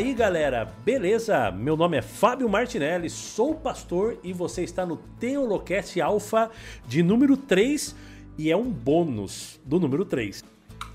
[0.00, 0.64] aí, galera?
[0.82, 1.50] Beleza?
[1.50, 6.50] Meu nome é Fábio Martinelli, sou pastor e você está no Teolocast Alpha
[6.88, 7.94] de número 3
[8.38, 10.42] e é um bônus do número 3.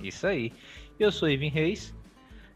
[0.02, 0.52] Isso aí.
[1.00, 1.94] Eu sou Ivan Reis.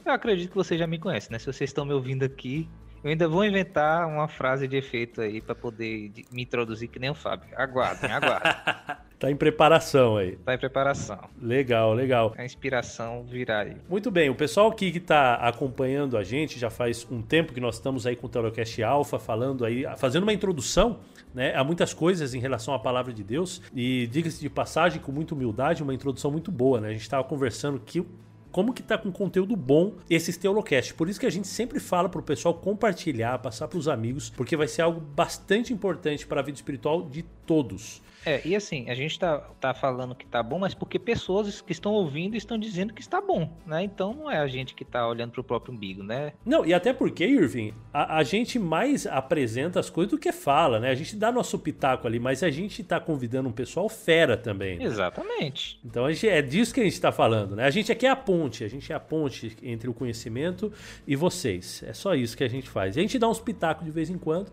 [0.03, 1.37] Eu acredito que você já me conhece, né?
[1.37, 2.67] Se vocês estão me ouvindo aqui,
[3.03, 7.11] eu ainda vou inventar uma frase de efeito aí para poder me introduzir que nem
[7.11, 7.47] o Fábio.
[7.55, 8.55] Aguardem, aguardem.
[9.19, 10.37] tá em preparação aí.
[10.37, 11.19] Tá em preparação.
[11.41, 12.33] Legal, legal.
[12.37, 13.75] A inspiração virá aí.
[13.89, 17.59] Muito bem, o pessoal aqui que está acompanhando a gente já faz um tempo que
[17.59, 20.99] nós estamos aí com o Telocast Alpha falando aí, fazendo uma introdução
[21.33, 23.61] né, a muitas coisas em relação à palavra de Deus.
[23.75, 26.89] E diga-se de passagem, com muita humildade, uma introdução muito boa, né?
[26.89, 28.05] A gente estava conversando que
[28.51, 30.93] como que tá com conteúdo bom esses Teolocast.
[30.95, 34.57] Por isso que a gente sempre fala pro pessoal compartilhar, passar para os amigos, porque
[34.57, 38.01] vai ser algo bastante importante para a vida espiritual de todos.
[38.25, 41.71] É, e assim, a gente tá, tá falando que tá bom, mas porque pessoas que
[41.71, 43.83] estão ouvindo estão dizendo que está bom, né?
[43.83, 46.33] Então não é a gente que tá olhando pro próprio umbigo, né?
[46.45, 50.79] Não, e até porque, Irving, a, a gente mais apresenta as coisas do que fala,
[50.79, 50.89] né?
[50.89, 54.77] A gente dá nosso pitaco ali, mas a gente tá convidando um pessoal fera também.
[54.77, 54.85] Né?
[54.85, 55.79] Exatamente.
[55.83, 57.65] Então a gente, é disso que a gente tá falando, né?
[57.65, 60.71] A gente aqui é a ponte, a gente é a ponte entre o conhecimento
[61.07, 61.83] e vocês.
[61.87, 62.95] É só isso que a gente faz.
[62.95, 64.51] E a gente dá uns pitacos de vez em quando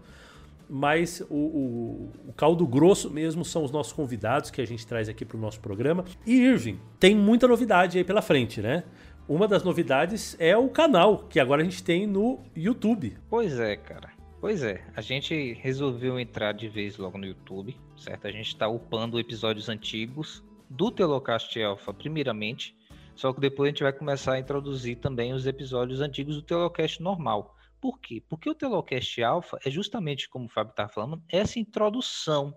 [0.68, 5.08] mas o, o, o, caldo grosso mesmo são os nossos convidados que a gente traz
[5.08, 6.04] aqui para o nosso programa.
[6.26, 8.84] E Irving, tem muita novidade aí pela frente, né?
[9.28, 13.16] Uma das novidades é o canal que agora a gente tem no YouTube.
[13.28, 14.10] Pois é, cara.
[14.40, 18.26] Pois é, a gente resolveu entrar de vez logo no YouTube, certo?
[18.26, 22.76] A gente está upando episódios antigos do Telocast Alpha, primeiramente,
[23.16, 27.02] só que depois a gente vai começar a introduzir também os episódios antigos do Telocast
[27.02, 27.55] normal.
[27.80, 28.22] Por quê?
[28.28, 32.56] Porque o Telocast Alpha é justamente, como o Fábio está falando, essa introdução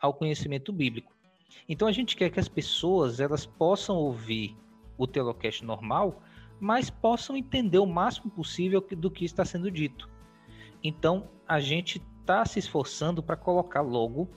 [0.00, 1.14] ao conhecimento bíblico.
[1.68, 4.56] Então a gente quer que as pessoas elas possam ouvir
[4.98, 6.22] o Telocast normal,
[6.60, 10.08] mas possam entender o máximo possível do que está sendo dito.
[10.82, 14.28] Então a gente está se esforçando para colocar logo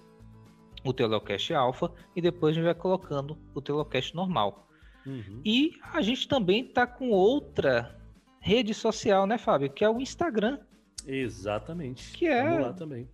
[0.84, 4.68] o Telocast Alpha e depois a gente vai colocando o Telocast normal.
[5.06, 5.42] Uhum.
[5.44, 7.98] E a gente também está com outra
[8.48, 9.70] rede social, né, Fábio?
[9.70, 10.58] Que é o Instagram.
[11.06, 12.14] Exatamente.
[12.14, 12.44] Que é.
[12.44, 13.10] Vamos lá também.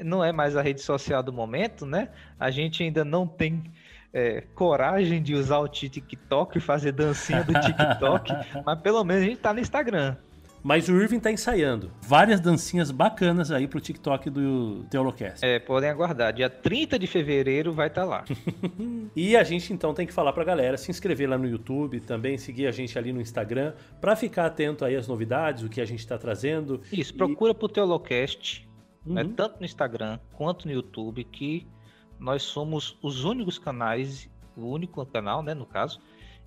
[0.00, 2.08] Não é mais a rede social do momento, né?
[2.40, 3.72] A gente ainda não tem
[4.12, 8.32] é, coragem de usar o TikTok e fazer dancinha do TikTok,
[8.66, 10.16] mas pelo menos a gente tá no Instagram.
[10.64, 15.44] Mas o Irving tá ensaiando várias dancinhas bacanas aí pro TikTok do Teolocast.
[15.44, 16.32] É, podem aguardar.
[16.32, 18.24] Dia 30 de fevereiro vai estar tá lá.
[19.14, 22.38] e a gente então tem que falar pra galera se inscrever lá no YouTube, também
[22.38, 25.84] seguir a gente ali no Instagram, para ficar atento aí às novidades, o que a
[25.84, 26.80] gente tá trazendo.
[26.90, 27.16] Isso, e...
[27.18, 28.66] procura pro Teolocast,
[29.04, 29.28] né, uhum.
[29.28, 31.68] né, tanto no Instagram quanto no YouTube, que
[32.18, 36.00] nós somos os únicos canais, o único canal, né, no caso,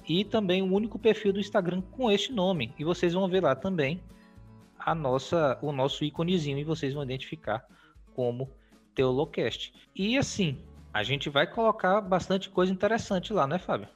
[0.08, 2.74] e também o único perfil do Instagram com este nome.
[2.80, 4.02] E vocês vão ver lá também
[4.80, 7.66] a nossa, o nosso íconezinho e vocês vão identificar
[8.16, 8.50] como
[8.96, 9.74] Teolocast.
[9.96, 10.58] E assim,
[10.94, 13.90] a gente vai colocar bastante coisa interessante lá, né, Fábio?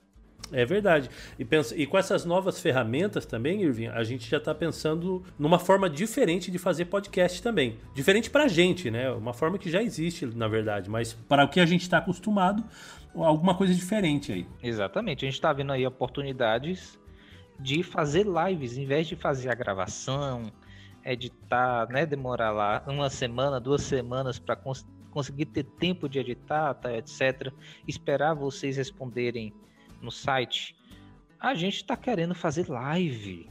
[0.52, 1.10] É verdade.
[1.40, 5.58] E, pensa, e com essas novas ferramentas também, Irving, a gente já está pensando numa
[5.58, 7.78] forma diferente de fazer podcast também.
[7.94, 9.10] Diferente para a gente, né?
[9.12, 12.64] Uma forma que já existe, na verdade, mas para o que a gente está acostumado,
[13.16, 14.48] alguma coisa diferente aí.
[14.62, 15.26] Exatamente.
[15.26, 17.00] A gente está vendo aí oportunidades
[17.60, 20.52] de fazer lives, em vez de fazer a gravação,
[21.04, 22.06] editar, né?
[22.06, 27.52] Demorar lá uma semana, duas semanas para cons conseguir ter tempo de editar, tá, etc.
[27.86, 29.54] Esperar vocês responderem
[30.02, 30.74] no site.
[31.38, 33.50] A gente está querendo fazer live.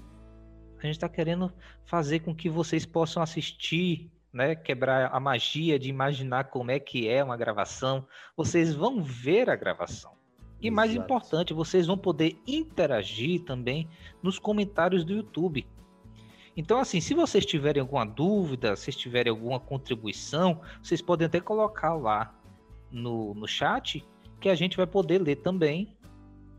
[0.78, 1.52] A gente está querendo
[1.84, 7.08] fazer com que vocês possam assistir né, quebrar a magia de imaginar como é que
[7.08, 8.06] é uma gravação.
[8.36, 10.12] Vocês vão ver a gravação.
[10.60, 10.76] E Exato.
[10.76, 13.88] mais importante, vocês vão poder interagir também
[14.22, 15.66] nos comentários do YouTube.
[16.56, 21.94] Então, assim, se vocês tiverem alguma dúvida, se tiverem alguma contribuição, vocês podem até colocar
[21.94, 22.34] lá
[22.90, 24.04] no, no chat,
[24.40, 25.96] que a gente vai poder ler também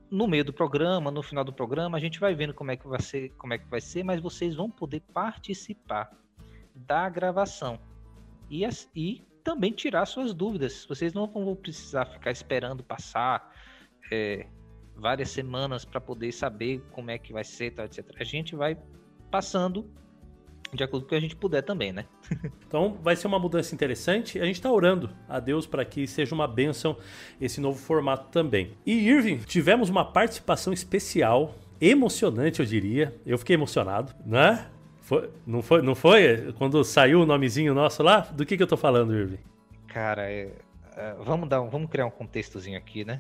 [0.10, 2.88] no meio do programa, no final do programa, a gente vai vendo como é que
[2.88, 6.12] vai ser, como é que vai ser, mas vocês vão poder participar
[6.86, 7.80] da gravação
[8.50, 10.86] e, e também tirar suas dúvidas.
[10.88, 13.54] Vocês não vão precisar ficar esperando passar
[14.12, 14.46] é,
[14.96, 18.06] várias semanas para poder saber como é que vai ser, tal, etc.
[18.20, 18.78] A gente vai
[19.30, 19.90] passando
[20.74, 22.06] de acordo com o que a gente puder também, né?
[22.66, 24.40] então vai ser uma mudança interessante.
[24.40, 26.98] A gente está orando a Deus para que seja uma bênção
[27.40, 28.78] esse novo formato também.
[28.86, 33.14] E Irving, tivemos uma participação especial, emocionante, eu diria.
[33.26, 34.70] Eu fiquei emocionado, né?
[35.12, 36.54] Foi, não, foi, não foi?
[36.54, 38.22] Quando saiu o nomezinho nosso lá?
[38.22, 39.40] Do que, que eu tô falando, Irving?
[39.86, 40.56] Cara, é,
[40.96, 43.20] é, vamos, dar um, vamos criar um contextozinho aqui, né?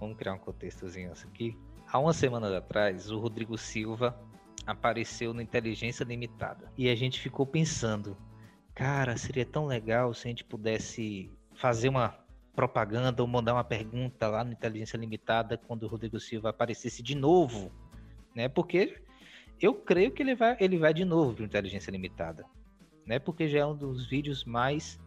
[0.00, 1.54] Vamos criar um contextozinho aqui.
[1.86, 4.18] Há umas semanas atrás, o Rodrigo Silva
[4.66, 6.72] apareceu no Inteligência Limitada.
[6.78, 8.16] E a gente ficou pensando,
[8.74, 12.18] cara, seria tão legal se a gente pudesse fazer uma
[12.56, 17.14] propaganda ou mandar uma pergunta lá no Inteligência Limitada quando o Rodrigo Silva aparecesse de
[17.14, 17.70] novo,
[18.34, 18.48] né?
[18.48, 19.06] Porque
[19.60, 22.44] eu creio que ele vai, ele vai de novo para Inteligência Limitada,
[23.06, 23.18] né?
[23.18, 25.00] Porque já é um dos vídeos mais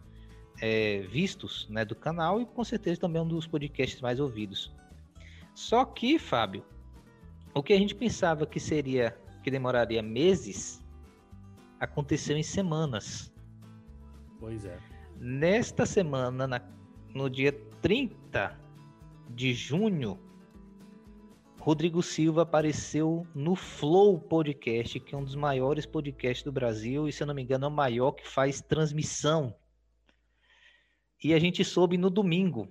[0.62, 4.74] é, vistos né, do canal e com certeza também um dos podcasts mais ouvidos.
[5.54, 6.64] Só que, Fábio,
[7.54, 10.84] o que a gente pensava que seria que demoraria meses
[11.80, 13.34] aconteceu em semanas.
[14.40, 14.78] Pois é.
[15.18, 16.62] Nesta semana, na
[17.14, 17.52] no dia
[17.82, 18.58] 30
[19.30, 20.18] de junho,
[21.62, 27.14] Rodrigo Silva apareceu no Flow Podcast, que é um dos maiores podcasts do Brasil, e
[27.14, 29.54] se eu não me engano é o maior que faz transmissão.
[31.24, 32.68] E a gente soube no domingo.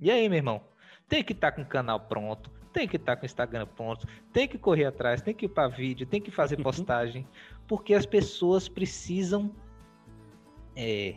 [0.00, 0.64] E aí, meu irmão?
[1.10, 3.66] Tem que estar tá com o canal pronto, tem que estar tá com o Instagram
[3.66, 7.28] pronto, tem que correr atrás, tem que ir para vídeo, tem que fazer postagem,
[7.68, 9.54] porque as pessoas precisam
[10.74, 11.16] é,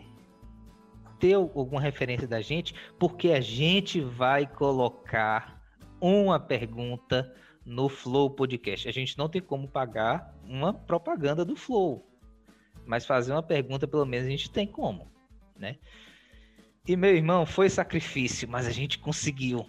[1.18, 5.59] ter alguma referência da gente, porque a gente vai colocar
[6.02, 7.34] uma pergunta
[7.66, 8.88] no Flow Podcast.
[8.88, 12.08] A gente não tem como pagar uma propaganda do Flow,
[12.86, 15.12] mas fazer uma pergunta pelo menos a gente tem como,
[15.56, 15.78] né?
[16.88, 19.66] E meu irmão, foi sacrifício, mas a gente conseguiu.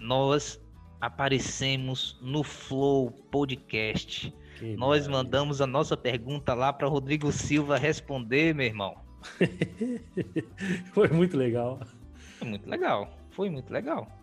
[0.00, 0.60] Nós
[1.00, 4.34] aparecemos no Flow Podcast.
[4.58, 5.10] Que Nós maravilha.
[5.10, 8.96] mandamos a nossa pergunta lá para Rodrigo Silva responder, meu irmão.
[10.92, 11.80] Foi muito legal.
[12.16, 13.18] Foi muito legal.
[13.30, 14.17] Foi muito legal.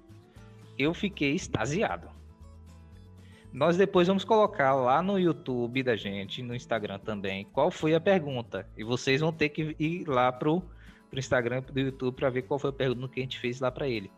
[0.78, 2.10] Eu fiquei extasiado.
[3.56, 8.02] Nós depois vamos colocar lá no YouTube da gente, no Instagram também, qual foi a
[8.02, 8.68] pergunta.
[8.78, 10.62] E vocês vão ter que ir lá pro,
[11.10, 13.72] pro Instagram do YouTube para ver qual foi a pergunta que a gente fez lá
[13.72, 14.12] para ele.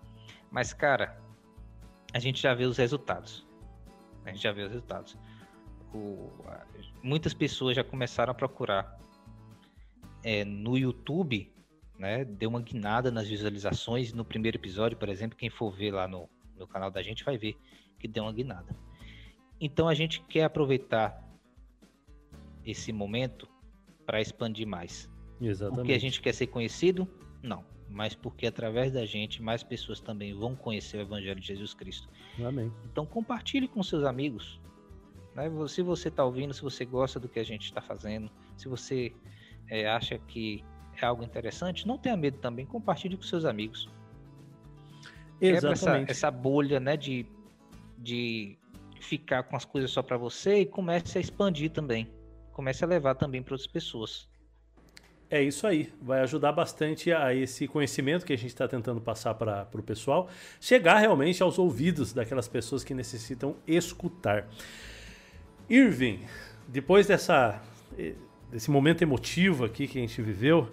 [0.49, 1.21] Mas, cara,
[2.11, 3.45] a gente já vê os resultados.
[4.25, 5.15] A gente já vê os resultados.
[5.93, 6.31] O,
[7.03, 8.99] muitas pessoas já começaram a procurar
[10.23, 11.53] é, no YouTube,
[11.97, 14.13] né, deu uma guinada nas visualizações.
[14.13, 16.27] No primeiro episódio, por exemplo, quem for ver lá no,
[16.57, 17.57] no canal da gente vai ver
[17.99, 18.75] que deu uma guinada.
[19.59, 21.23] Então a gente quer aproveitar
[22.65, 23.47] esse momento
[24.05, 25.09] para expandir mais.
[25.41, 25.77] Exatamente.
[25.77, 27.07] Porque a gente quer ser conhecido?
[27.41, 27.63] Não.
[27.89, 32.09] Mas porque através da gente mais pessoas também vão conhecer o Evangelho de Jesus Cristo.
[32.43, 32.71] Amém.
[32.91, 34.59] Então compartilhe com seus amigos.
[35.33, 35.49] Né?
[35.67, 39.13] Se você está ouvindo, se você gosta do que a gente está fazendo, se você
[39.69, 40.63] é, acha que
[41.01, 43.87] é algo interessante, não tenha medo também, compartilhe com seus amigos.
[45.39, 46.11] Exatamente.
[46.11, 47.25] Essa, essa bolha, né, de,
[47.97, 48.57] de
[48.99, 52.09] ficar com as coisas só para você e comece a expandir também.
[52.51, 54.27] Comece a levar também para outras pessoas.
[55.29, 59.33] É isso aí, vai ajudar bastante a esse conhecimento que a gente está tentando passar
[59.33, 60.29] para o pessoal
[60.59, 64.47] chegar realmente aos ouvidos daquelas pessoas que necessitam escutar.
[65.69, 66.21] Irving,
[66.65, 67.61] depois dessa
[68.49, 70.71] desse momento emotivo aqui que a gente viveu.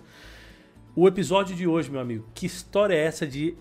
[0.95, 3.57] O episódio de hoje, meu amigo, que história é essa de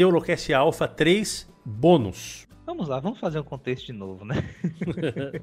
[0.00, 2.48] Teolocast Alpha 3 bônus?
[2.64, 4.36] Vamos lá, vamos fazer um contexto de novo, né?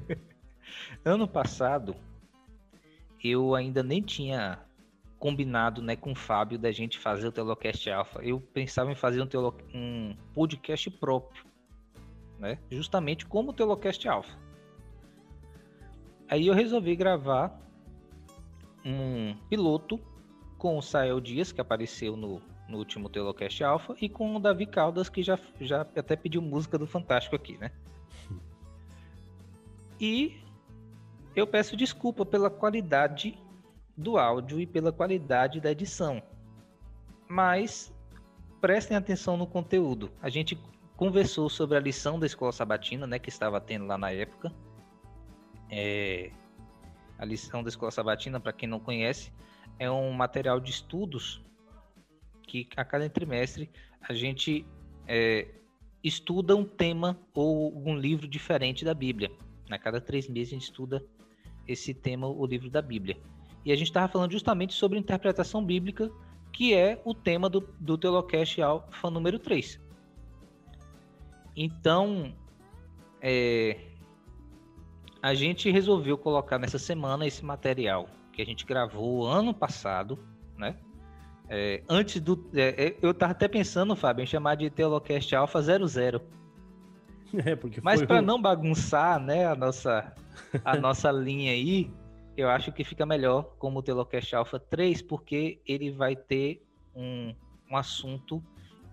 [1.04, 1.94] ano passado,
[3.22, 4.58] eu ainda nem tinha
[5.16, 8.20] combinado né, com o Fábio da gente fazer o Telocast Alpha.
[8.20, 9.54] Eu pensava em fazer um, telo...
[9.72, 11.44] um podcast próprio,
[12.36, 12.58] né?
[12.68, 14.36] justamente como o Telocast Alpha.
[16.28, 17.56] Aí eu resolvi gravar
[18.84, 20.00] um piloto
[20.58, 24.66] com o Sael Dias, que apareceu no, no último Telocast Alpha, e com o Davi
[24.66, 27.70] Caldas, que já, já até pediu música do Fantástico aqui, né?
[30.00, 30.40] E
[31.34, 33.36] eu peço desculpa pela qualidade
[33.96, 36.22] do áudio e pela qualidade da edição.
[37.26, 37.92] Mas
[38.60, 40.08] prestem atenção no conteúdo.
[40.22, 40.56] A gente
[40.96, 44.52] conversou sobre a lição da escola sabatina, né, que estava tendo lá na época.
[45.68, 46.30] É,
[47.18, 49.32] a lição da Escola Sabatina, para quem não conhece,
[49.78, 51.44] é um material de estudos
[52.48, 54.64] que a cada trimestre a gente
[55.06, 55.46] é,
[56.02, 59.30] estuda um tema ou um livro diferente da Bíblia.
[59.70, 61.04] A cada três meses a gente estuda
[61.66, 63.18] esse tema, o livro da Bíblia.
[63.64, 66.10] E a gente estava falando justamente sobre interpretação bíblica,
[66.52, 69.78] que é o tema do, do Teolocast Alfa número 3.
[71.54, 72.34] Então,
[73.20, 73.78] é,
[75.20, 80.18] a gente resolveu colocar nessa semana esse material que a gente gravou ano passado,
[80.56, 80.76] né?
[81.48, 82.48] É, antes do.
[82.54, 86.20] É, é eu tava até pensando, Fábio, em chamar de Teolocast Alpha 00.
[87.44, 90.14] É, porque Mas para não bagunçar, né, a nossa,
[90.64, 91.90] a nossa linha aí,
[92.34, 96.64] eu acho que fica melhor como o Telocast Alpha 3, porque ele vai ter
[96.96, 97.34] um,
[97.70, 98.42] um assunto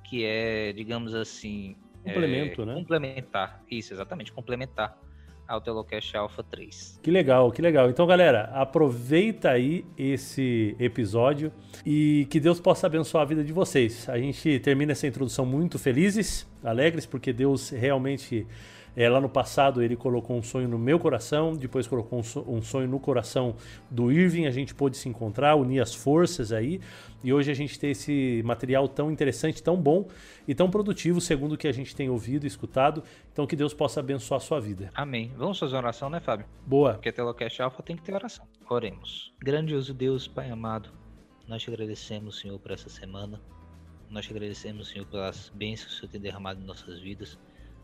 [0.03, 1.77] que é, digamos assim.
[2.03, 2.73] Complemento, é, né?
[2.73, 3.63] Complementar.
[3.71, 4.99] Isso, exatamente, complementar
[5.47, 6.99] ao Telocast Alpha 3.
[7.01, 7.89] Que legal, que legal.
[7.89, 11.51] Então, galera, aproveita aí esse episódio
[11.85, 14.09] e que Deus possa abençoar a vida de vocês.
[14.09, 18.47] A gente termina essa introdução muito felizes, alegres, porque Deus realmente
[18.95, 22.87] é, lá no passado ele colocou um sonho no meu coração, depois colocou um sonho
[22.87, 23.55] no coração
[23.91, 26.79] do Irving, a gente pôde se encontrar, unir as forças aí,
[27.25, 30.07] e hoje a gente tem esse material tão interessante, tão bom
[30.47, 33.03] e tão produtivo, segundo o que a gente tem ouvido e escutado.
[33.33, 34.91] Então que Deus possa abençoar a sua vida.
[34.93, 35.33] Amém.
[35.35, 36.45] Vamos fazer oração, né, Fábio?
[36.67, 36.93] Boa.
[36.93, 38.47] Porque a Telocast Alpha tem que ter oração.
[38.69, 39.33] Oremos.
[39.39, 40.91] Grandioso Deus, Pai amado,
[41.47, 43.41] nós te agradecemos, Senhor, por essa semana.
[44.07, 47.39] Nós te agradecemos, Senhor, pelas bênçãos que o Senhor tem derramado em nossas vidas.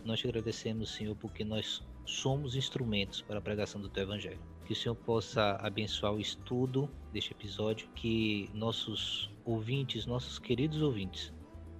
[0.06, 4.51] Nós te agradecemos, Senhor, porque nós somos instrumentos para a pregação do teu evangelho.
[4.66, 11.34] Que o Senhor possa abençoar o estudo deste episódio, que nossos ouvintes, nossos queridos ouvintes,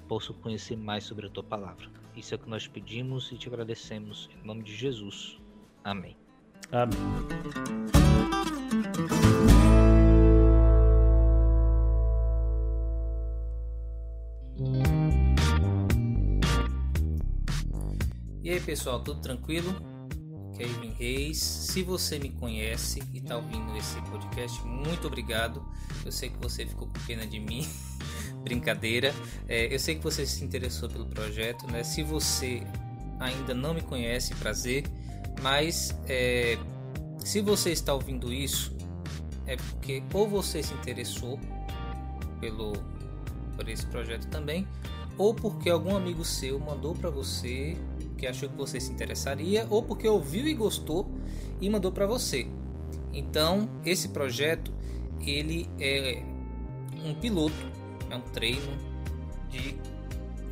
[0.08, 1.90] possam conhecer mais sobre a tua palavra.
[2.16, 5.40] Isso é o que nós pedimos e te agradecemos em nome de Jesus.
[5.84, 6.18] Amém.
[6.72, 6.98] Amém.
[18.44, 19.91] E aí pessoal, tudo tranquilo?
[20.62, 21.40] Kevin Reis.
[21.40, 25.66] Se você me conhece e está ouvindo esse podcast, muito obrigado.
[26.06, 27.68] Eu sei que você ficou com pena de mim.
[28.44, 29.14] Brincadeira.
[29.48, 31.84] É, eu sei que você se interessou pelo projeto, né?
[31.84, 32.62] Se você
[33.20, 34.84] ainda não me conhece, prazer.
[35.42, 36.60] Mas é,
[37.18, 38.76] se você está ouvindo isso,
[39.48, 41.40] é porque ou você se interessou
[42.40, 42.74] pelo
[43.56, 44.68] por esse projeto também,
[45.18, 47.78] ou porque algum amigo seu mandou para você
[48.22, 51.10] que achou que você se interessaria ou porque ouviu e gostou
[51.60, 52.46] e mandou para você.
[53.12, 54.72] Então, esse projeto
[55.26, 56.24] ele é
[57.04, 57.56] um piloto,
[58.12, 58.78] é um treino
[59.50, 59.76] de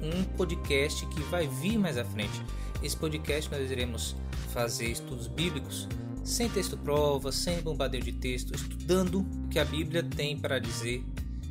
[0.02, 2.42] um podcast que vai vir mais à frente.
[2.82, 4.16] Esse podcast nós iremos
[4.52, 5.88] fazer estudos bíblicos
[6.24, 11.04] sem texto prova, sem bombardeio de texto, estudando o que a Bíblia tem para dizer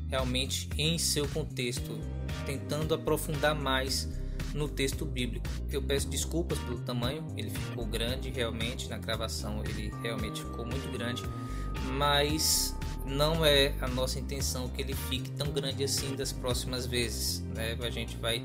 [0.08, 1.96] realmente em seu contexto,
[2.44, 4.08] tentando aprofundar mais
[4.58, 5.46] no texto bíblico.
[5.70, 10.90] Eu peço desculpas pelo tamanho, ele ficou grande realmente na gravação, ele realmente ficou muito
[10.90, 11.22] grande,
[11.92, 17.40] mas não é a nossa intenção que ele fique tão grande assim das próximas vezes.
[17.54, 17.78] Né?
[17.80, 18.44] A gente vai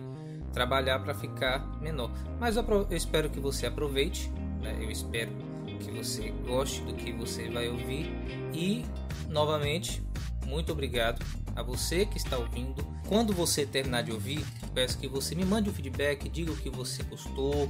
[0.53, 2.11] trabalhar para ficar menor.
[2.39, 4.77] Mas eu, espero que você aproveite, né?
[4.79, 5.31] eu espero
[5.79, 8.13] que você goste do que você vai ouvir
[8.53, 8.85] e
[9.29, 10.01] novamente
[10.45, 11.23] muito obrigado
[11.55, 12.85] a você que está ouvindo.
[13.07, 16.69] Quando você terminar de ouvir, peço que você me mande um feedback, diga o que
[16.69, 17.69] você gostou,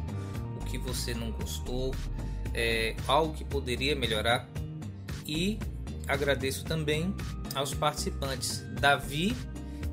[0.61, 1.93] o que você não gostou,
[2.53, 4.47] é, algo que poderia melhorar.
[5.25, 5.59] E
[6.07, 7.13] agradeço também
[7.55, 9.35] aos participantes Davi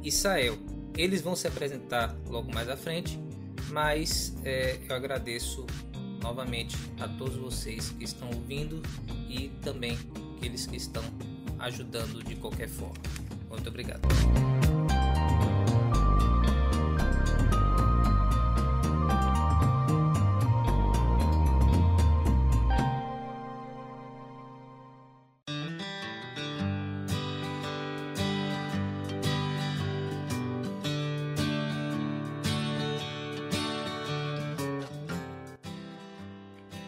[0.03, 0.59] e Sael.
[0.97, 3.19] Eles vão se apresentar logo mais à frente,
[3.71, 5.67] mas é, eu agradeço
[6.23, 8.83] novamente a todos vocês que estão ouvindo
[9.29, 9.99] e também
[10.37, 11.03] aqueles que estão
[11.61, 12.95] ajudando de qualquer forma.
[13.49, 14.01] Muito obrigado.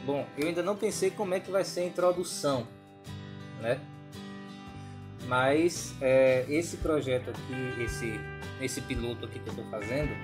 [0.04, 2.66] Bom, eu ainda não pensei como é que vai ser a introdução,
[3.60, 3.80] né?
[5.32, 8.20] Mas é, esse projeto aqui, esse,
[8.60, 10.14] esse piloto aqui que eu estou fazendo,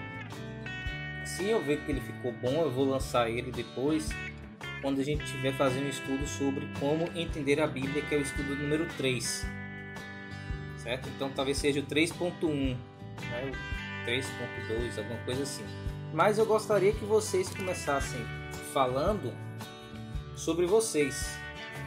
[1.24, 4.10] se eu ver que ele ficou bom, eu vou lançar ele depois,
[4.82, 8.20] quando a gente estiver fazendo um estudo sobre como entender a Bíblia, que é o
[8.20, 9.46] estudo número 3.
[10.76, 11.08] Certo?
[11.16, 12.76] Então talvez seja o 3.1,
[13.30, 13.50] né?
[14.04, 15.64] o 3.2, alguma coisa assim.
[16.12, 18.20] Mas eu gostaria que vocês começassem
[18.74, 19.32] falando
[20.36, 21.34] sobre vocês.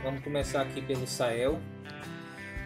[0.01, 1.61] Vamos começar aqui pelo Sael.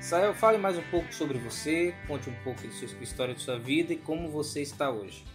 [0.06, 3.92] Sael, fale mais um pouco sobre você, conte um pouco sua história de sua vida
[3.92, 5.26] e como você está hoje.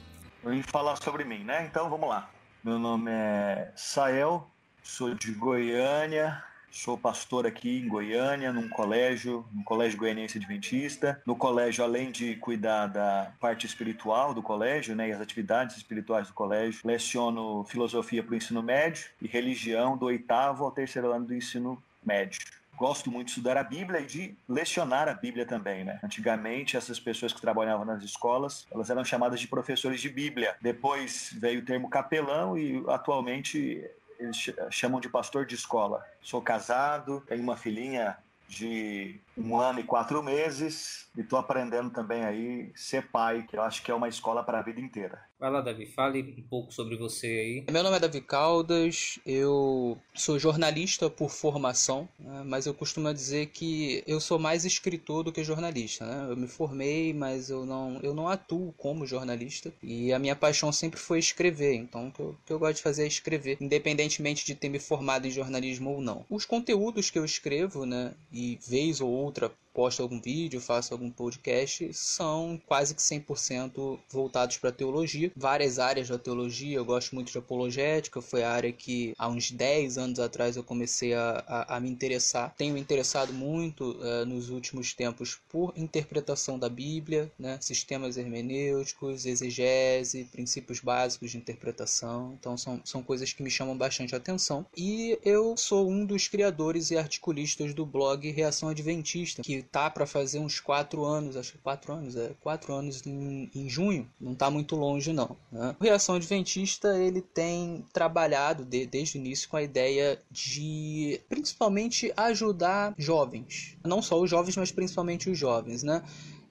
[0.45, 1.67] Vou falar sobre mim, né?
[1.69, 2.31] Então vamos lá.
[2.63, 4.49] Meu nome é Sael,
[4.81, 11.21] sou de Goiânia, sou pastor aqui em Goiânia, num colégio, no Colégio Goianiense Adventista.
[11.27, 16.29] No colégio, além de cuidar da parte espiritual do colégio, né, e as atividades espirituais
[16.29, 21.27] do colégio, leciono filosofia para o ensino médio e religião do oitavo ao terceiro ano
[21.27, 22.39] do ensino médio
[22.81, 26.01] gosto muito de estudar a Bíblia e de lecionar a Bíblia também, né?
[26.03, 30.57] Antigamente, essas pessoas que trabalhavam nas escolas, elas eram chamadas de professores de Bíblia.
[30.63, 33.85] Depois veio o termo capelão e atualmente
[34.19, 36.03] eles chamam de pastor de escola.
[36.23, 38.17] Sou casado, tenho uma filhinha
[38.49, 43.63] de um ano e quatro meses e estou aprendendo também aí ser pai, que eu
[43.63, 45.21] acho que é uma escola para a vida inteira.
[45.41, 47.65] Vai lá, Davi, fale um pouco sobre você aí.
[47.73, 53.47] Meu nome é Davi Caldas, eu sou jornalista por formação, né, mas eu costumo dizer
[53.47, 56.05] que eu sou mais escritor do que jornalista.
[56.05, 56.27] Né?
[56.31, 60.71] Eu me formei, mas eu não, eu não atuo como jornalista e a minha paixão
[60.71, 64.45] sempre foi escrever, então o que eu, que eu gosto de fazer é escrever, independentemente
[64.45, 66.23] de ter me formado em jornalismo ou não.
[66.29, 71.11] Os conteúdos que eu escrevo, né, e vez ou outra posto algum vídeo, faço algum
[71.11, 75.33] podcast, são quase que 100% voltados para teologia.
[75.37, 79.51] Várias áreas da teologia, eu gosto muito de apologética, foi a área que há uns
[79.51, 82.55] 10 anos atrás eu comecei a, a, a me interessar.
[82.57, 87.59] Tenho me interessado muito uh, nos últimos tempos por interpretação da Bíblia, né?
[87.61, 92.37] sistemas hermenêuticos, exegese, princípios básicos de interpretação.
[92.39, 94.67] Então são, são coisas que me chamam bastante atenção.
[94.77, 100.07] E eu sou um dos criadores e articulistas do blog Reação Adventista, que tá para
[100.07, 104.35] fazer uns quatro anos, acho que quatro anos, é quatro anos em, em junho, não
[104.35, 105.37] tá muito longe não.
[105.51, 105.77] Né?
[105.79, 112.13] O Reação Adventista ele tem trabalhado de, desde o início com a ideia de principalmente
[112.17, 116.03] ajudar jovens, não só os jovens, mas principalmente os jovens, né?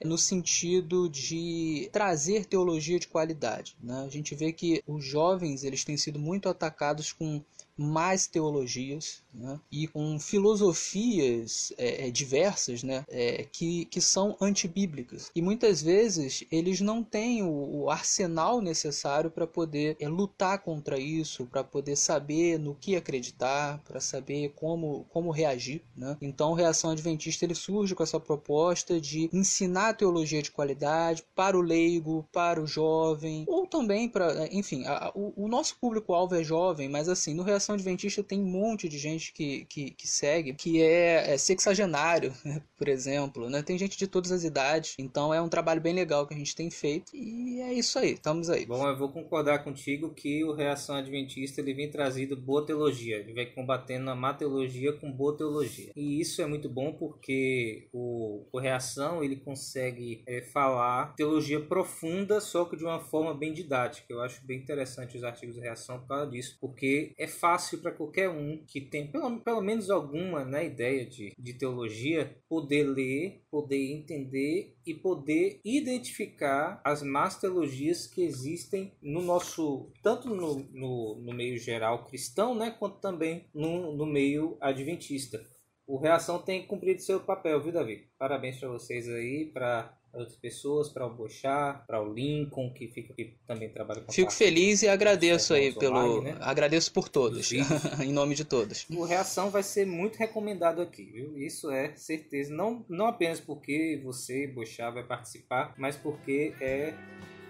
[0.03, 3.75] no sentido de trazer teologia de qualidade.
[3.83, 4.03] Né?
[4.05, 7.43] A gente vê que os jovens eles têm sido muito atacados com
[7.79, 9.59] mais teologias né?
[9.71, 13.05] e com filosofias é, é, diversas né?
[13.07, 15.31] É, que, que são antibíblicas.
[15.35, 20.99] E muitas vezes eles não têm o, o arsenal necessário para poder é, lutar contra
[20.99, 25.81] isso, para poder saber no que acreditar, para saber como, como reagir.
[25.95, 26.17] Né?
[26.21, 31.61] Então, Reação Adventista ele surge com essa proposta de ensinar teologia de qualidade para o
[31.61, 34.47] leigo, para o jovem, ou também para.
[34.51, 38.45] Enfim, a, o, o nosso público-alvo é jovem, mas assim, no Reação Adventista tem um
[38.45, 42.33] monte de gente que, que, que segue, que é, é sexagenário,
[42.77, 43.61] por exemplo, né?
[43.61, 46.55] Tem gente de todas as idades, então é um trabalho bem legal que a gente
[46.55, 48.65] tem feito e é isso aí, estamos aí.
[48.65, 53.33] Bom, eu vou concordar contigo que o Reação Adventista ele vem trazido boa teologia, ele
[53.33, 55.91] vem combatendo a má teologia com boa teologia.
[55.95, 62.39] E isso é muito bom porque o, o Reação ele consegue é, falar teologia profunda,
[62.39, 64.05] só que de uma forma bem didática.
[64.09, 67.79] Eu acho bem interessante os artigos de Reação por causa disso, porque é fácil fácil
[67.79, 72.83] para qualquer um que tem pelo, pelo menos alguma né, ideia de, de teologia poder
[72.83, 80.59] ler, poder entender e poder identificar as más teologias que existem no nosso tanto no,
[80.71, 85.45] no, no meio geral cristão, né, quanto também no, no meio adventista.
[85.85, 88.07] O Reação tem cumprido seu papel, viu, Davi?
[88.17, 93.13] Parabéns para vocês aí, para outras pessoas, para o Bochá, para o Lincoln, que fica
[93.13, 95.97] que também trabalha com Fico feliz e agradeço aí pelo.
[95.97, 96.37] Online, né?
[96.41, 97.51] Agradeço por todos,
[98.01, 98.85] em nome de todos.
[98.89, 101.37] O Reação vai ser muito recomendado aqui, viu?
[101.37, 102.53] Isso é certeza.
[102.53, 106.93] Não, não apenas porque você, Bochá, vai participar, mas porque é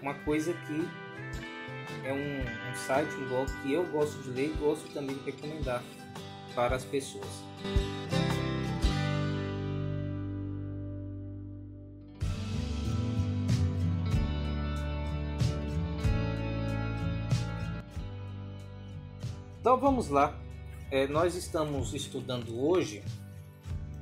[0.02, 1.10] uma coisa que
[2.06, 5.24] é um, um site, um blog que eu gosto de ler e gosto também de
[5.30, 5.82] recomendar
[6.54, 7.28] para as pessoas.
[19.70, 20.36] Então vamos lá.
[20.90, 23.04] É, nós estamos estudando hoje,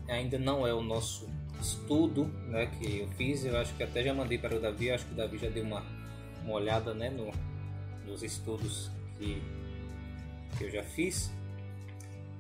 [0.09, 1.29] ainda não é o nosso
[1.61, 5.05] estudo né, que eu fiz, eu acho que até já mandei para o Davi, acho
[5.05, 5.85] que o Davi já deu uma,
[6.43, 7.31] uma olhada né, no,
[8.11, 9.43] nos estudos que,
[10.57, 11.31] que eu já fiz.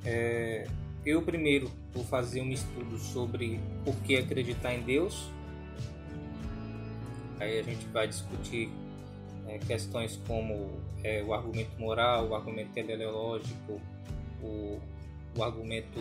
[0.06, 0.66] É,
[1.04, 5.28] eu primeiro vou fazer um estudo sobre por que acreditar em Deus.
[7.38, 8.70] Aí a gente vai discutir
[9.48, 10.70] é, questões como
[11.02, 13.80] é, o argumento moral, o argumento teleológico,
[14.42, 14.78] o,
[15.36, 16.00] o argumento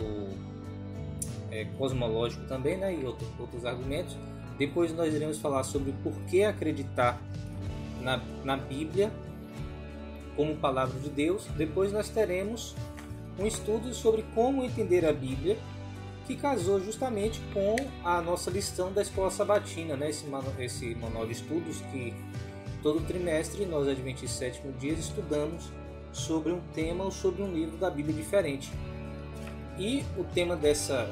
[1.50, 4.16] é, cosmológico também, né, e outro, outros argumentos.
[4.58, 7.20] Depois nós iremos falar sobre por que acreditar
[8.02, 9.10] na, na Bíblia
[10.36, 11.46] como palavra de Deus.
[11.56, 12.74] Depois nós teremos
[13.38, 15.56] um estudo sobre como entender a Bíblia,
[16.26, 20.10] que casou justamente com a nossa lição da escola sabatina, né?
[20.10, 20.26] esse,
[20.58, 22.12] esse manual de estudos que
[22.88, 25.70] Todo trimestre, nós, Adventistas Sétimo Dias, estudamos
[26.10, 28.72] sobre um tema ou sobre um livro da Bíblia diferente.
[29.78, 31.06] E o tema dessa,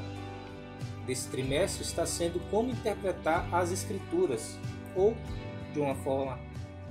[1.05, 4.57] desse trimestre está sendo como interpretar as Escrituras,
[4.95, 5.15] ou,
[5.71, 6.39] de uma forma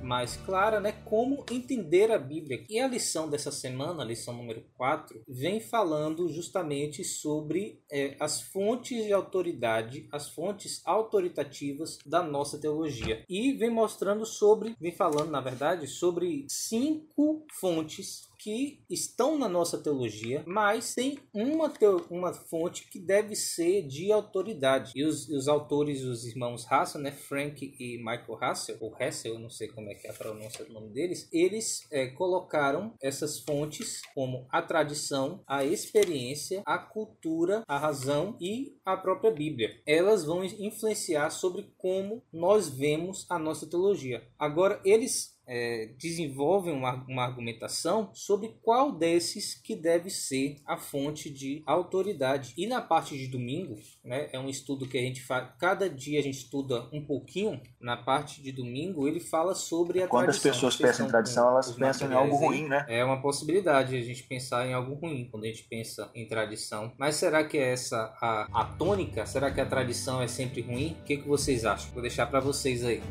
[0.06, 2.64] mais clara, né, como entender a Bíblia.
[2.68, 8.40] E a lição dessa semana, a lição número 4, vem falando justamente sobre é, as
[8.40, 13.24] fontes de autoridade, as fontes autoritativas da nossa teologia.
[13.28, 19.78] E vem mostrando sobre, vem falando, na verdade, sobre cinco fontes que estão na nossa
[19.78, 21.72] teologia, mas tem uma,
[22.10, 24.92] uma fonte que deve ser de autoridade.
[24.94, 29.38] E os, os autores, os irmãos Hassel, né, Frank e Michael Hassel, ou Hassel, eu
[29.38, 33.40] não sei como é que é a pronúncia do nome deles, eles é, colocaram essas
[33.40, 39.80] fontes como a tradição, a experiência, a cultura, a razão e a própria Bíblia.
[39.86, 44.26] Elas vão influenciar sobre como nós vemos a nossa teologia.
[44.38, 51.30] Agora, eles é, desenvolvem uma, uma, argumentação sobre qual desses que deve ser a fonte
[51.30, 52.52] de autoridade.
[52.56, 56.18] E na parte de domingo, né, é um estudo que a gente faz, cada dia
[56.18, 57.60] a gente estuda um pouquinho.
[57.80, 60.50] Na parte de domingo, ele fala sobre a Quando tradição.
[60.50, 62.84] as pessoas pensam em tradição, elas pensam em algo ruim, né?
[62.88, 66.92] É uma possibilidade a gente pensar em algo ruim quando a gente pensa em tradição.
[66.98, 69.24] Mas será que é essa a, a tônica?
[69.26, 70.96] Será que a tradição é sempre ruim?
[71.00, 71.92] O que, que vocês acham?
[71.92, 73.02] Vou deixar para vocês aí.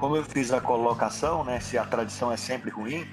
[0.00, 3.06] Como eu fiz a colocação, né, se a tradição é sempre ruim,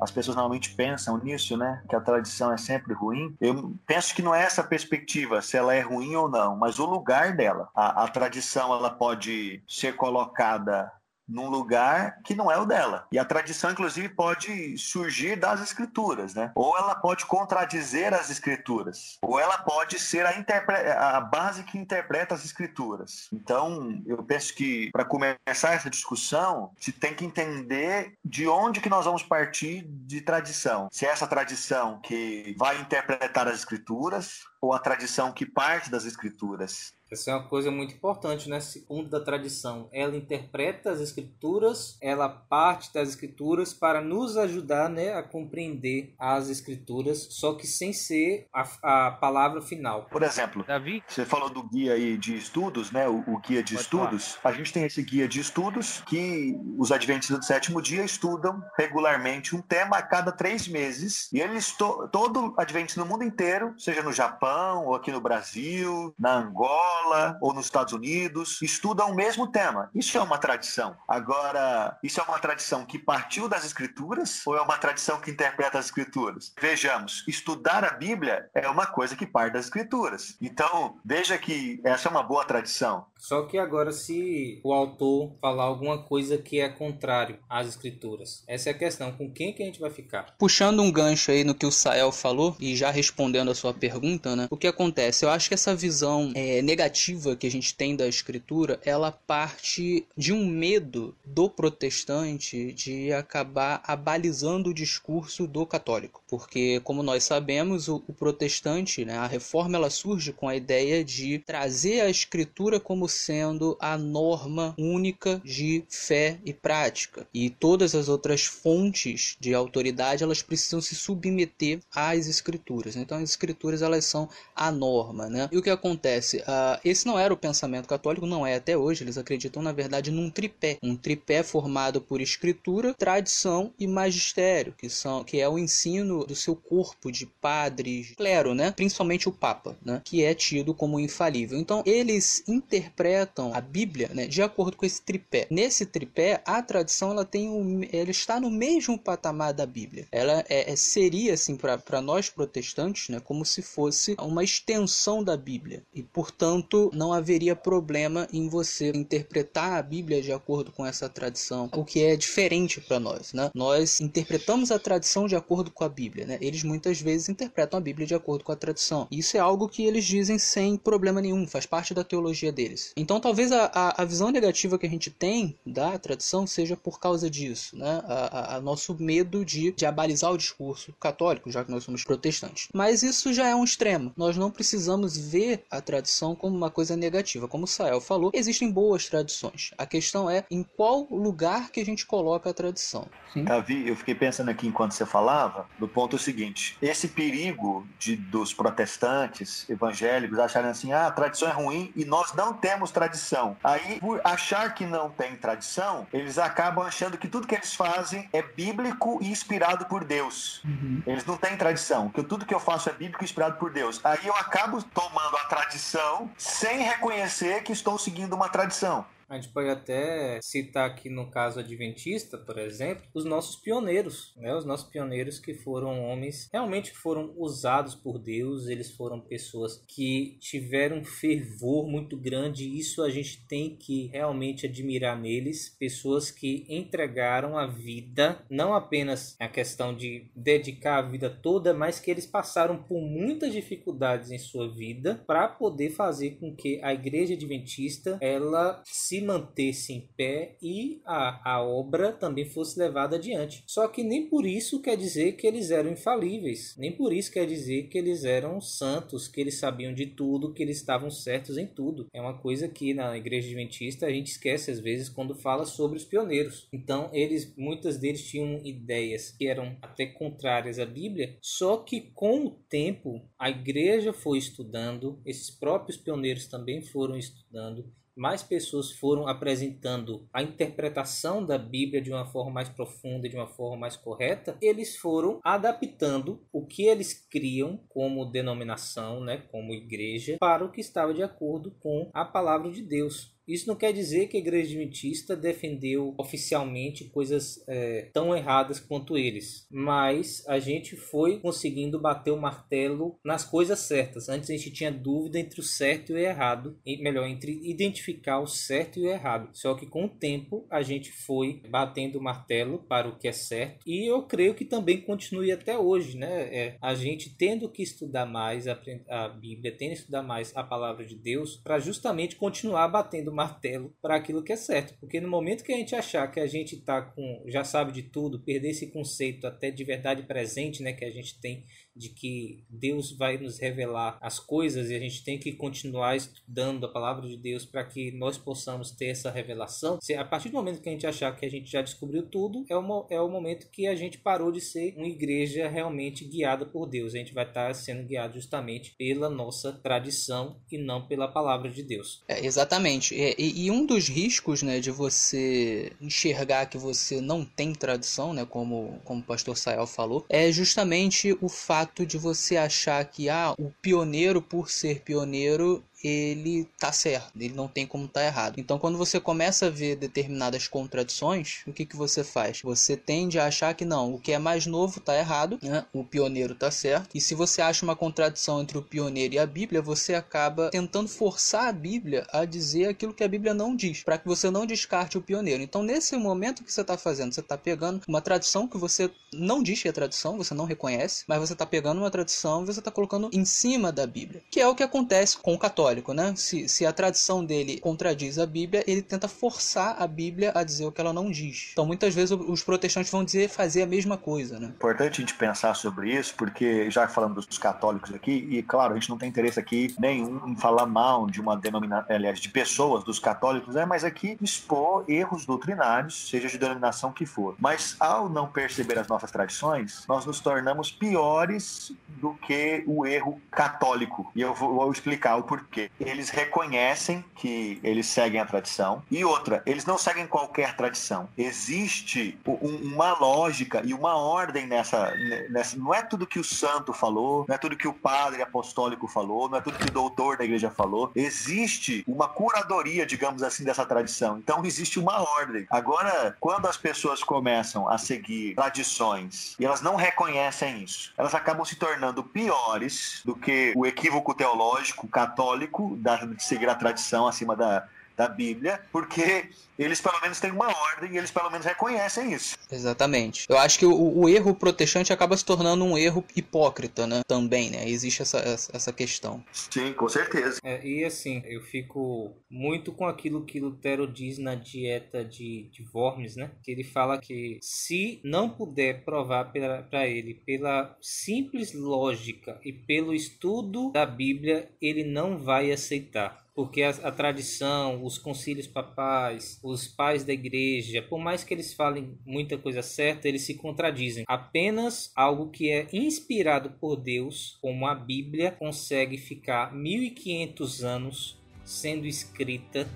[0.00, 3.36] as pessoas normalmente pensam nisso, né, que a tradição é sempre ruim.
[3.38, 6.86] Eu penso que não é essa perspectiva, se ela é ruim ou não, mas o
[6.86, 7.68] lugar dela.
[7.74, 10.90] A, a tradição ela pode ser colocada
[11.30, 13.06] num lugar que não é o dela.
[13.12, 16.52] E a tradição, inclusive, pode surgir das escrituras, né?
[16.54, 22.34] Ou ela pode contradizer as escrituras, ou ela pode ser a, a base que interpreta
[22.34, 23.28] as escrituras.
[23.32, 28.88] Então, eu penso que para começar essa discussão, se tem que entender de onde que
[28.88, 30.88] nós vamos partir de tradição.
[30.90, 36.04] Se é essa tradição que vai interpretar as escrituras ou a tradição que parte das
[36.04, 36.92] escrituras.
[37.10, 38.60] Essa é uma coisa muito importante, né?
[38.60, 45.14] Segundo da tradição, ela interpreta as escrituras, ela parte das escrituras para nos ajudar, né,
[45.14, 50.04] a compreender as escrituras, só que sem ser a, a palavra final.
[50.04, 53.08] Por exemplo, Davi, você falou do guia aí de estudos, né?
[53.08, 54.34] O, o guia de Pode estudos.
[54.34, 54.54] Falar.
[54.54, 59.56] A gente tem esse guia de estudos que os adventistas do sétimo dia estudam regularmente
[59.56, 64.02] um tema a cada três meses e eles to, todo adventista no mundo inteiro, seja
[64.02, 69.14] no Japão ou aqui no Brasil, na Angola escola ou nos Estados Unidos estudam o
[69.14, 69.90] mesmo tema.
[69.94, 70.96] Isso é uma tradição.
[71.08, 75.78] Agora, isso é uma tradição que partiu das escrituras ou é uma tradição que interpreta
[75.78, 76.52] as escrituras?
[76.60, 80.36] Vejamos, estudar a Bíblia é uma coisa que parte das escrituras.
[80.40, 83.06] Então, veja que essa é uma boa tradição.
[83.18, 88.70] Só que agora, se o autor falar alguma coisa que é contrário às escrituras, essa
[88.70, 89.12] é a questão.
[89.12, 90.34] Com quem que a gente vai ficar?
[90.38, 94.34] Puxando um gancho aí no que o Sael falou e já respondendo a sua pergunta,
[94.34, 94.48] né?
[94.50, 95.24] O que acontece?
[95.24, 96.89] Eu acho que essa visão é, negativa
[97.38, 103.82] que a gente tem da escritura, ela parte de um medo do protestante de acabar
[103.86, 106.22] abalizando o discurso do católico.
[106.28, 111.04] Porque, como nós sabemos, o, o protestante, né, a reforma, ela surge com a ideia
[111.04, 117.26] de trazer a escritura como sendo a norma única de fé e prática.
[117.32, 122.96] E todas as outras fontes de autoridade elas precisam se submeter às escrituras.
[122.96, 125.48] Então as escrituras elas são a norma, né?
[125.52, 126.42] E o que acontece?
[126.84, 129.04] Esse não era o pensamento católico, não é até hoje.
[129.04, 134.88] Eles acreditam na verdade num tripé, um tripé formado por escritura, tradição e magistério, que
[134.88, 138.70] são que é o ensino do seu corpo de padres, clero, né?
[138.70, 140.00] Principalmente o Papa, né?
[140.04, 141.58] Que é tido como infalível.
[141.58, 145.46] Então eles interpretam interpretam a Bíblia né, de acordo com esse tripé.
[145.50, 150.06] Nesse tripé, a tradição ela tem um, ela está no mesmo patamar da Bíblia.
[150.10, 155.36] Ela é, é seria assim para nós protestantes, né, como se fosse uma extensão da
[155.36, 161.08] Bíblia e, portanto, não haveria problema em você interpretar a Bíblia de acordo com essa
[161.08, 163.50] tradição, o que é diferente para nós, né?
[163.54, 166.38] Nós interpretamos a tradição de acordo com a Bíblia, né?
[166.40, 169.08] Eles muitas vezes interpretam a Bíblia de acordo com a tradição.
[169.10, 172.92] Isso é algo que eles dizem sem problema nenhum, faz parte da teologia deles.
[172.96, 177.00] Então, talvez a, a, a, visão negativa que a gente tem da tradição seja por
[177.00, 178.02] causa disso, né?
[178.04, 182.68] A, a, nosso medo de, de abalizar o discurso católico, já que nós somos protestantes.
[182.74, 184.12] Mas isso já é um extremo.
[184.16, 187.48] Nós não precisamos ver a tradição como uma coisa negativa.
[187.48, 189.72] Como o Sael falou, existem boas tradições.
[189.78, 193.08] A questão é em qual lugar que a gente coloca a tradição.
[193.32, 193.44] Sim.
[193.44, 198.52] Davi, eu fiquei pensando aqui enquanto você falava, do ponto seguinte: esse perigo de, dos
[198.52, 203.56] protestantes evangélicos acharem assim, ah, a tradição é ruim e nós não temos tradição.
[203.62, 208.28] Aí, por achar que não tem tradição, eles acabam achando que tudo que eles fazem
[208.32, 210.60] é bíblico e inspirado por Deus.
[210.64, 211.02] Uhum.
[211.06, 214.00] Eles não têm tradição, que tudo que eu faço é bíblico e inspirado por Deus.
[214.04, 219.04] Aí eu acabo tomando a tradição sem reconhecer que estou seguindo uma tradição.
[219.30, 224.52] A gente pode até citar aqui no caso adventista, por exemplo, os nossos pioneiros, né?
[224.56, 230.36] Os nossos pioneiros que foram homens realmente foram usados por Deus, eles foram pessoas que
[230.40, 236.66] tiveram um fervor muito grande, isso a gente tem que realmente admirar neles, pessoas que
[236.68, 242.26] entregaram a vida, não apenas a questão de dedicar a vida toda, mas que eles
[242.26, 248.18] passaram por muitas dificuldades em sua vida para poder fazer com que a igreja adventista
[248.20, 253.62] ela se mantesse em pé e a, a obra também fosse levada adiante.
[253.66, 257.46] Só que nem por isso quer dizer que eles eram infalíveis, nem por isso quer
[257.46, 261.66] dizer que eles eram santos, que eles sabiam de tudo, que eles estavam certos em
[261.66, 262.06] tudo.
[262.12, 265.96] É uma coisa que na igreja adventista a gente esquece às vezes quando fala sobre
[265.96, 266.68] os pioneiros.
[266.72, 272.46] Então, eles muitas deles tinham ideias que eram até contrárias à Bíblia, só que com
[272.46, 279.26] o tempo a igreja foi estudando, esses próprios pioneiros também foram estudando mais pessoas foram
[279.26, 284.58] apresentando a interpretação da Bíblia de uma forma mais profunda, de uma forma mais correta,
[284.60, 290.82] eles foram adaptando o que eles criam como denominação, né, como igreja, para o que
[290.82, 293.34] estava de acordo com a palavra de Deus.
[293.50, 299.18] Isso não quer dizer que a igreja adventista defendeu oficialmente coisas é, tão erradas quanto
[299.18, 304.28] eles, mas a gente foi conseguindo bater o martelo nas coisas certas.
[304.28, 308.46] Antes a gente tinha dúvida entre o certo e o errado, melhor, entre identificar o
[308.46, 309.50] certo e o errado.
[309.52, 313.32] Só que com o tempo a gente foi batendo o martelo para o que é
[313.32, 316.42] certo e eu creio que também continue até hoje, né?
[316.54, 320.62] É, a gente tendo que estudar mais a, a Bíblia, tendo que estudar mais a
[320.62, 324.94] palavra de Deus, para justamente continuar batendo martelo para aquilo que é certo.
[325.00, 328.02] Porque no momento que a gente achar que a gente tá com já sabe de
[328.02, 331.64] tudo, perder esse conceito até de verdade presente, né, que a gente tem
[332.00, 336.86] de que Deus vai nos revelar as coisas e a gente tem que continuar estudando
[336.86, 339.98] a palavra de Deus para que nós possamos ter essa revelação.
[340.00, 342.64] Se a partir do momento que a gente achar que a gente já descobriu tudo,
[342.68, 346.64] é o, é o momento que a gente parou de ser uma igreja realmente guiada
[346.64, 347.14] por Deus.
[347.14, 351.82] A gente vai estar sendo guiado justamente pela nossa tradição e não pela palavra de
[351.82, 352.22] Deus.
[352.26, 353.14] É, exatamente.
[353.14, 358.46] E, e, um dos riscos né, de você enxergar que você não tem tradição, né,
[358.46, 363.28] como, como o pastor Sael falou, é justamente o fato fato de você achar que
[363.28, 368.58] ah, o pioneiro, por ser pioneiro, ele tá certo, ele não tem como tá errado.
[368.58, 372.60] Então, quando você começa a ver determinadas contradições, o que, que você faz?
[372.62, 375.84] Você tende a achar que não, o que é mais novo tá errado, né?
[375.92, 377.10] o pioneiro tá certo.
[377.14, 381.08] E se você acha uma contradição entre o pioneiro e a Bíblia, você acaba tentando
[381.08, 384.66] forçar a Bíblia a dizer aquilo que a Bíblia não diz, para que você não
[384.66, 385.62] descarte o pioneiro.
[385.62, 389.62] Então, nesse momento que você está fazendo, você está pegando uma tradição que você não
[389.62, 392.78] diz que é tradição, você não reconhece, mas você está pegando uma tradição e você
[392.78, 396.12] está colocando em cima da Bíblia, que é o que acontece com o católico católico,
[396.12, 396.32] né?
[396.36, 400.86] Se, se a tradição dele contradiz a Bíblia, ele tenta forçar a Bíblia a dizer
[400.86, 401.70] o que ela não diz.
[401.72, 404.68] Então, muitas vezes, os protestantes vão dizer fazer a mesma coisa, né?
[404.68, 408.94] Importante a gente pensar sobre isso, porque já falando dos católicos aqui, e claro, a
[408.98, 413.04] gente não tem interesse aqui nenhum em falar mal de uma denominação, aliás, de pessoas
[413.04, 413.84] dos católicos, né?
[413.84, 417.56] Mas aqui expor erros doutrinários, seja de denominação que for.
[417.58, 423.40] Mas ao não perceber as nossas tradições, nós nos tornamos piores do que o erro
[423.50, 424.30] católico.
[424.34, 429.02] E eu vou, vou explicar o porquê porque eles reconhecem que eles seguem a tradição.
[429.10, 431.28] E outra, eles não seguem qualquer tradição.
[431.36, 435.14] Existe uma lógica e uma ordem nessa,
[435.48, 435.76] nessa.
[435.76, 439.48] Não é tudo que o santo falou, não é tudo que o padre apostólico falou,
[439.48, 441.10] não é tudo que o doutor da igreja falou.
[441.14, 444.38] Existe uma curadoria, digamos assim, dessa tradição.
[444.38, 445.66] Então existe uma ordem.
[445.70, 451.64] Agora, quando as pessoas começam a seguir tradições e elas não reconhecem isso, elas acabam
[451.64, 457.56] se tornando piores do que o equívoco teológico católico da, de seguir a tradição acima
[457.56, 457.88] da,
[458.20, 462.54] da Bíblia, porque eles pelo menos têm uma ordem e eles pelo menos reconhecem isso.
[462.70, 463.46] Exatamente.
[463.48, 467.22] Eu acho que o, o erro protestante acaba se tornando um erro hipócrita, né?
[467.26, 467.88] Também, né?
[467.88, 469.42] Existe essa, essa questão.
[469.52, 470.60] Sim, com certeza.
[470.62, 475.88] É, e assim, eu fico muito com aquilo que Lutero diz na dieta de, de
[475.94, 476.50] Worms, né?
[476.62, 479.50] Que ele fala que se não puder provar
[479.88, 486.82] para ele pela simples lógica e pelo estudo da Bíblia, ele não vai aceitar porque
[486.82, 492.18] a, a, tradição, os concílios papais, os pais da igreja, por mais que eles falem
[492.26, 494.24] muita coisa certa, eles se contradizem.
[494.26, 502.06] Apenas algo que é inspirado por Deus, como a Bíblia, consegue ficar 1500 anos sendo
[502.06, 502.88] escrita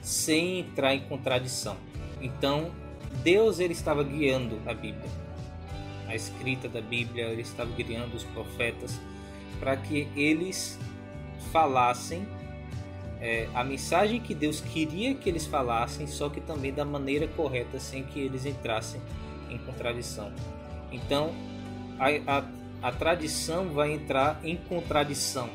[0.00, 1.76] sem entrar em contradição.
[2.20, 2.74] Então,
[3.22, 5.10] Deus ele estava guiando a Bíblia.
[6.06, 9.00] A escrita da Bíblia, ele estava guiando os profetas
[9.58, 10.78] para que eles
[11.50, 12.26] falassem
[13.26, 17.80] é, a mensagem que Deus queria que eles falassem, só que também da maneira correta,
[17.80, 19.00] sem que eles entrassem
[19.50, 20.32] em contradição.
[20.92, 21.34] Então,
[21.98, 25.50] a, a, a tradição vai entrar em contradição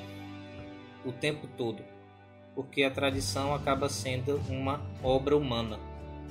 [1.06, 1.82] o tempo todo,
[2.54, 5.80] porque a tradição acaba sendo uma obra humana.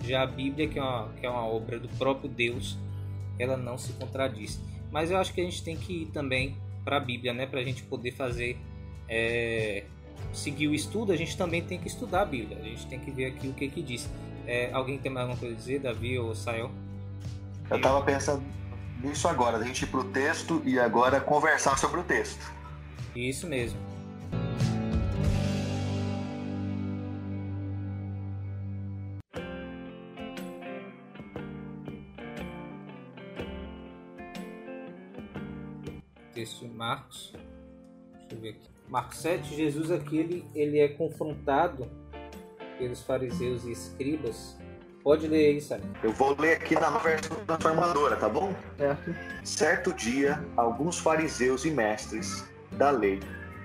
[0.04, 2.76] Já a Bíblia, que é uma, que é uma obra do próprio Deus,
[3.38, 4.60] ela não se contradiz.
[4.92, 7.46] Mas eu acho que a gente tem que ir também para a Bíblia, né?
[7.46, 8.58] Para a gente poder fazer,
[9.08, 9.84] é,
[10.32, 12.58] seguir o estudo, a gente também tem que estudar a Bíblia.
[12.58, 14.08] A gente tem que ver aqui o que que diz.
[14.46, 16.70] É, alguém tem mais alguma coisa a dizer, Davi ou Sael?
[17.68, 18.42] Eu estava pensando
[19.02, 22.52] nisso agora, a gente ir para o texto e agora conversar sobre o texto.
[23.14, 23.78] Isso mesmo.
[36.32, 37.32] Texto de Marcos.
[37.32, 38.79] Deixa eu ver aqui.
[38.90, 41.88] Marcos 7, Jesus aqui ele, ele é confrontado
[42.76, 44.58] pelos fariseus e escribas.
[45.04, 45.88] Pode ler aí, Sérgio.
[46.02, 48.52] Eu vou ler aqui na versão transformadora, tá bom?
[48.76, 49.14] Certo.
[49.44, 53.20] Certo dia, alguns fariseus e mestres da lei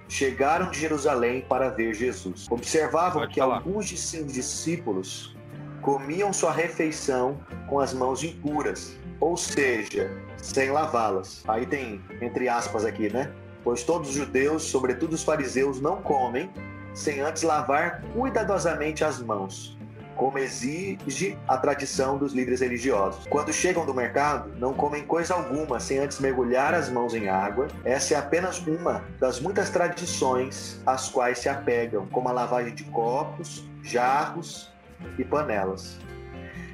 [0.08, 2.46] chegaram de Jerusalém para ver Jesus.
[2.52, 3.58] Observavam Pode que falar.
[3.58, 5.36] alguns de seus discípulos
[5.82, 11.44] comiam sua refeição com as mãos impuras, ou seja, sem lavá-las.
[11.48, 13.34] Aí tem entre aspas aqui, né?
[13.66, 16.52] Pois todos os judeus, sobretudo os fariseus, não comem
[16.94, 19.76] sem antes lavar cuidadosamente as mãos,
[20.16, 23.26] como exige a tradição dos líderes religiosos.
[23.28, 27.68] Quando chegam do mercado, não comem coisa alguma sem antes mergulhar as mãos em água.
[27.84, 32.84] Essa é apenas uma das muitas tradições às quais se apegam, como a lavagem de
[32.84, 34.72] copos, jarros
[35.18, 36.00] e panelas.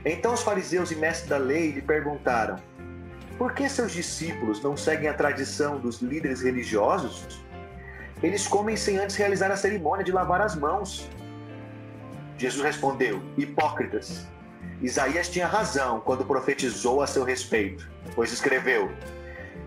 [0.04, 2.58] Então os fariseus e mestres da lei lhe perguntaram:
[3.41, 7.41] Por que seus discípulos não seguem a tradição dos líderes religiosos?
[8.21, 11.10] Eles comem sem antes realizar a cerimônia de lavar as mãos.
[12.38, 14.27] Jesus respondeu: Hipócritas,
[14.80, 18.91] Isaías tinha razão quando profetizou a seu respeito, pois escreveu: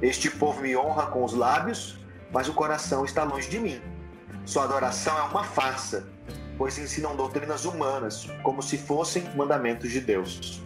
[0.01, 1.99] Este povo me honra com os lábios,
[2.31, 3.83] mas o coração está longe de mim.
[4.45, 6.07] Sua adoração é uma farsa,
[6.57, 10.64] pois ensinam doutrinas humanas, como se fossem mandamentos de Deus.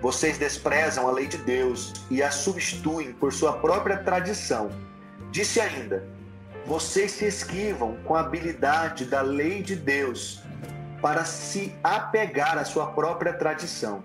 [0.00, 4.70] Vocês desprezam a lei de Deus e a substituem por sua própria tradição.
[5.32, 6.06] Disse ainda:
[6.66, 10.40] Vocês se esquivam com a habilidade da lei de Deus
[11.02, 14.02] para se apegar à sua própria tradição.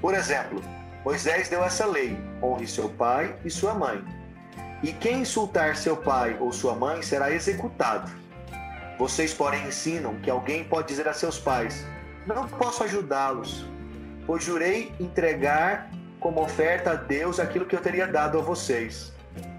[0.00, 0.62] Por exemplo,
[1.04, 4.04] Moisés deu essa lei: honre seu pai e sua mãe.
[4.82, 8.10] E quem insultar seu pai ou sua mãe será executado.
[8.98, 11.84] Vocês, porém, ensinam que alguém pode dizer a seus pais:
[12.26, 13.64] Não posso ajudá-los,
[14.26, 19.12] pois jurei entregar como oferta a Deus aquilo que eu teria dado a vocês.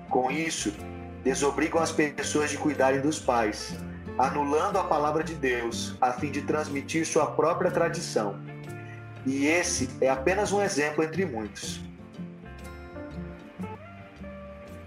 [0.10, 0.74] Com isso,
[1.24, 3.76] desobrigam as pessoas de cuidarem dos pais,
[4.18, 8.40] anulando a palavra de Deus, a fim de transmitir sua própria tradição.
[9.26, 11.82] E esse é apenas um exemplo entre muitos.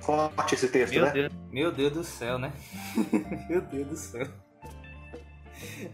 [0.01, 1.11] Forte esse texto, Meu né?
[1.11, 1.33] Deus.
[1.51, 2.53] Meu Deus do céu, né?
[3.49, 4.29] Meu Deus do céu.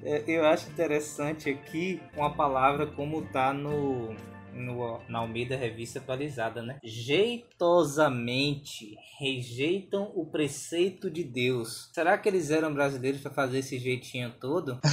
[0.03, 4.15] É, eu acho interessante aqui uma palavra como tá no,
[4.53, 6.79] no na Almeida Revista Atualizada, né?
[6.83, 11.91] Jeitosamente rejeitam o preceito de Deus.
[11.93, 14.79] Será que eles eram brasileiros para fazer esse jeitinho todo?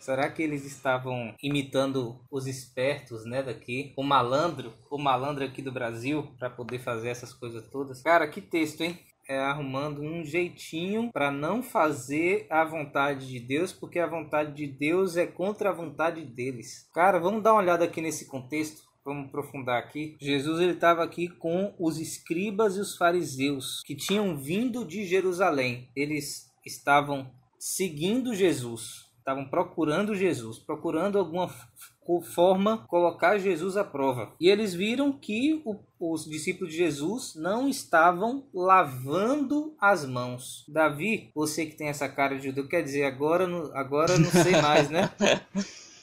[0.00, 3.92] Será que eles estavam imitando os espertos, né, daqui?
[3.96, 8.02] O malandro, o malandro aqui do Brasil, para poder fazer essas coisas todas?
[8.02, 8.98] Cara, que texto, hein?
[9.28, 14.66] É arrumando um jeitinho para não fazer a vontade de Deus, porque a vontade de
[14.66, 16.88] Deus é contra a vontade deles.
[16.94, 18.88] Cara, vamos dar uma olhada aqui nesse contexto.
[19.04, 20.16] Vamos aprofundar aqui.
[20.20, 25.90] Jesus ele estava aqui com os escribas e os fariseus que tinham vindo de Jerusalém.
[25.94, 31.48] Eles estavam seguindo Jesus, estavam procurando Jesus, procurando alguma
[32.22, 34.32] forma colocar Jesus à prova.
[34.40, 40.64] E eles viram que o- os discípulos de Jesus não estavam lavando as mãos.
[40.68, 44.88] Davi, você que tem essa cara de judeu, quer dizer, agora, agora não sei mais,
[44.88, 45.10] né?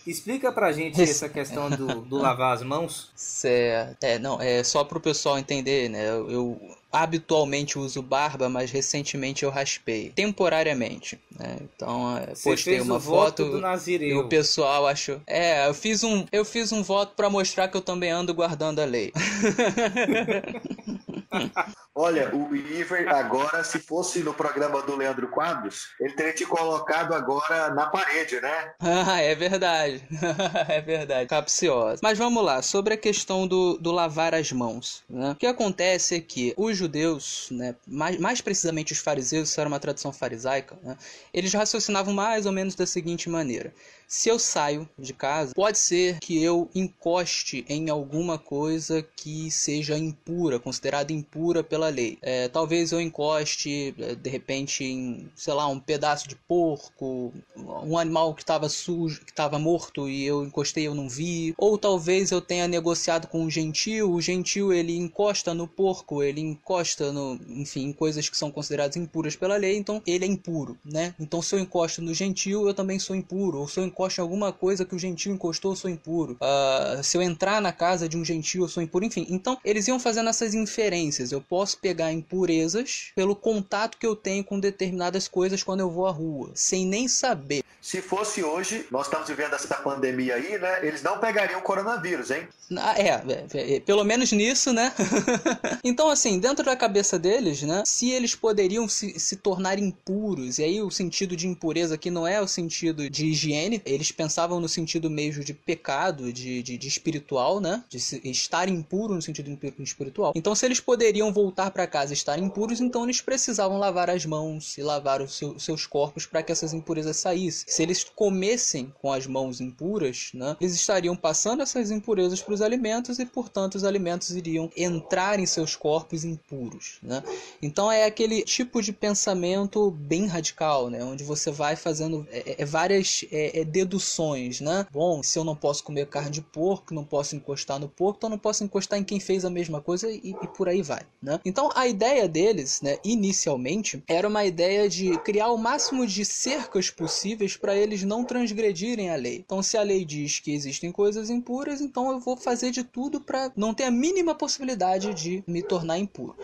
[0.06, 3.10] Explica pra gente essa questão do, do lavar as mãos.
[3.16, 4.04] Certo.
[4.04, 6.08] É, não, é só pro pessoal entender, né?
[6.10, 6.60] Eu
[6.96, 10.12] habitualmente uso barba, mas recentemente eu raspei.
[10.16, 11.58] Temporariamente, né?
[11.62, 13.62] Então, é, postei uma foto
[14.02, 15.20] e o pessoal achou.
[15.28, 18.80] É, eu fiz um, eu fiz um voto pra mostrar que eu também ando guardando
[18.80, 19.12] a lei.
[21.98, 27.14] Olha, o Iver agora, se fosse no programa do Leandro Quadros, ele teria te colocado
[27.14, 28.74] agora na parede, né?
[28.82, 30.04] Ah, é verdade.
[30.68, 31.30] é verdade.
[31.30, 32.02] Capciosa.
[32.04, 35.06] Mas vamos lá, sobre a questão do, do lavar as mãos.
[35.10, 35.32] Né?
[35.32, 39.70] O que acontece é que os judeus, né, mais, mais precisamente os fariseus, isso era
[39.70, 40.98] uma tradição farisaica, né,
[41.34, 43.74] eles raciocinavam mais ou menos da seguinte maneira.
[44.08, 49.98] Se eu saio de casa, pode ser que eu encoste em alguma coisa que seja
[49.98, 52.18] impura, considerada impura pela lei.
[52.22, 57.98] É, talvez eu encoste, é, de repente, em, sei lá, um pedaço de porco, um
[57.98, 61.54] animal que estava sujo, que estava morto e eu encostei e eu não vi.
[61.58, 66.42] Ou talvez eu tenha negociado com um gentil, o gentil ele encosta no porco, ele
[66.42, 71.14] encosta no, enfim, coisas que são consideradas impuras pela lei, então ele é impuro, né?
[71.20, 73.60] Então se eu encosto no gentil, eu também sou impuro.
[73.60, 76.38] Ou se eu encosto em alguma coisa que o gentil encostou, eu sou impuro.
[76.42, 79.06] Uh, se eu entrar na casa de um gentil, eu sou impuro.
[79.06, 81.32] Enfim, então eles iam fazendo essas inferências.
[81.32, 86.08] Eu posso pegar impurezas pelo contato que eu tenho com determinadas coisas quando eu vou
[86.08, 87.64] à rua, sem nem saber.
[87.82, 90.86] Se fosse hoje, nós estamos vivendo essa pandemia aí, né?
[90.86, 92.48] Eles não pegariam o coronavírus, hein?
[92.76, 93.22] Ah, é,
[93.54, 94.92] é, é, pelo menos nisso, né?
[95.84, 97.84] então, assim, dentro da cabeça deles, né?
[97.86, 102.28] Se eles poderiam se, se tornar impuros, e aí o sentido de impureza aqui não
[102.28, 106.88] é o sentido de higiene, eles pensavam no sentido mesmo de pecado, de, de, de
[106.88, 107.84] espiritual, né?
[107.88, 108.00] De
[108.32, 110.34] estar impuro no sentido espiritual.
[110.36, 114.26] Então, se eles poderiam voltar para casa e estar impuros, então eles precisavam lavar as
[114.26, 117.66] mãos e lavar os seu, seus corpos para que essas impurezas saíssem.
[117.68, 120.56] Se eles comessem com as mãos impuras, né?
[120.60, 125.46] Eles estariam passando essas impurezas para os alimentos e, portanto, os alimentos iriam entrar em
[125.46, 127.24] seus corpos impuros, né?
[127.62, 131.04] Então, é aquele tipo de pensamento bem radical, né?
[131.04, 134.86] Onde você vai fazendo é, é, várias é, é deduções, né?
[134.92, 138.30] Bom, se eu não posso comer carne de porco, não posso encostar no porco, então
[138.30, 141.40] não posso encostar em quem fez a mesma coisa e, e por aí vai, né?
[141.56, 146.90] Então a ideia deles, né, inicialmente, era uma ideia de criar o máximo de cercas
[146.90, 149.38] possíveis para eles não transgredirem a lei.
[149.38, 153.22] Então se a lei diz que existem coisas impuras, então eu vou fazer de tudo
[153.22, 156.36] para não ter a mínima possibilidade de me tornar impuro.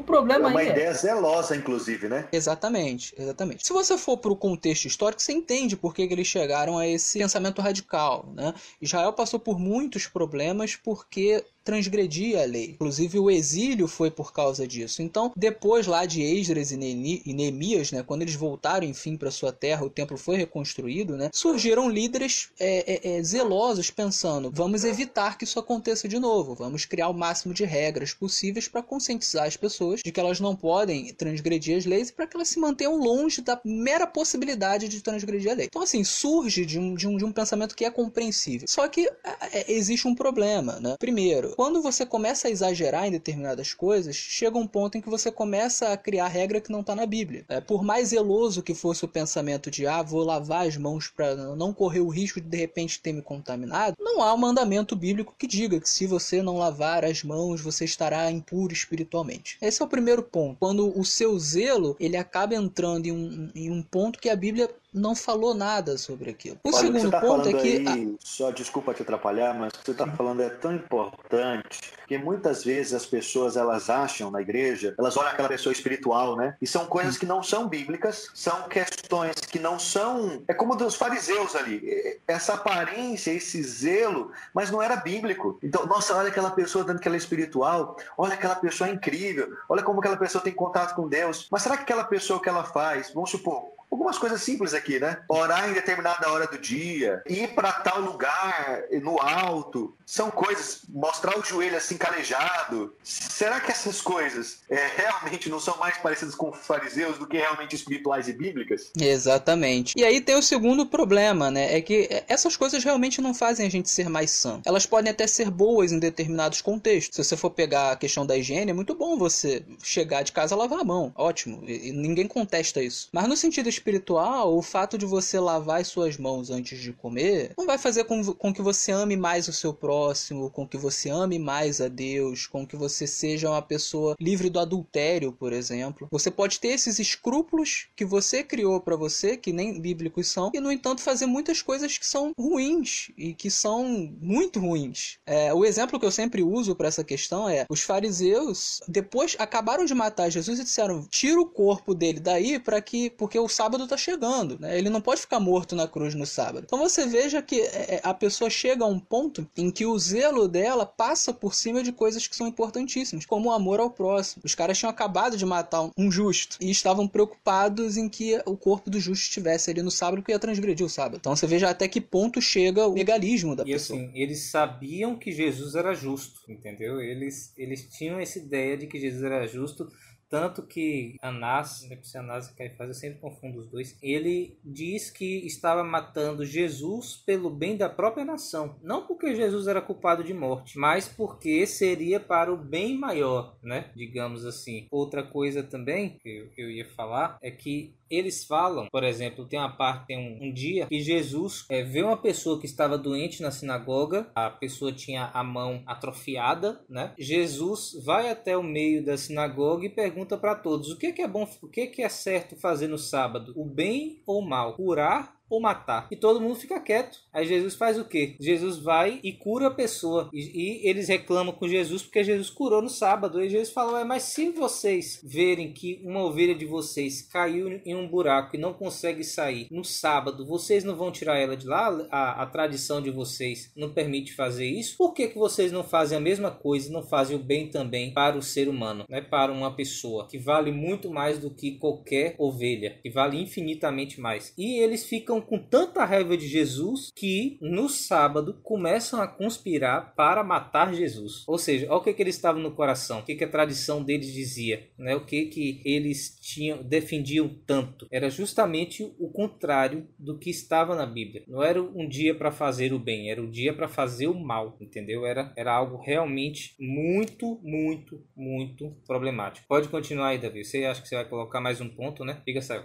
[0.00, 2.26] O problema é uma é ideia zelosa, inclusive, né?
[2.32, 3.66] Exatamente, exatamente.
[3.66, 6.86] Se você for para o contexto histórico, você entende por que, que eles chegaram a
[6.86, 8.54] esse pensamento radical, né?
[8.80, 12.70] Israel passou por muitos problemas porque transgredia a lei.
[12.70, 15.02] Inclusive o exílio foi por causa disso.
[15.02, 19.84] Então, depois lá de Esdras e Neemias, né, quando eles voltaram enfim para sua terra,
[19.84, 25.44] o templo foi reconstruído, né, surgiram líderes é, é, é, zelosos pensando: vamos evitar que
[25.44, 29.99] isso aconteça de novo, vamos criar o máximo de regras possíveis para conscientizar as pessoas
[30.04, 33.40] de que elas não podem transgredir as leis e para que elas se mantenham longe
[33.40, 35.66] da mera possibilidade de transgredir a lei.
[35.66, 38.66] Então, assim, surge de um, de um, de um pensamento que é compreensível.
[38.68, 40.96] Só que é, é existe um problema, né?
[40.98, 45.30] Primeiro, quando você começa a exagerar em determinadas coisas, chega um ponto em que você
[45.30, 47.44] começa a criar regra que não está na Bíblia.
[47.48, 51.34] É, por mais zeloso que fosse o pensamento de, ah, vou lavar as mãos para
[51.56, 55.34] não correr o risco de de repente ter me contaminado, não há um mandamento bíblico
[55.38, 59.56] que diga que se você não lavar as mãos, você estará impuro espiritualmente.
[59.60, 60.58] Esse é o primeiro ponto.
[60.58, 64.70] Quando o seu zelo ele acaba entrando em um, em um ponto que a Bíblia
[64.92, 66.58] não falou nada sobre aquilo.
[66.64, 67.88] O Olha, segundo tá ponto é que.
[67.88, 72.18] Aí, Só desculpa te atrapalhar, mas o que você está falando é tão importante que
[72.18, 76.56] muitas vezes as pessoas elas acham na igreja, elas olham aquela pessoa espiritual, né?
[76.60, 80.42] E são coisas que não são bíblicas, são questões que não são.
[80.48, 82.18] É como dos fariseus ali.
[82.26, 85.58] Essa aparência, esse zelo, mas não era bíblico.
[85.62, 89.56] Então, nossa, olha aquela pessoa dando que ela é espiritual, olha aquela pessoa é incrível,
[89.68, 91.48] olha como aquela pessoa tem contato com Deus.
[91.50, 95.18] Mas será que aquela pessoa que ela faz, vamos supor, algumas coisas simples aqui, né?
[95.28, 100.82] Orar em determinada hora do dia, ir para tal lugar no alto, são coisas.
[100.88, 102.94] Mostrar o joelho assim calejado.
[103.02, 107.76] Será que essas coisas é, realmente não são mais parecidas com fariseus do que realmente
[107.76, 108.90] espirituais e bíblicas?
[109.00, 109.94] Exatamente.
[109.96, 111.76] E aí tem o segundo problema, né?
[111.76, 114.60] É que essas coisas realmente não fazem a gente ser mais sã.
[114.64, 117.14] Elas podem até ser boas em determinados contextos.
[117.14, 120.54] Se você for pegar a questão da higiene, é muito bom você chegar de casa
[120.54, 121.12] e lavar a mão.
[121.14, 121.62] Ótimo.
[121.68, 123.08] E ninguém contesta isso.
[123.12, 127.52] Mas no sentido espiritual, o fato de você lavar as suas mãos antes de comer
[127.56, 131.10] não vai fazer com, com que você ame mais o seu próximo, com que você
[131.10, 136.08] ame mais a Deus, com que você seja uma pessoa livre do adultério, por exemplo.
[136.10, 140.60] Você pode ter esses escrúpulos que você criou para você, que nem bíblicos são, e
[140.60, 143.84] no entanto fazer muitas coisas que são ruins e que são
[144.20, 145.18] muito ruins.
[145.26, 149.84] É, o exemplo que eu sempre uso para essa questão é: os fariseus depois acabaram
[149.84, 153.69] de matar Jesus e disseram: tira o corpo dele daí para que porque o sábado
[153.70, 154.76] sábado está chegando, né?
[154.76, 156.64] Ele não pode ficar morto na cruz no sábado.
[156.64, 159.96] Então você veja que é, é, a pessoa chega a um ponto em que o
[159.98, 164.42] zelo dela passa por cima de coisas que são importantíssimas, como o amor ao próximo.
[164.44, 168.90] Os caras tinham acabado de matar um justo e estavam preocupados em que o corpo
[168.90, 171.18] do justo estivesse ali no sábado que ia transgredir o sábado.
[171.20, 174.00] Então você veja até que ponto chega o legalismo da e, pessoa.
[174.00, 177.00] assim, eles sabiam que Jesus era justo, entendeu?
[177.00, 179.88] Eles, eles tinham essa ideia de que Jesus era justo
[180.30, 185.44] tanto que Anás, né, Anás e Caifás, eu sempre confundo os dois, ele diz que
[185.44, 188.76] estava matando Jesus pelo bem da própria nação.
[188.80, 193.90] Não porque Jesus era culpado de morte, mas porque seria para o bem maior, né?
[193.96, 194.86] Digamos assim.
[194.90, 199.76] Outra coisa também que eu ia falar é que eles falam, por exemplo, tem uma
[199.76, 203.50] parte, tem um, um dia que Jesus é, vê uma pessoa que estava doente na
[203.50, 207.14] sinagoga, a pessoa tinha a mão atrofiada, né?
[207.18, 211.28] Jesus vai até o meio da sinagoga e pergunta para todos: o que, que é
[211.28, 215.39] bom, o que, que é certo fazer no sábado, o bem ou o mal, curar
[215.50, 216.06] ou matar.
[216.10, 217.18] E todo mundo fica quieto.
[217.32, 218.36] Aí Jesus faz o quê?
[218.40, 220.30] Jesus vai e cura a pessoa.
[220.32, 220.38] E,
[220.84, 223.42] e eles reclamam com Jesus porque Jesus curou no sábado.
[223.42, 228.08] E Jesus fala: Mas se vocês verem que uma ovelha de vocês caiu em um
[228.08, 231.80] buraco e não consegue sair no sábado, vocês não vão tirar ela de lá?
[232.10, 234.96] A, a tradição de vocês não permite fazer isso?
[234.96, 238.12] Por que, que vocês não fazem a mesma coisa e não fazem o bem também
[238.12, 239.04] para o ser humano?
[239.08, 239.20] Né?
[239.20, 244.52] Para uma pessoa que vale muito mais do que qualquer ovelha, que vale infinitamente mais.
[244.56, 250.42] E eles ficam com tanta raiva de Jesus que no sábado começam a conspirar para
[250.44, 251.44] matar Jesus.
[251.46, 254.02] Ou seja, olha o que, que eles estavam no coração, o que, que a tradição
[254.02, 255.14] deles dizia, né?
[255.14, 258.06] o que, que eles tinham defendiam tanto.
[258.10, 261.44] Era justamente o contrário do que estava na Bíblia.
[261.46, 264.34] Não era um dia para fazer o bem, era o um dia para fazer o
[264.34, 265.26] mal, entendeu?
[265.26, 269.66] Era, era algo realmente muito, muito, muito problemático.
[269.68, 270.64] Pode continuar aí, Davi.
[270.64, 272.40] Você acha que você vai colocar mais um ponto, né?
[272.44, 272.84] Fica, Céu.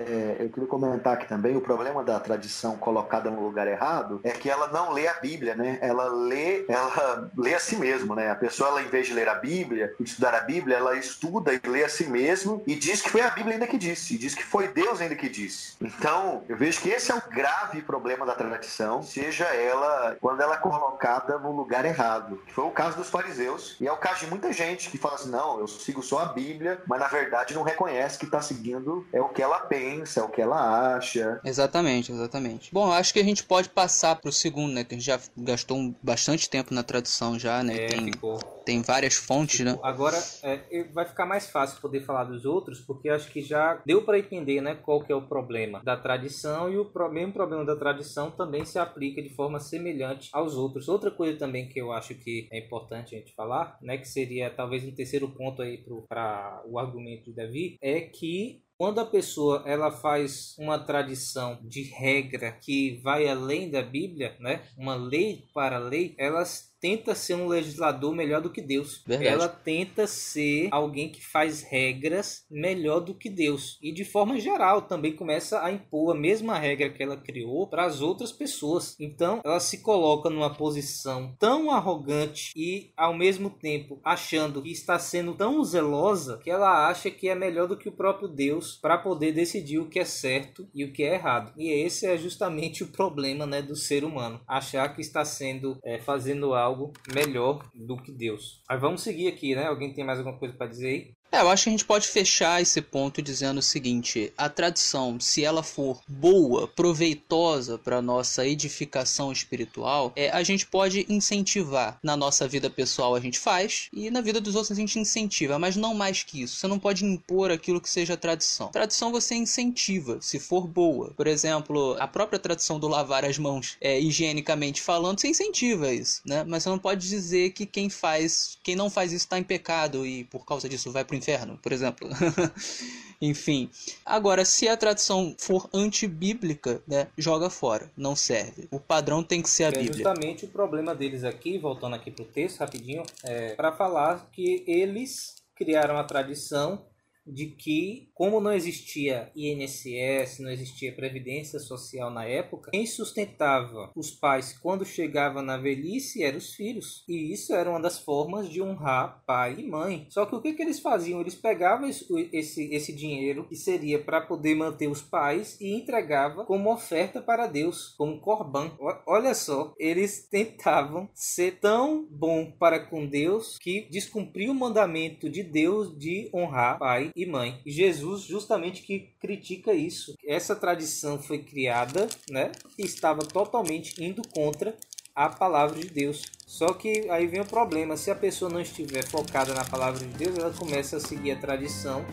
[0.00, 4.32] É, eu queria comentar aqui também o problema da tradição colocada no lugar errado é
[4.32, 5.78] que ela não lê a Bíblia, né?
[5.80, 8.32] Ela lê, ela lê a si mesmo, né?
[8.32, 11.60] A pessoa, ela, em vez de ler a Bíblia, estudar a Bíblia, ela estuda e
[11.68, 14.34] lê a si mesmo e diz que foi a Bíblia ainda que disse, e diz
[14.34, 15.76] que foi Deus ainda que disse.
[15.80, 20.56] Então, eu vejo que esse é o grave problema da tradição, seja ela quando ela
[20.56, 22.42] é colocada no lugar errado.
[22.44, 25.14] Que foi o caso dos fariseus e é o caso de muita gente que fala
[25.14, 29.06] assim: não, eu sigo só a Bíblia, mas na verdade não reconhece que está seguindo
[29.12, 31.40] é o que ela pensa, é o que ela acha.
[31.44, 31.67] Exatamente,
[32.12, 32.72] exatamente.
[32.72, 34.84] Bom, acho que a gente pode passar para o segundo, né?
[34.84, 37.76] Que a gente já gastou bastante tempo na tradução já, né?
[37.76, 38.38] É, tem, ficou.
[38.64, 39.78] tem várias fontes, né?
[39.82, 44.04] Agora, é, vai ficar mais fácil poder falar dos outros, porque acho que já deu
[44.04, 44.74] para entender, né?
[44.74, 48.78] Qual que é o problema da tradição e o mesmo problema da tradição também se
[48.78, 50.88] aplica de forma semelhante aos outros.
[50.88, 53.98] Outra coisa também que eu acho que é importante a gente falar, né?
[53.98, 59.00] Que seria talvez um terceiro ponto aí para o argumento de Davi, é que quando
[59.00, 64.62] a pessoa ela faz uma tradição de regra que vai além da Bíblia, né?
[64.76, 69.02] Uma lei para a lei, elas tenta ser um legislador melhor do que Deus.
[69.06, 69.28] Verdade.
[69.28, 73.78] Ela tenta ser alguém que faz regras melhor do que Deus.
[73.82, 77.84] E de forma geral também começa a impor a mesma regra que ela criou para
[77.84, 78.96] as outras pessoas.
[78.98, 84.98] Então ela se coloca numa posição tão arrogante e ao mesmo tempo achando que está
[84.98, 88.98] sendo tão zelosa que ela acha que é melhor do que o próprio Deus para
[88.98, 91.52] poder decidir o que é certo e o que é errado.
[91.56, 94.40] E esse é justamente o problema né, do ser humano.
[94.46, 98.62] Achar que está sendo é, fazendo algo algo melhor do que Deus.
[98.68, 99.66] Mas vamos seguir aqui, né?
[99.66, 101.17] Alguém tem mais alguma coisa para dizer aí?
[101.30, 105.20] É, eu acho que a gente pode fechar esse ponto dizendo o seguinte: a tradição,
[105.20, 111.98] se ela for boa, proveitosa para nossa edificação espiritual, é, a gente pode incentivar.
[112.02, 115.58] Na nossa vida pessoal a gente faz e na vida dos outros a gente incentiva,
[115.58, 116.56] mas não mais que isso.
[116.56, 118.68] Você não pode impor aquilo que seja tradição.
[118.68, 121.12] Tradição você incentiva, se for boa.
[121.14, 126.22] Por exemplo, a própria tradição do lavar as mãos, é, higienicamente falando, você incentiva isso,
[126.24, 126.42] né?
[126.44, 130.06] Mas você não pode dizer que quem faz, quem não faz isso está em pecado
[130.06, 132.08] e por causa disso vai pro inferno, por exemplo.
[133.20, 133.68] Enfim.
[134.06, 138.68] Agora, se a tradição for antibíblica, né, joga fora, não serve.
[138.70, 139.92] O padrão tem que ser a é Bíblia.
[139.92, 145.34] justamente o problema deles aqui, voltando aqui pro texto rapidinho, é, para falar que eles
[145.56, 146.86] criaram a tradição
[147.32, 154.10] de que, como não existia INSS, não existia Previdência Social na época, quem sustentava os
[154.10, 157.04] pais quando chegava na velhice eram os filhos.
[157.08, 160.06] E isso era uma das formas de honrar pai e mãe.
[160.08, 161.20] Só que o que, que eles faziam?
[161.20, 166.72] Eles pegavam esse, esse dinheiro que seria para poder manter os pais e entregava como
[166.72, 168.72] oferta para Deus, como corban.
[169.06, 175.42] Olha só, eles tentavam ser tão bom para com Deus que descumpriu o mandamento de
[175.42, 177.60] Deus de honrar pai e mãe.
[177.66, 180.14] E Jesus justamente que critica isso.
[180.24, 184.76] Essa tradição foi criada, né, e estava totalmente indo contra
[185.14, 186.22] a palavra de Deus.
[186.46, 190.16] Só que aí vem o problema, se a pessoa não estiver focada na palavra de
[190.16, 192.06] Deus, ela começa a seguir a tradição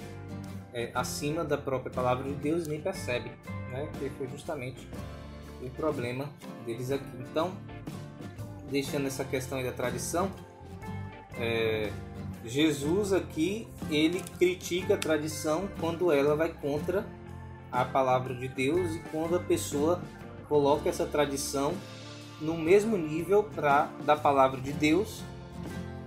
[0.74, 3.30] é, acima da própria palavra de Deus e nem percebe,
[3.72, 3.88] né?
[4.00, 4.88] Que foi justamente
[5.62, 6.30] o problema
[6.66, 7.06] deles aqui.
[7.20, 7.56] Então,
[8.72, 10.32] deixando essa questão da tradição,
[11.38, 11.92] é,
[12.46, 17.06] Jesus aqui ele critica a tradição quando ela vai contra
[17.72, 20.02] a palavra de Deus e quando a pessoa
[20.48, 21.74] coloca essa tradição
[22.40, 25.24] no mesmo nível para da palavra de Deus,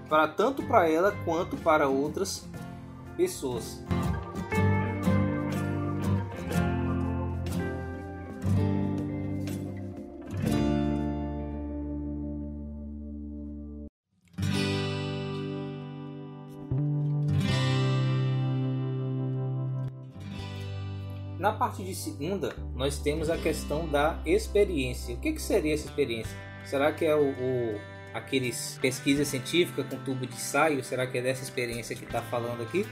[0.09, 2.47] para tanto para ela quanto para outras
[3.17, 3.83] pessoas.
[21.49, 25.15] Na parte de segunda, nós temos a questão da experiência.
[25.15, 26.37] O que, que seria essa experiência?
[26.63, 27.81] Será que é o, o
[28.13, 30.85] aqueles pesquisa científica com tubo de ensaio?
[30.85, 32.87] Será que é dessa experiência que está falando aqui?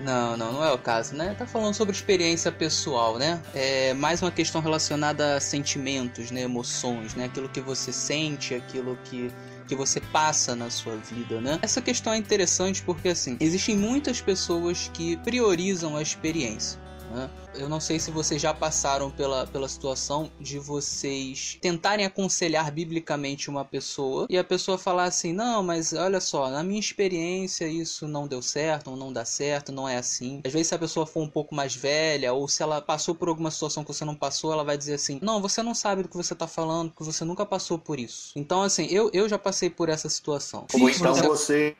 [0.00, 1.32] Não, não, não é o caso, né?
[1.38, 3.40] Tá falando sobre experiência pessoal, né?
[3.54, 6.40] É mais uma questão relacionada a sentimentos, né?
[6.40, 7.26] Emoções, né?
[7.26, 9.30] Aquilo que você sente, aquilo que
[9.68, 11.60] que você passa na sua vida, né?
[11.62, 16.89] Essa questão é interessante porque assim, existem muitas pessoas que priorizam a experiência.
[17.10, 17.28] Né?
[17.54, 23.50] Eu não sei se vocês já passaram pela, pela situação de vocês tentarem aconselhar biblicamente
[23.50, 28.06] uma pessoa e a pessoa falar assim: não, mas olha só, na minha experiência isso
[28.06, 30.40] não deu certo, ou não dá certo, não é assim.
[30.44, 33.28] Às vezes, se a pessoa for um pouco mais velha ou se ela passou por
[33.28, 36.08] alguma situação que você não passou, ela vai dizer assim: não, você não sabe do
[36.08, 38.32] que você está falando, porque você nunca passou por isso.
[38.36, 40.66] Então, assim, eu, eu já passei por essa situação.
[40.72, 41.74] Ou então você,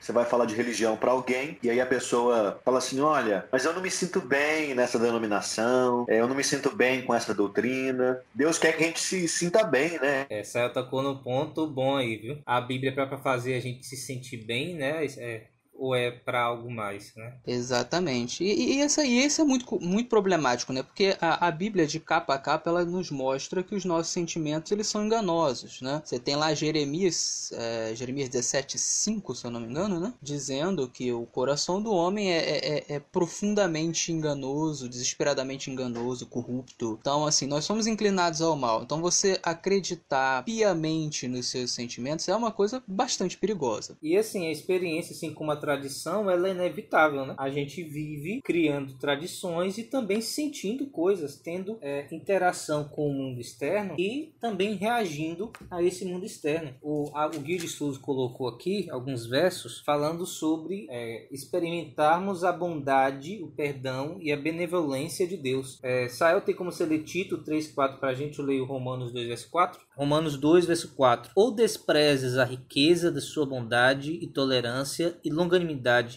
[0.00, 3.64] você vai falar de religião para alguém e aí a pessoa fala assim: olha, mas
[3.64, 7.34] eu não me sinto bem nessa denominação, é, eu não me sinto bem com essa
[7.34, 8.20] doutrina.
[8.34, 10.26] Deus quer que a gente se sinta bem, né?
[10.28, 12.38] É, Sael tocou no ponto bom aí, viu?
[12.44, 15.04] A Bíblia é para fazer a gente se sentir bem, né?
[15.18, 15.42] É,
[15.80, 17.32] ou é para algo mais, né?
[17.46, 18.44] Exatamente.
[18.44, 20.82] E, e, esse, e esse é muito, muito problemático, né?
[20.82, 24.70] Porque a, a Bíblia de capa a capa ela nos mostra que os nossos sentimentos
[24.70, 26.02] eles são enganosos, né?
[26.04, 30.12] Você tem lá Jeremias, é, Jeremias 17, 5, se eu não me engano, né?
[30.20, 36.98] Dizendo que o coração do homem é, é, é, é profundamente enganoso, desesperadamente enganoso, corrupto.
[37.00, 38.82] Então, assim, nós somos inclinados ao mal.
[38.82, 43.96] Então, você acreditar piamente nos seus sentimentos é uma coisa bastante perigosa.
[44.02, 47.34] E assim, a experiência, assim como a tradição ela é inevitável, né?
[47.38, 53.40] A gente vive criando tradições e também sentindo coisas, tendo é, interação com o mundo
[53.40, 56.74] externo e também reagindo a esse mundo externo.
[56.82, 63.40] O, o Guia de Souza colocou aqui alguns versos falando sobre é, experimentarmos a bondade,
[63.42, 65.78] o perdão e a benevolência de Deus.
[65.82, 69.28] É, Sael tem como ler Tito 3, 4 para a gente, eu leio Romanos 2,
[69.28, 69.80] verso 4.
[69.96, 71.30] Romanos 2, verso 4.
[71.34, 75.59] Ou desprezes a riqueza da sua bondade e tolerância e longanimidade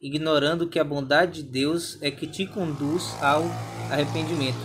[0.01, 3.43] ignorando que a bondade de Deus é que te conduz ao
[3.91, 4.57] arrependimento.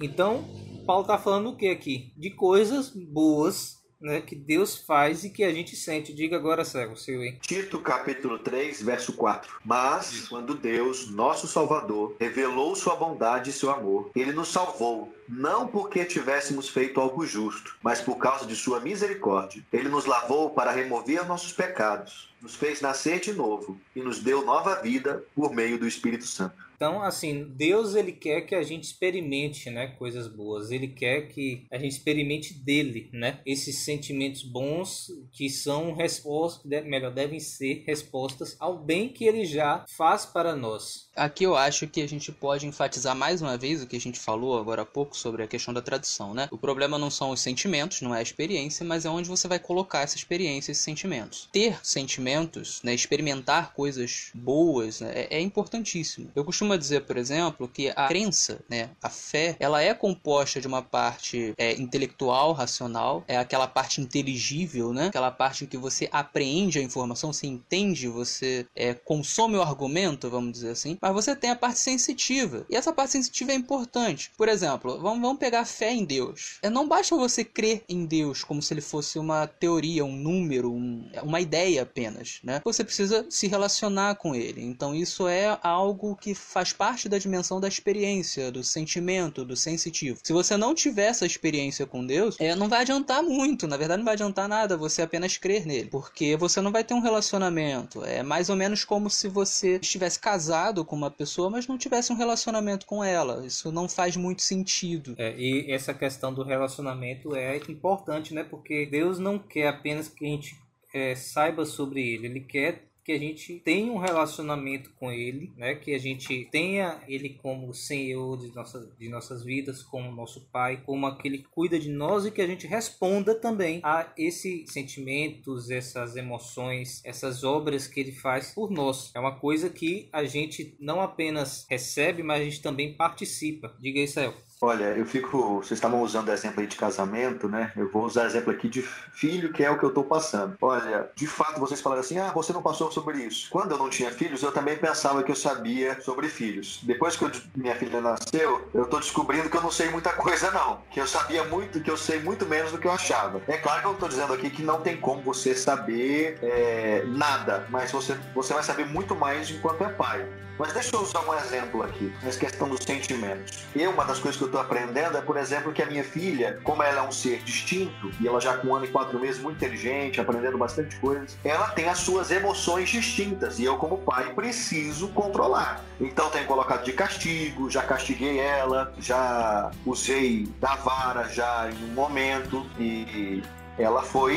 [0.00, 0.44] Então,
[0.86, 2.12] Paulo está falando o que aqui?
[2.16, 6.12] De coisas boas né, que Deus faz e que a gente sente.
[6.12, 7.38] Diga agora, cego, seu, hein?
[7.42, 9.60] Tito capítulo 3, verso 4.
[9.64, 15.66] Mas, quando Deus, nosso Salvador, revelou sua bondade e seu amor, ele nos salvou, não
[15.66, 19.64] porque tivéssemos feito algo justo, mas por causa de sua misericórdia.
[19.72, 24.44] Ele nos lavou para remover nossos pecados, nos fez nascer de novo e nos deu
[24.44, 26.67] nova vida por meio do Espírito Santo.
[26.78, 30.70] Então, assim, Deus ele quer que a gente experimente, né, coisas boas.
[30.70, 37.12] Ele quer que a gente experimente dele, né, esses sentimentos bons que são respostas, melhor,
[37.12, 41.08] devem ser respostas ao bem que ele já faz para nós.
[41.16, 44.20] Aqui eu acho que a gente pode enfatizar mais uma vez o que a gente
[44.20, 46.46] falou agora há pouco sobre a questão da tradução, né?
[46.52, 49.58] O problema não são os sentimentos, não é a experiência, mas é onde você vai
[49.58, 51.48] colocar essa experiência, esses sentimentos.
[51.52, 56.30] Ter sentimentos, né, experimentar coisas boas, né, é, é importantíssimo.
[56.36, 60.66] Eu costumo dizer, por exemplo, que a crença, né, a fé, ela é composta de
[60.66, 65.06] uma parte é, intelectual, racional, é aquela parte inteligível, né?
[65.06, 70.28] Aquela parte em que você apreende a informação, você entende, você é, consome o argumento,
[70.28, 72.66] vamos dizer assim, mas você tem a parte sensitiva.
[72.68, 74.30] E essa parte sensitiva é importante.
[74.36, 76.58] Por exemplo, vamos, vamos pegar fé em Deus.
[76.62, 80.72] É, não basta você crer em Deus como se ele fosse uma teoria, um número,
[80.72, 82.60] um, uma ideia apenas, né?
[82.64, 84.62] Você precisa se relacionar com ele.
[84.64, 89.54] Então isso é algo que faz faz parte da dimensão da experiência, do sentimento, do
[89.54, 90.18] sensitivo.
[90.24, 93.68] Se você não tiver essa experiência com Deus, é, não vai adiantar muito.
[93.68, 96.94] Na verdade, não vai adiantar nada você apenas crer nele, porque você não vai ter
[96.94, 98.04] um relacionamento.
[98.04, 102.12] É mais ou menos como se você estivesse casado com uma pessoa, mas não tivesse
[102.12, 103.46] um relacionamento com ela.
[103.46, 105.14] Isso não faz muito sentido.
[105.16, 108.42] É, e essa questão do relacionamento é importante, né?
[108.42, 110.56] Porque Deus não quer apenas que a gente
[110.92, 115.74] é, saiba sobre ele, ele quer que a gente tenha um relacionamento com Ele, né?
[115.74, 120.82] Que a gente tenha Ele como Senhor de nossas, de nossas vidas, como nosso Pai,
[120.84, 125.70] como aquele que cuida de nós e que a gente responda também a esses sentimentos,
[125.70, 129.10] essas emoções, essas obras que Ele faz por nós.
[129.14, 133.74] É uma coisa que a gente não apenas recebe, mas a gente também participa.
[133.80, 134.34] Diga aí, Céu.
[134.60, 135.58] Olha, eu fico.
[135.58, 137.72] Vocês estavam usando exemplo aí de casamento, né?
[137.76, 140.56] Eu vou usar exemplo aqui de filho, que é o que eu estou passando.
[140.60, 143.48] Olha, de fato, vocês falaram assim: ah, você não passou sobre isso.
[143.50, 146.80] Quando eu não tinha filhos, eu também pensava que eu sabia sobre filhos.
[146.82, 150.50] Depois que eu, minha filha nasceu, eu estou descobrindo que eu não sei muita coisa,
[150.50, 150.82] não.
[150.90, 153.40] Que eu sabia muito, que eu sei muito menos do que eu achava.
[153.46, 157.66] É claro que eu estou dizendo aqui que não tem como você saber é, nada,
[157.70, 160.26] mas você, você vai saber muito mais enquanto é pai.
[160.58, 163.64] Mas deixa eu usar um exemplo aqui, nessa questão dos sentimentos.
[163.76, 166.58] Eu, uma das coisas que eu estou aprendendo é, por exemplo, que a minha filha,
[166.64, 169.40] como ela é um ser distinto, e ela já com um ano e quatro meses,
[169.40, 174.34] muito inteligente, aprendendo bastante coisas, ela tem as suas emoções distintas, e eu, como pai,
[174.34, 175.84] preciso controlar.
[176.00, 181.94] Então, tenho colocado de castigo, já castiguei ela, já usei da vara já em um
[181.94, 183.42] momento, e
[183.78, 184.36] ela foi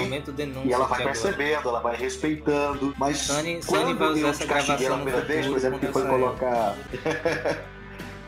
[0.64, 1.70] e ela vai percebendo, agora.
[1.70, 5.58] ela vai respeitando, mas Sani, quando Sani vai usar essa ela a primeira vez, por
[5.58, 6.76] exemplo, que foi colocar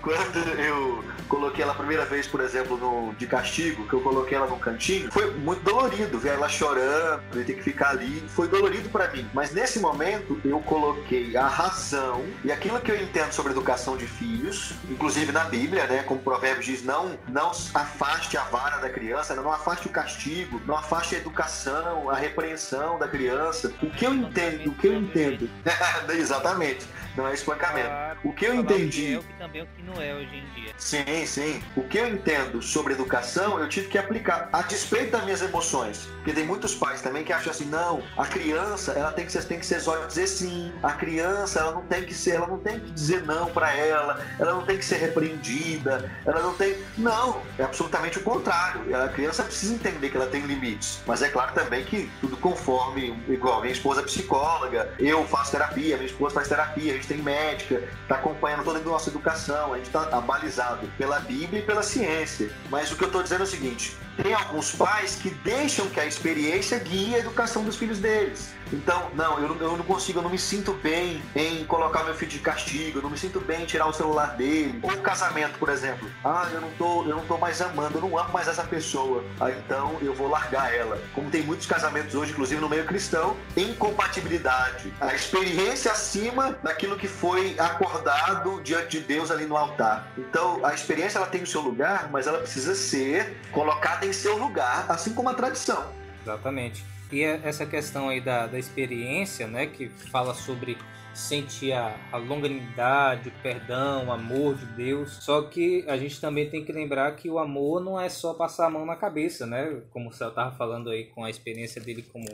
[0.04, 4.38] quando eu coloquei ela a primeira vez, por exemplo, no, de castigo, que eu coloquei
[4.38, 8.22] ela no cantinho, foi muito dolorido ver ela chorando, eu ter que ficar ali.
[8.28, 9.26] Foi dolorido para mim.
[9.34, 14.06] Mas nesse momento, eu coloquei a razão e aquilo que eu entendo sobre educação de
[14.06, 16.04] filhos, inclusive na Bíblia, né?
[16.04, 20.62] Como o provérbio diz, não, não afaste a vara da criança, não afaste o castigo,
[20.66, 23.74] não afaste a educação, a repreensão da criança.
[23.82, 25.50] O que eu entendo, o que eu entendo.
[26.14, 26.86] Exatamente
[27.16, 27.90] não é espancamento.
[28.24, 29.14] O que eu entendi.
[29.14, 30.74] É o que também é o que não é hoje em dia.
[30.78, 31.64] Sim, sim.
[31.76, 36.08] O que eu entendo sobre educação, eu tive que aplicar a despeito das minhas emoções.
[36.16, 39.44] Porque tem muitos pais também que acham assim, não, a criança, ela tem que ser,
[39.44, 40.72] tem que ser só dizer sim.
[40.82, 44.26] A criança, ela não tem que ser, ela não tem que dizer não para ela,
[44.40, 46.78] ela não tem que ser repreendida, ela não tem.
[46.98, 48.96] Não, é absolutamente o contrário.
[48.96, 51.02] A criança precisa entender que ela tem limites.
[51.06, 55.98] Mas é claro também que tudo conforme, igual minha esposa é psicóloga, eu faço terapia,
[55.98, 57.84] minha esposa faz terapia, gente tem médica,
[58.14, 62.52] está acompanhando toda a nossa educação, a gente está abalizado pela Bíblia e pela ciência.
[62.70, 66.00] Mas o que eu estou dizendo é o seguinte: tem alguns pais que deixam que
[66.00, 68.54] a experiência guie a educação dos filhos deles.
[68.72, 72.32] Então, não, eu eu não consigo, eu não me sinto bem em colocar meu filho
[72.32, 74.80] de castigo, eu não me sinto bem em tirar o celular dele.
[74.82, 76.10] Ou casamento, por exemplo.
[76.24, 79.24] Ah, eu não tô, eu não tô mais amando, eu não amo mais essa pessoa.
[79.40, 81.00] Ah, então eu vou largar ela.
[81.14, 84.92] Como tem muitos casamentos hoje, inclusive no meio cristão, incompatibilidade.
[85.00, 90.08] A experiência acima daquilo que foi acordado diante de Deus ali no altar.
[90.18, 94.38] Então, a experiência ela tem o seu lugar, mas ela precisa ser colocada em seu
[94.38, 95.86] lugar, assim como a tradição.
[96.22, 96.84] Exatamente.
[97.12, 100.78] E é essa questão aí da, da experiência, né, que fala sobre
[101.14, 105.18] sentir a, a longanimidade, o perdão, o amor de Deus.
[105.22, 108.66] Só que a gente também tem que lembrar que o amor não é só passar
[108.66, 109.82] a mão na cabeça, né?
[109.92, 112.26] Como o Céu estava falando aí com a experiência dele como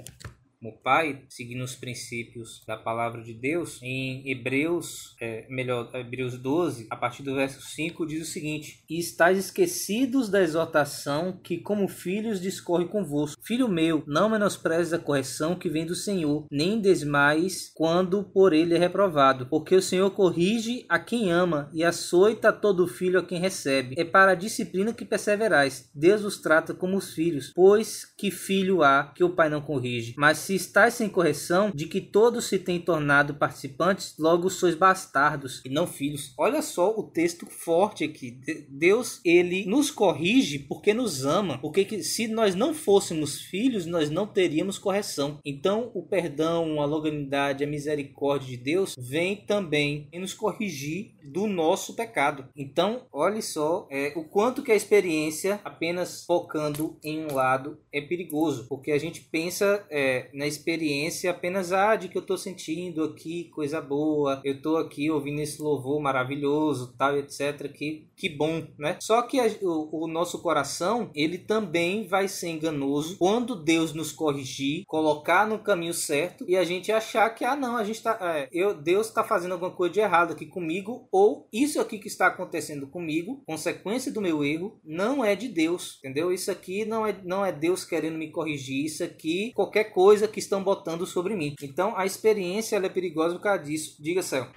[0.60, 6.88] como pai, seguindo os princípios da palavra de Deus, em Hebreus, é, melhor, Hebreus 12,
[6.90, 11.88] a partir do verso 5, diz o seguinte: E estáis esquecidos da exortação que, como
[11.88, 13.42] filhos, discorre convosco.
[13.42, 18.76] Filho meu, não menosprezes a correção que vem do Senhor, nem desmais quando por ele
[18.76, 23.40] é reprovado, porque o Senhor corrige a quem ama e açoita todo filho a quem
[23.40, 23.96] recebe.
[23.98, 25.90] É para a disciplina que perseverais.
[25.96, 30.14] Deus os trata como os filhos, pois que filho há que o pai não corrige?
[30.18, 35.62] Mas se estáis sem correção, de que todos se têm tornado participantes, logo sois bastardos
[35.64, 36.34] e não filhos.
[36.36, 38.32] Olha só o texto forte aqui.
[38.68, 41.60] Deus, ele nos corrige porque nos ama.
[41.60, 45.38] Porque se nós não fôssemos filhos, nós não teríamos correção.
[45.46, 51.46] Então, o perdão, a longanimidade, a misericórdia de Deus vem também em nos corrigir do
[51.46, 52.48] nosso pecado.
[52.58, 58.02] Então, olhe só é, o quanto que a experiência, apenas focando em um lado, é
[58.02, 58.68] perigoso.
[58.68, 63.52] Porque a gente pensa é, na experiência apenas ah, de que eu estou sentindo aqui
[63.54, 67.70] coisa boa, eu estou aqui ouvindo esse louvor maravilhoso, tal, etc.
[67.74, 68.98] Que, que bom, né?
[69.02, 74.14] Só que a, o, o nosso coração, ele também vai ser enganoso quando Deus nos
[74.14, 78.18] corrigir, colocar no caminho certo e a gente achar que, ah, não, a gente tá.
[78.22, 82.08] É, eu, Deus está fazendo alguma coisa de errado aqui comigo, ou isso aqui que
[82.08, 86.32] está acontecendo comigo, consequência do meu erro, não é de Deus, entendeu?
[86.32, 90.40] Isso aqui não é, não é Deus querendo me corrigir, isso aqui, qualquer coisa que
[90.40, 91.56] estão botando sobre mim.
[91.62, 93.96] Então a experiência é perigosa por causa disso.
[94.00, 94.48] Diga, Céu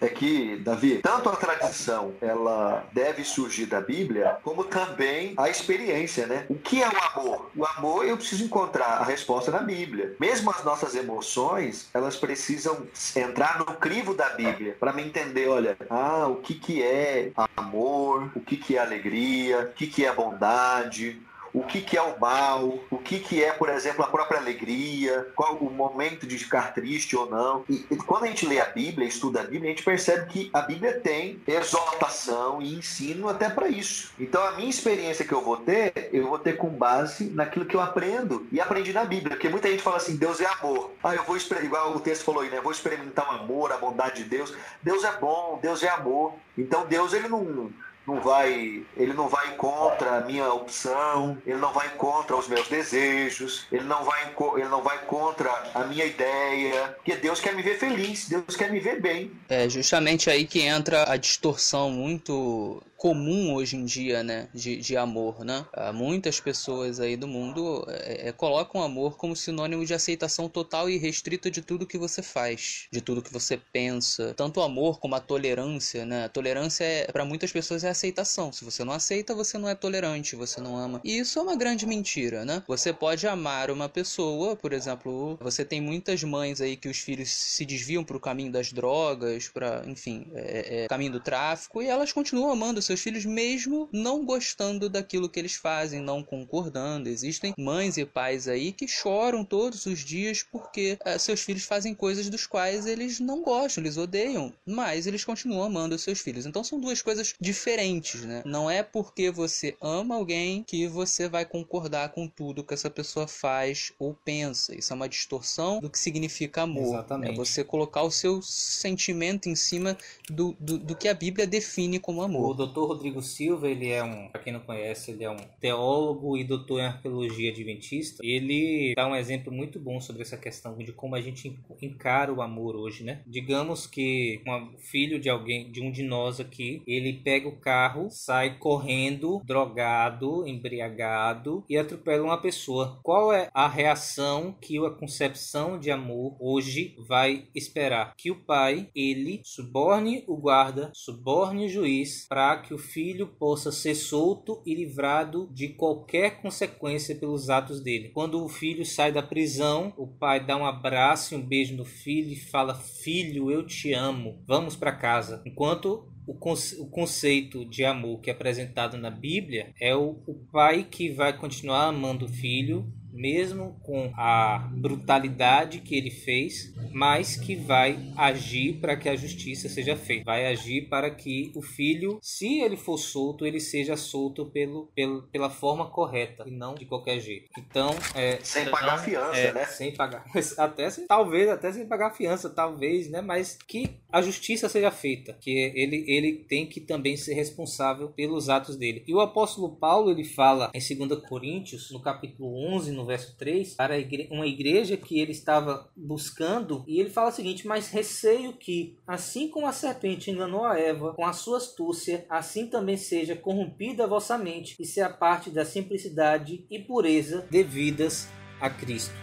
[0.00, 6.26] é que, Davi, tanto a tradição ela deve surgir da Bíblia, como também a experiência,
[6.26, 6.46] né?
[6.48, 7.50] O que é o amor?
[7.56, 10.14] O amor eu preciso encontrar a resposta na Bíblia.
[10.20, 12.86] Mesmo as nossas emoções, elas precisam
[13.16, 18.30] entrar no crivo da Bíblia para me entender, olha, ah, o que que é amor,
[18.34, 21.20] o que que é alegria, o que que é bondade,
[21.58, 25.26] o que, que é o mal, o que, que é, por exemplo, a própria alegria,
[25.34, 27.64] qual o momento de ficar triste ou não.
[27.68, 30.50] E, e quando a gente lê a Bíblia, estuda a Bíblia, a gente percebe que
[30.52, 34.12] a Bíblia tem exaltação e ensino até para isso.
[34.20, 37.74] Então a minha experiência que eu vou ter, eu vou ter com base naquilo que
[37.74, 39.30] eu aprendo e aprendi na Bíblia.
[39.30, 40.92] Porque muita gente fala assim, Deus é amor.
[41.02, 42.58] Ah, eu vou igual o texto falou aí, né?
[42.58, 44.54] Eu vou experimentar o amor, a bondade de Deus.
[44.80, 46.34] Deus é bom, Deus é amor.
[46.56, 47.70] Então Deus, ele não
[48.08, 52.66] não vai, ele não vai contra a minha opção, ele não vai contra os meus
[52.66, 57.62] desejos, ele não vai, ele não vai contra a minha ideia, porque Deus quer me
[57.62, 59.30] ver feliz, Deus quer me ver bem.
[59.50, 64.96] É justamente aí que entra a distorção muito comum hoje em dia, né, de, de
[64.96, 65.64] amor, né?
[65.72, 70.90] Ah, muitas pessoas aí do mundo é, é, colocam amor como sinônimo de aceitação total
[70.90, 74.34] e restrita de tudo que você faz, de tudo que você pensa.
[74.34, 76.24] Tanto o amor como a tolerância, né?
[76.24, 78.52] A tolerância é, para muitas pessoas é aceitação.
[78.52, 81.00] Se você não aceita, você não é tolerante, você não ama.
[81.04, 82.64] E isso é uma grande mentira, né?
[82.66, 87.30] Você pode amar uma pessoa, por exemplo, você tem muitas mães aí que os filhos
[87.30, 91.86] se desviam para o caminho das drogas, para, enfim, é, é, caminho do tráfico, e
[91.86, 97.08] elas continuam amando seus filhos mesmo não gostando daquilo que eles fazem, não concordando.
[97.08, 101.94] Existem mães e pais aí que choram todos os dias porque uh, seus filhos fazem
[101.94, 106.46] coisas dos quais eles não gostam, eles odeiam, mas eles continuam amando os seus filhos.
[106.46, 108.42] Então são duas coisas diferentes, né?
[108.44, 113.28] Não é porque você ama alguém que você vai concordar com tudo que essa pessoa
[113.28, 114.74] faz ou pensa.
[114.74, 116.94] Isso é uma distorção do que significa amor.
[116.94, 117.32] Exatamente.
[117.32, 119.96] É você colocar o seu sentimento em cima
[120.30, 122.50] do, do, do que a Bíblia define como amor.
[122.50, 125.36] O doutor doutor Rodrigo Silva, ele é um, para quem não conhece, ele é um
[125.60, 128.22] teólogo e doutor em arqueologia adventista.
[128.24, 132.40] Ele dá um exemplo muito bom sobre essa questão de como a gente encara o
[132.40, 133.22] amor hoje, né?
[133.26, 138.08] Digamos que um filho de alguém, de um de nós aqui, ele pega o carro,
[138.10, 143.00] sai correndo, drogado, embriagado e atropela uma pessoa.
[143.02, 148.14] Qual é a reação que a concepção de amor hoje vai esperar?
[148.16, 153.72] Que o pai, ele suborne o guarda, suborne o juiz para que o filho possa
[153.72, 158.10] ser solto e livrado de qualquer consequência pelos atos dele.
[158.10, 161.84] Quando o filho sai da prisão, o pai dá um abraço e um beijo no
[161.84, 165.42] filho e fala: Filho, eu te amo, vamos para casa.
[165.44, 170.14] Enquanto o, conceito de amor que é apresentado na Bíblia é o
[170.52, 177.36] pai que vai continuar amando o filho mesmo com a brutalidade que ele fez, mas
[177.36, 180.24] que vai agir para que a justiça seja feita.
[180.24, 185.22] Vai agir para que o filho, se ele for solto, ele seja solto pelo, pelo
[185.38, 187.48] pela forma correta e não de qualquer jeito.
[187.58, 189.64] Então, é, sem pagar não, fiança, é, né?
[189.66, 190.24] Sem pagar,
[190.58, 193.20] até sem, talvez até sem pagar fiança, talvez, né?
[193.20, 198.48] Mas que a justiça seja feita, que ele ele tem que também ser responsável pelos
[198.48, 199.04] atos dele.
[199.06, 203.74] E o apóstolo Paulo ele fala em 2 Coríntios, no capítulo 11, no verso 3,
[203.74, 203.94] para
[204.30, 209.48] uma igreja que ele estava buscando, e ele fala o seguinte: Mas receio que, assim
[209.48, 214.08] como a serpente enganou a Eva com a sua astúcia, assim também seja corrompida a
[214.08, 218.28] vossa mente, e se a parte da simplicidade e pureza devidas
[218.60, 219.14] a Cristo.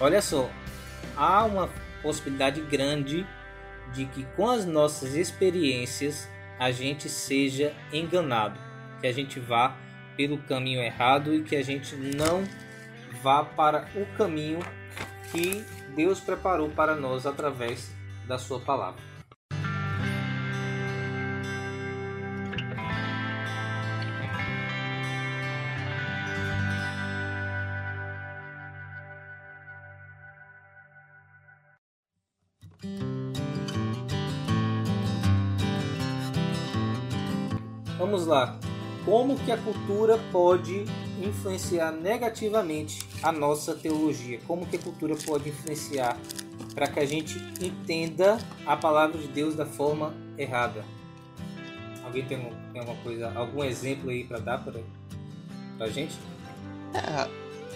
[0.00, 0.48] Olha só,
[1.16, 1.68] há uma
[2.02, 3.26] possibilidade grande
[3.92, 6.28] de que com as nossas experiências
[6.58, 8.58] a gente seja enganado,
[9.00, 9.76] que a gente vá
[10.16, 12.44] pelo caminho errado e que a gente não
[13.22, 14.60] vá para o caminho
[15.32, 15.64] que
[15.94, 17.94] Deus preparou para nós através
[18.26, 19.09] da Sua palavra.
[38.30, 38.56] Lá.
[39.04, 40.84] como que a cultura pode
[41.20, 44.38] influenciar negativamente a nossa teologia?
[44.46, 46.16] Como que a cultura pode influenciar
[46.74, 50.84] para que a gente entenda a palavra de Deus da forma errada?
[52.04, 54.80] Alguém tem, alguma coisa, algum exemplo aí para dar para
[55.80, 56.16] a gente?
[56.94, 57.28] É,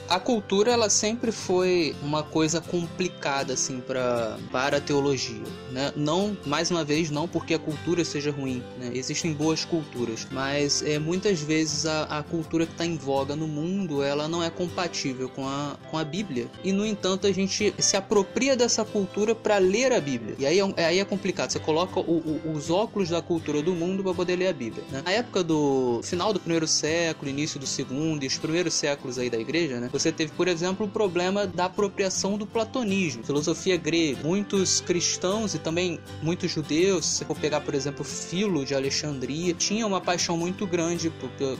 [0.08, 5.92] a cultura ela sempre foi uma coisa complicada assim para para a teologia, né?
[5.96, 8.90] Não, mais uma vez, não porque a cultura seja ruim, né?
[8.94, 13.48] Existem boas culturas, mas é muitas vezes a, a cultura que está em voga no
[13.48, 17.74] mundo ela não é compatível com a com a Bíblia e no entanto a gente
[17.78, 21.50] se apropria dessa cultura para ler a Bíblia e aí é, aí é complicado.
[21.50, 24.84] Você coloca o, o, os óculos da cultura do mundo para poder ler a Bíblia.
[24.90, 25.02] Né?
[25.04, 29.30] Na época do final do primeiro século, início do segundo e os primeiros séculos aí
[29.30, 29.88] da igreja, né?
[29.94, 34.18] Você teve, por exemplo, o problema da apropriação do platonismo, filosofia grega.
[34.24, 39.88] Muitos cristãos e também muitos judeus, se for pegar, por exemplo, Filo de Alexandria, tinham
[39.88, 41.12] uma paixão muito grande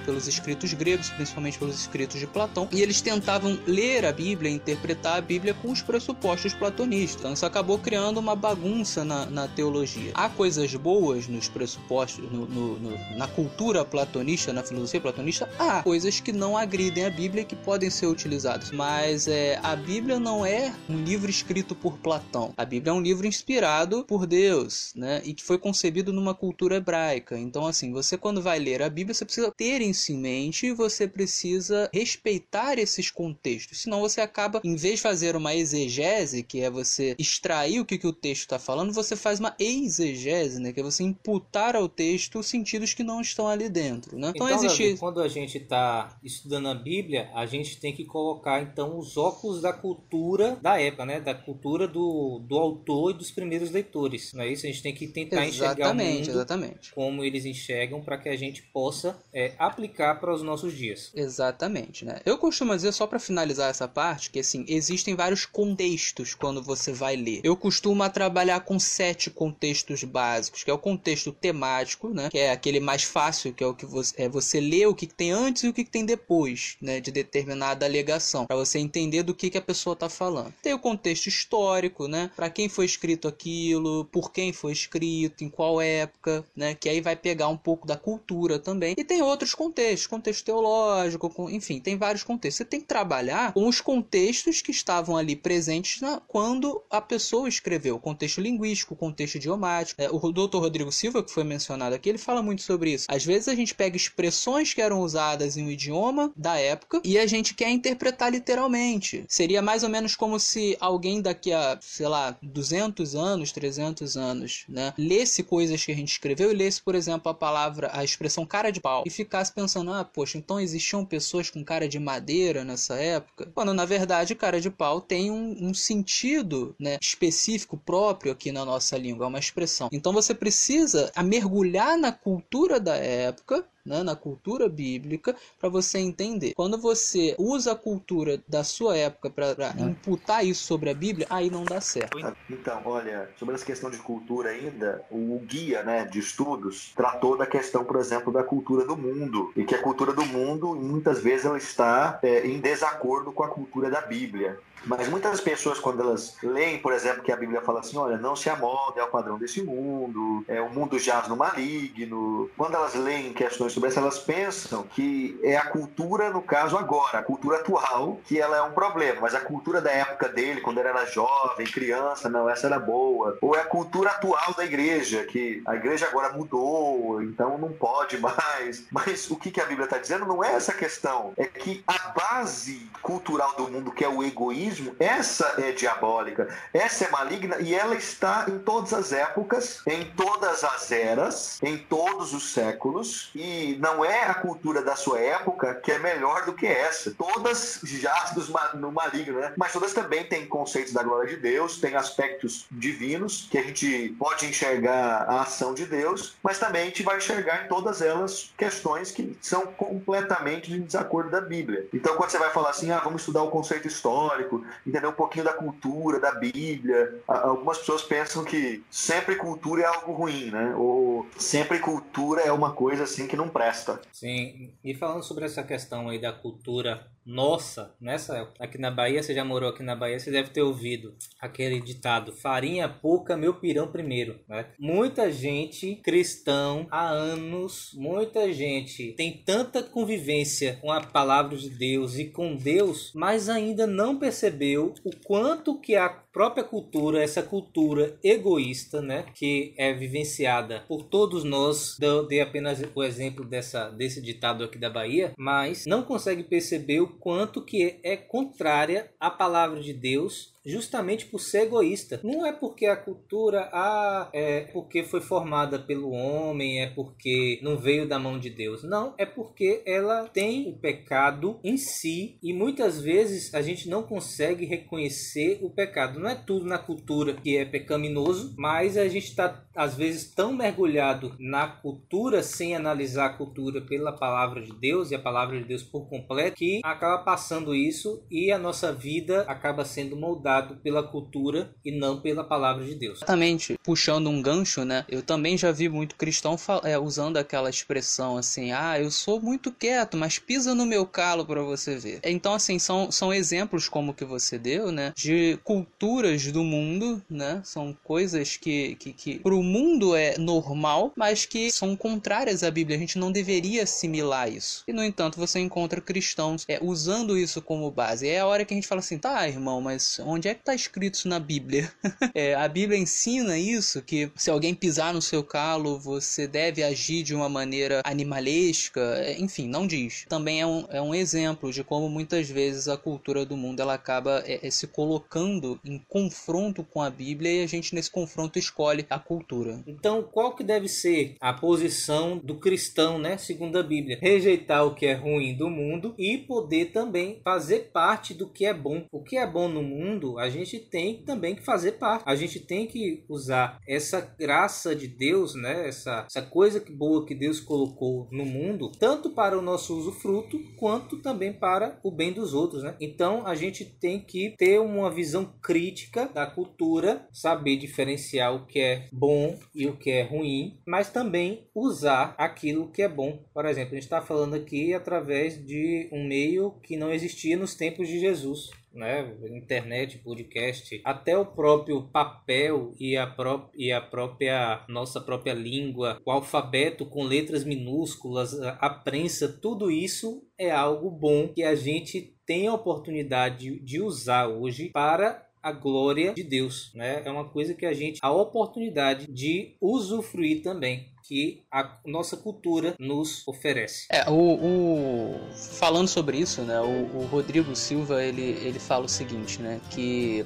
[0.04, 5.18] pelos escritos gregos, principalmente pelos escritos de Platão, e eles tentavam ler a Bíblia, interpretar
[5.18, 7.20] a Bíblia com os pressupostos platonistas.
[7.20, 10.10] Então isso acabou criando uma bagunça na, na teologia.
[10.12, 15.84] Há coisas boas nos pressupostos, no, no, no, na cultura platonista, na filosofia platonista, há
[15.84, 19.76] coisas que não agridem a Bíblia e que podem ser utilizadas utilizados, mas é, a
[19.76, 22.54] Bíblia não é um livro escrito por Platão.
[22.56, 25.20] A Bíblia é um livro inspirado por Deus, né?
[25.24, 27.38] E que foi concebido numa cultura hebraica.
[27.38, 30.72] Então, assim, você quando vai ler a Bíblia, você precisa ter isso em mente e
[30.72, 33.82] você precisa respeitar esses contextos.
[33.82, 37.98] Senão você acaba, em vez de fazer uma exegese, que é você extrair o que,
[37.98, 40.72] que o texto está falando, você faz uma exegese, né?
[40.72, 44.32] Que é você imputar ao texto sentidos que não estão ali dentro, né?
[44.34, 44.84] Então, então existe...
[44.84, 49.16] Davi, quando a gente está estudando a Bíblia, a gente tem que colocar então os
[49.16, 51.20] óculos da cultura da época, né?
[51.20, 54.32] Da cultura do, do autor e dos primeiros leitores.
[54.32, 54.64] Não é isso?
[54.64, 56.92] A gente tem que tentar enxergar o mundo exatamente.
[56.92, 61.10] como eles enxergam para que a gente possa é, aplicar para os nossos dias.
[61.12, 62.20] Exatamente, né?
[62.24, 66.92] Eu costumo dizer só para finalizar essa parte que assim existem vários contextos quando você
[66.92, 67.40] vai ler.
[67.42, 72.30] Eu costumo trabalhar com sete contextos básicos, que é o contexto temático, né?
[72.30, 75.08] Que é aquele mais fácil, que é o que você é você lê o que
[75.08, 77.00] tem antes e o que tem depois, né?
[77.00, 80.52] De determinada legislação alegação, para você entender do que, que a pessoa está falando.
[80.62, 82.30] Tem o contexto histórico, né?
[82.36, 86.74] Para quem foi escrito aquilo, por quem foi escrito, em qual época, né?
[86.74, 88.94] Que aí vai pegar um pouco da cultura também.
[88.96, 92.58] E tem outros contextos, contexto teológico, enfim, tem vários contextos.
[92.58, 97.48] Você tem que trabalhar com os contextos que estavam ali presentes na, quando a pessoa
[97.48, 100.00] escreveu, contexto linguístico, contexto idiomático.
[100.00, 103.06] É, o doutor Rodrigo Silva, que foi mencionado aqui, ele fala muito sobre isso.
[103.08, 107.18] Às vezes a gente pega expressões que eram usadas em um idioma da época e
[107.18, 109.24] a gente quer interpretar interpretar literalmente.
[109.28, 114.64] Seria mais ou menos como se alguém daqui a, sei lá, 200 anos, 300 anos,
[114.68, 118.44] né, lesse coisas que a gente escreveu e lesse, por exemplo, a palavra, a expressão
[118.44, 122.64] cara de pau e ficasse pensando, ah, poxa, então existiam pessoas com cara de madeira
[122.64, 123.50] nessa época?
[123.54, 128.64] Quando na verdade cara de pau tem um, um sentido, né, específico próprio aqui na
[128.64, 129.88] nossa língua, é uma expressão.
[129.92, 136.54] Então você precisa mergulhar na cultura da época né, na cultura bíblica para você entender.
[136.54, 139.90] Quando você usa a cultura da sua época para uhum.
[139.90, 142.18] imputar isso sobre a Bíblia, aí não dá certo.
[142.48, 147.46] Então, olha, sobre essa questão de cultura ainda, o guia né, de estudos tratou da
[147.46, 149.52] questão, por exemplo, da cultura do mundo.
[149.56, 153.48] E que a cultura do mundo, muitas vezes, ela está é, em desacordo com a
[153.48, 154.58] cultura da Bíblia.
[154.86, 158.36] Mas muitas pessoas, quando elas leem, por exemplo, que a Bíblia fala assim: olha, não
[158.36, 162.50] se amolde ao padrão desse mundo, é, o mundo jaz no maligno.
[162.56, 167.18] Quando elas leem questões sobre isso, elas pensam que é a cultura, no caso agora,
[167.18, 169.22] a cultura atual, que ela é um problema.
[169.22, 173.38] Mas a cultura da época dele, quando ele era jovem, criança, não, essa era boa.
[173.40, 178.18] Ou é a cultura atual da igreja, que a igreja agora mudou, então não pode
[178.18, 178.84] mais.
[178.90, 181.32] Mas o que a Bíblia está dizendo não é essa questão.
[181.36, 184.63] É que a base cultural do mundo, que é o egoísmo,
[184.98, 190.64] essa é diabólica, essa é maligna e ela está em todas as épocas, em todas
[190.64, 193.30] as eras, em todos os séculos.
[193.34, 197.12] E não é a cultura da sua época que é melhor do que essa.
[197.12, 198.34] Todas jazem
[198.74, 199.52] no maligno, né?
[199.56, 204.14] Mas todas também têm conceitos da glória de Deus, têm aspectos divinos que a gente
[204.18, 208.52] pode enxergar a ação de Deus, mas também a gente vai enxergar em todas elas
[208.56, 211.86] questões que são completamente em desacordo da Bíblia.
[211.92, 214.53] Então, quando você vai falar assim, ah, vamos estudar o conceito histórico,
[214.86, 217.20] entender um pouquinho da cultura, da Bíblia.
[217.26, 220.74] Algumas pessoas pensam que sempre cultura é algo ruim, né?
[220.76, 224.00] Ou sempre cultura é uma coisa assim que não presta.
[224.12, 229.22] Sim, e falando sobre essa questão aí da cultura nossa, nessa época, aqui na Bahia,
[229.22, 233.54] você já morou aqui na Bahia, você deve ter ouvido aquele ditado: farinha pouca, meu
[233.54, 234.40] pirão primeiro.
[234.48, 234.66] Né?
[234.78, 242.18] Muita gente cristão há anos, muita gente tem tanta convivência com a palavra de Deus
[242.18, 248.18] e com Deus, mas ainda não percebeu o quanto que a própria cultura, essa cultura
[248.22, 251.96] egoísta, né, que é vivenciada por todos nós,
[252.28, 257.06] dei apenas o exemplo dessa, desse ditado aqui da Bahia, mas não consegue perceber o
[257.06, 262.20] quanto que é contrária à palavra de Deus justamente por ser egoísta.
[262.22, 267.76] Não é porque a cultura ah, é porque foi formada pelo homem, é porque não
[267.76, 268.82] veio da mão de Deus.
[268.82, 274.02] Não, é porque ela tem o pecado em si e muitas vezes a gente não
[274.02, 276.18] consegue reconhecer o pecado.
[276.18, 280.52] Não é tudo na cultura que é pecaminoso, mas a gente está às vezes tão
[280.52, 285.64] mergulhado na cultura sem analisar a cultura pela palavra de Deus e a palavra de
[285.64, 291.02] Deus por completo que acaba passando isso e a nossa vida acaba sendo moldada pela
[291.02, 293.18] cultura e não pela palavra de Deus.
[293.18, 293.78] Exatamente.
[293.82, 295.04] Puxando um gancho, né?
[295.08, 299.72] Eu também já vi muito cristão é, usando aquela expressão assim: ah, eu sou muito
[299.72, 302.20] quieto, mas pisa no meu calo para você ver.
[302.24, 305.12] Então, assim, são, são exemplos como que você deu, né?
[305.16, 307.60] De culturas do mundo, né?
[307.64, 312.96] São coisas que, que, que pro mundo é normal, mas que são contrárias à Bíblia.
[312.96, 314.84] A gente não deveria assimilar isso.
[314.86, 318.28] E, no entanto, você encontra cristãos é, usando isso como base.
[318.28, 320.60] É a hora que a gente fala assim: tá, irmão, mas onde onde é que
[320.60, 321.90] está escrito isso na Bíblia?
[322.34, 327.22] é, a Bíblia ensina isso, que se alguém pisar no seu calo, você deve agir
[327.22, 330.26] de uma maneira animalesca, é, enfim, não diz.
[330.28, 333.94] Também é um, é um exemplo de como muitas vezes a cultura do mundo ela
[333.94, 338.58] acaba é, é, se colocando em confronto com a Bíblia e a gente nesse confronto
[338.58, 339.82] escolhe a cultura.
[339.86, 344.18] Então, qual que deve ser a posição do cristão, né, segundo a Bíblia?
[344.20, 348.74] Rejeitar o que é ruim do mundo e poder também fazer parte do que é
[348.74, 349.06] bom.
[349.10, 352.24] O que é bom no mundo a gente tem também que fazer parte.
[352.26, 355.88] A gente tem que usar essa graça de Deus, né?
[355.88, 361.20] Essa, essa coisa boa que Deus colocou no mundo, tanto para o nosso usufruto, quanto
[361.20, 362.96] também para o bem dos outros, né?
[363.00, 368.80] Então a gente tem que ter uma visão crítica da cultura, saber diferenciar o que
[368.80, 373.42] é bom e o que é ruim, mas também usar aquilo que é bom.
[373.52, 377.74] Por exemplo, a gente está falando aqui através de um meio que não existia nos
[377.74, 379.34] tempos de Jesus né?
[379.50, 386.20] Internet, podcast, até o próprio papel e a, pró e a própria nossa própria língua,
[386.24, 392.34] o alfabeto com letras minúsculas, a prensa, tudo isso é algo bom que a gente
[392.46, 397.22] tem a oportunidade de usar hoje para a glória de Deus, né?
[397.24, 402.94] É uma coisa que a gente a oportunidade de usufruir também que a nossa cultura
[402.98, 404.06] nos oferece.
[404.10, 405.40] É, o, o...
[405.54, 406.78] falando sobre isso, né?
[406.80, 409.80] O, o, Rodrigo Silva ele, ele fala o seguinte, né?
[409.90, 410.44] Que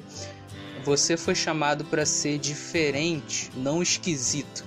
[0.85, 4.65] você foi chamado para ser diferente, não esquisito.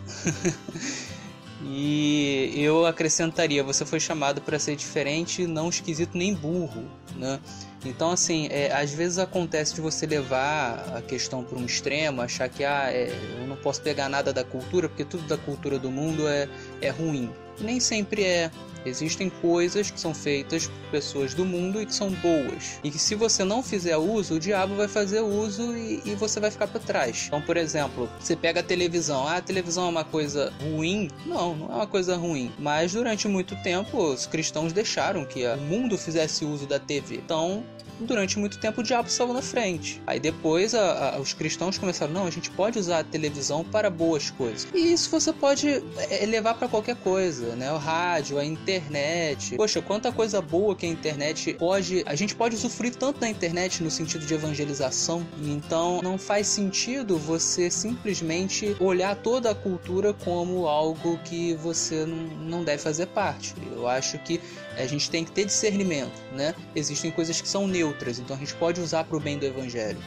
[1.65, 6.87] e eu acrescentaria, você foi chamado para ser diferente, não esquisito nem burro,
[7.17, 7.41] né?
[7.85, 12.49] Então, assim, é, às vezes acontece de você levar a questão para um extremo, achar
[12.49, 15.91] que ah, é, eu não posso pegar nada da cultura, porque tudo da cultura do
[15.91, 16.49] mundo é,
[16.81, 17.31] é ruim.
[17.61, 18.51] Nem sempre é.
[18.85, 22.81] Existem coisas que são feitas por pessoas do mundo e que são boas.
[22.83, 26.41] E que se você não fizer uso, o diabo vai fazer uso e, e você
[26.41, 27.25] vai ficar para trás.
[27.27, 29.27] Então, por exemplo, você pega a televisão.
[29.27, 31.11] Ah, a televisão é uma coisa ruim?
[31.27, 32.53] Não, não é uma coisa ruim.
[32.59, 37.17] Mas durante muito tempo, os cristãos deixaram que o mundo fizesse uso da TV.
[37.17, 37.65] Então,
[38.07, 40.01] durante muito tempo o diabo estava na frente.
[40.07, 43.91] Aí depois a, a, os cristãos começaram, não, a gente pode usar a televisão para
[43.91, 44.67] boas coisas.
[44.75, 47.73] E isso você pode é, levar para qualquer coisa, né?
[47.73, 49.57] O rádio, a internet.
[49.57, 52.03] Poxa, quanta coisa boa que a internet pode.
[52.07, 55.27] A gente pode usufruir tanto da internet no sentido de evangelização.
[55.43, 62.65] Então não faz sentido você simplesmente olhar toda a cultura como algo que você não
[62.65, 63.55] deve fazer parte.
[63.73, 64.41] Eu acho que
[64.77, 66.55] a gente tem que ter discernimento, né?
[66.75, 69.99] Existem coisas que são neutras, então a gente pode usar para o bem do evangelho.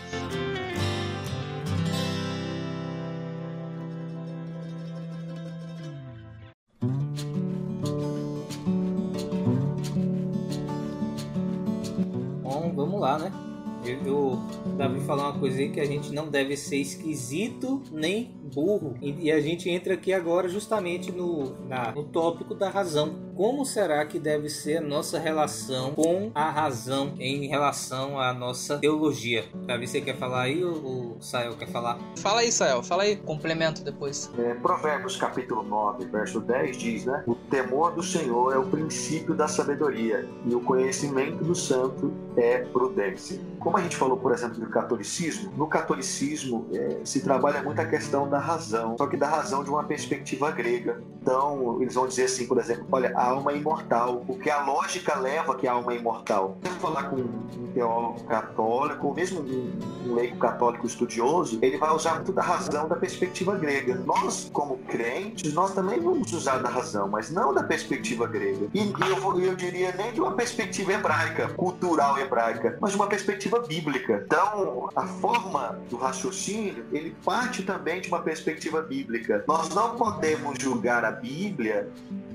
[14.06, 14.40] Eu,
[14.78, 18.96] Davi falar uma coisa aí que a gente não deve ser esquisito nem burro.
[19.02, 23.66] E, e a gente entra aqui agora justamente no, na, no tópico da razão como
[23.66, 29.44] será que deve ser a nossa relação com a razão em relação à nossa teologia?
[29.66, 32.00] Davi, você quer falar aí ou o Sael quer falar?
[32.18, 34.32] Fala aí, Sael, fala aí, complemento depois.
[34.38, 37.24] É, Provérbios capítulo 9, verso 10 diz, né?
[37.28, 42.60] O temor do Senhor é o princípio da sabedoria e o conhecimento do santo é
[42.60, 43.40] prudência.
[43.66, 47.86] Como a gente falou, por exemplo, do catolicismo, no catolicismo é, se trabalha muito a
[47.86, 51.02] questão da razão, só que da razão de uma perspectiva grega.
[51.20, 55.18] Então, eles vão dizer assim, por exemplo, olha, a alma é imortal, porque a lógica
[55.18, 56.60] leva que a alma é imortal.
[56.62, 61.92] Se eu falar com um teólogo católico, ou mesmo um leigo católico estudioso, ele vai
[61.92, 63.96] usar muito da razão da perspectiva grega.
[64.06, 68.68] Nós, como crentes, nós também vamos usar da razão, mas não da perspectiva grega.
[68.76, 73.08] E, e eu, eu diria nem de uma perspectiva hebraica, cultural hebraica, mas de uma
[73.08, 74.24] perspectiva bíblica.
[74.26, 79.44] Então, a forma do raciocínio, ele parte também de uma perspectiva bíblica.
[79.48, 81.90] Nós não podemos julgar a Bíblia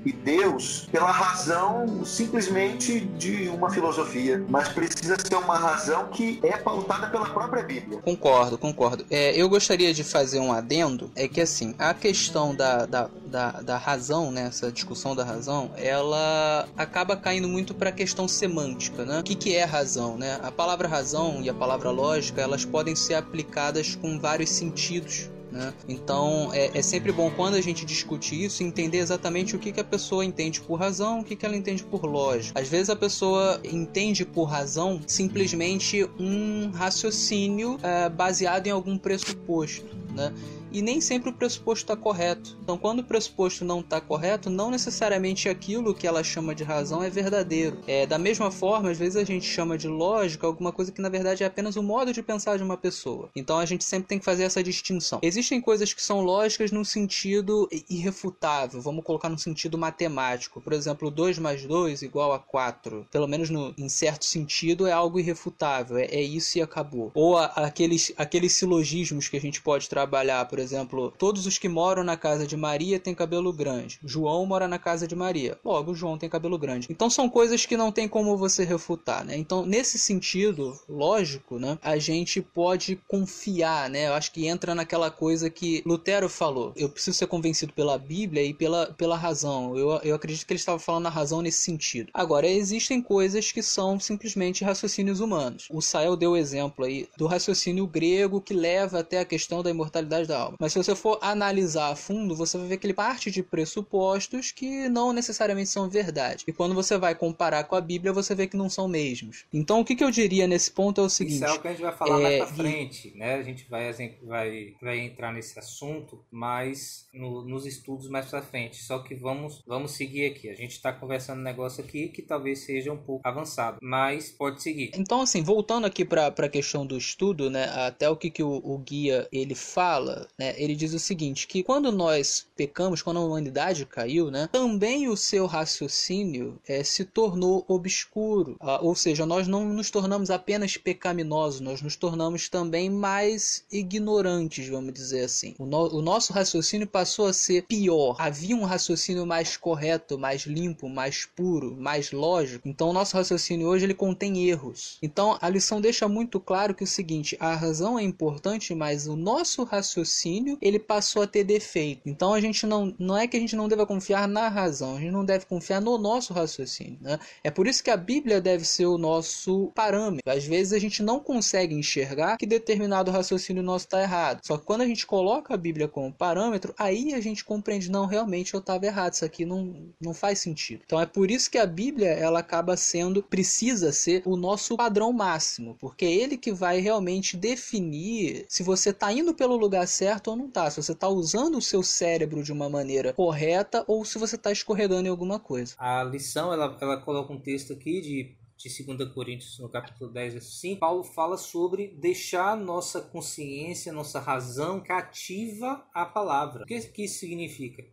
[0.05, 6.57] e Deus pela razão simplesmente de uma filosofia, mas precisa ser uma razão que é
[6.57, 7.99] pautada pela própria Bíblia.
[8.01, 9.05] Concordo, concordo.
[9.09, 13.51] É, eu gostaria de fazer um adendo, é que assim, a questão da, da, da,
[13.61, 19.05] da razão, né, essa discussão da razão, ela acaba caindo muito para a questão semântica,
[19.05, 19.19] né?
[19.19, 20.39] O que, que é razão, né?
[20.41, 21.10] A palavra razão
[21.41, 25.73] e a palavra lógica, elas podem ser aplicadas com vários sentidos né?
[25.87, 29.79] Então é, é, sempre bom quando a gente discute isso entender exatamente o que, que
[29.79, 32.59] a pessoa entende por razão, o que, que ela entende por lógica.
[32.59, 39.85] Às vezes a pessoa entende por razão simplesmente um raciocínio é, baseado em algum pressuposto.
[40.15, 40.33] Né?
[40.71, 42.57] E nem sempre o pressuposto está correto.
[42.63, 47.03] Então, quando o pressuposto não está correto, não necessariamente aquilo que ela chama de razão
[47.03, 47.79] é verdadeiro.
[47.87, 51.09] É, da mesma forma, às vezes a gente chama de lógica alguma coisa que na
[51.09, 53.29] verdade é apenas o modo de pensar de uma pessoa.
[53.35, 55.19] Então, a gente sempre tem que fazer essa distinção.
[55.21, 60.61] Existem coisas que são lógicas no sentido irrefutável, vamos colocar no sentido matemático.
[60.61, 63.07] Por exemplo, 2 mais 2 igual a 4.
[63.11, 67.11] Pelo menos no, em certo sentido é algo irrefutável, é, é isso e acabou.
[67.13, 71.67] Ou a, aqueles, aqueles silogismos que a gente pode trabalhar, por exemplo, todos os que
[71.67, 73.99] moram na casa de Maria têm cabelo grande.
[74.03, 75.57] João mora na casa de Maria.
[75.63, 76.87] Logo, João tem cabelo grande.
[76.89, 79.37] Então são coisas que não tem como você refutar, né?
[79.37, 81.77] Então, nesse sentido, lógico, né?
[81.81, 84.07] A gente pode confiar, né?
[84.07, 86.73] Eu acho que entra naquela coisa que Lutero falou.
[86.75, 89.77] Eu preciso ser convencido pela Bíblia e pela, pela razão.
[89.77, 92.09] Eu, eu acredito que ele estava falando a razão nesse sentido.
[92.13, 95.67] Agora, existem coisas que são simplesmente raciocínios humanos.
[95.69, 99.69] O Sael deu o exemplo aí do raciocínio grego que leva até a questão da
[99.69, 100.50] imortalidade da alma.
[100.59, 104.51] Mas se você for analisar a fundo, você vai ver que ele parte de pressupostos
[104.51, 106.43] que não necessariamente são verdade.
[106.47, 109.45] E quando você vai comparar com a Bíblia, você vê que não são mesmos.
[109.53, 111.67] Então, o que, que eu diria nesse ponto é o seguinte: Isso é o que
[111.67, 113.35] a gente vai falar é, mais pra frente, né?
[113.35, 113.91] A gente vai,
[114.23, 118.81] vai, vai entrar nesse assunto mais no, nos estudos mais pra frente.
[118.83, 120.49] Só que vamos, vamos seguir aqui.
[120.49, 124.61] A gente está conversando um negócio aqui que talvez seja um pouco avançado, mas pode
[124.61, 124.91] seguir.
[124.95, 127.65] Então, assim, voltando aqui para a questão do estudo, né?
[127.65, 131.61] Até o que, que o, o guia ele fala, né, ele diz o seguinte, que
[131.61, 137.63] quando nós pecamos, quando a humanidade caiu, né, também o seu raciocínio é, se tornou
[137.67, 138.57] obscuro.
[138.59, 144.67] Ah, ou seja, nós não nos tornamos apenas pecaminosos, nós nos tornamos também mais ignorantes,
[144.67, 145.53] vamos dizer assim.
[145.59, 148.15] O, no, o nosso raciocínio passou a ser pior.
[148.17, 152.67] Havia um raciocínio mais correto, mais limpo, mais puro, mais lógico.
[152.67, 154.97] Então o nosso raciocínio hoje ele contém erros.
[155.03, 159.05] Então a lição deixa muito claro que é o seguinte, a razão é importante, mas
[159.05, 162.01] o nosso raciocínio raciocínio ele passou a ter defeito.
[162.05, 164.99] Então a gente não, não é que a gente não deva confiar na razão, a
[164.99, 166.97] gente não deve confiar no nosso raciocínio.
[167.01, 167.19] Né?
[167.43, 170.31] É por isso que a Bíblia deve ser o nosso parâmetro.
[170.31, 174.41] Às vezes a gente não consegue enxergar que determinado raciocínio nosso está errado.
[174.43, 178.05] Só que quando a gente coloca a Bíblia como parâmetro, aí a gente compreende, não,
[178.05, 180.83] realmente eu estava errado, isso aqui não, não faz sentido.
[180.85, 185.11] Então é por isso que a Bíblia ela acaba sendo, precisa ser o nosso padrão
[185.11, 190.20] máximo, porque é ele que vai realmente definir se você está indo pelo lugar certo
[190.21, 190.69] certo ou não tá.
[190.69, 194.51] Se você está usando o seu cérebro de uma maneira correta ou se você está
[194.51, 195.75] escorregando em alguma coisa.
[195.77, 200.33] A lição, ela, ela coloca um texto aqui de de 2 Coríntios, no capítulo 10,
[200.33, 206.61] verso 5, Paulo fala sobre deixar nossa consciência, nossa razão cativa à palavra.
[206.61, 207.83] O que, que isso significa?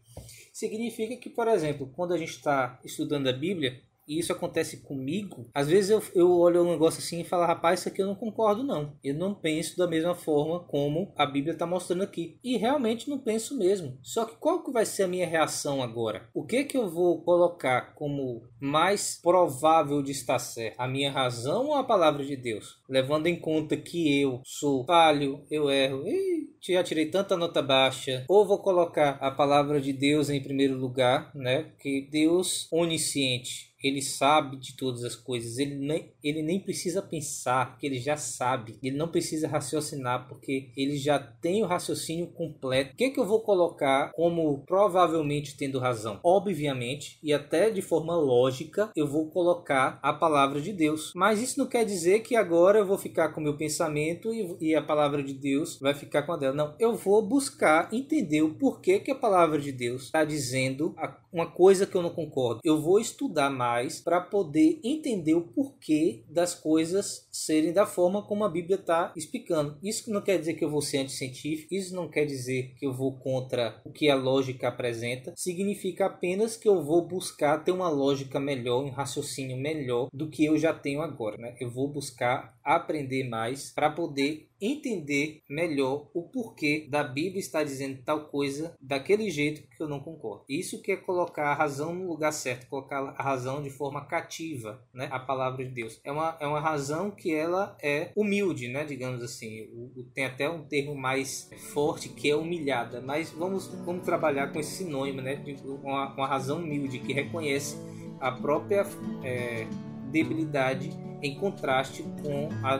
[0.52, 5.50] Significa que, por exemplo, quando a gente está estudando a Bíblia, e isso acontece comigo,
[5.54, 8.14] às vezes eu, eu olho um negócio assim e falo, rapaz, isso aqui eu não
[8.14, 8.96] concordo não.
[9.04, 12.38] Eu não penso da mesma forma como a Bíblia está mostrando aqui.
[12.42, 13.98] E realmente não penso mesmo.
[14.02, 16.28] Só que qual que vai ser a minha reação agora?
[16.32, 20.80] O que que eu vou colocar como mais provável de estar certo?
[20.80, 22.78] A minha razão ou a palavra de Deus?
[22.88, 28.24] Levando em conta que eu sou falho, eu erro, e já tirei tanta nota baixa.
[28.28, 31.64] Ou vou colocar a palavra de Deus em primeiro lugar, né?
[31.64, 37.70] Porque Deus onisciente ele sabe de todas as coisas, ele nem, ele nem precisa pensar,
[37.70, 42.92] porque ele já sabe, ele não precisa raciocinar, porque ele já tem o raciocínio completo.
[42.92, 46.20] O que, é que eu vou colocar como provavelmente tendo razão?
[46.22, 51.12] Obviamente, e até de forma lógica, eu vou colocar a palavra de Deus.
[51.14, 54.56] Mas isso não quer dizer que agora eu vou ficar com o meu pensamento e,
[54.60, 56.54] e a palavra de Deus vai ficar com a dela.
[56.54, 60.94] Não, eu vou buscar entender o porquê que a palavra de Deus está dizendo
[61.32, 62.60] uma coisa que eu não concordo.
[62.64, 68.44] Eu vou estudar mais para poder entender o porquê das coisas serem da forma como
[68.44, 69.78] a Bíblia está explicando.
[69.82, 72.92] Isso não quer dizer que eu vou ser anticientífico, isso não quer dizer que eu
[72.92, 77.88] vou contra o que a lógica apresenta, significa apenas que eu vou buscar ter uma
[77.88, 81.36] lógica melhor, um raciocínio melhor do que eu já tenho agora.
[81.36, 81.56] Né?
[81.60, 88.02] Eu vou buscar aprender mais para poder entender melhor o porquê da Bíblia estar dizendo
[88.04, 90.44] tal coisa daquele jeito que eu não concordo.
[90.48, 94.82] Isso que é colocar a razão no lugar certo, colocar a razão de forma cativa,
[94.92, 95.08] né?
[95.10, 96.00] A palavra de Deus.
[96.04, 98.84] É uma, é uma razão que ela é humilde, né?
[98.84, 99.62] Digamos assim.
[99.72, 104.58] O, tem até um termo mais forte que é humilhada, mas vamos, vamos trabalhar com
[104.58, 105.42] esse sinônimo, né?
[105.82, 107.76] Uma, uma razão humilde que reconhece
[108.20, 108.84] a própria
[109.22, 109.66] é,
[110.10, 110.90] debilidade
[111.22, 112.78] em contraste com a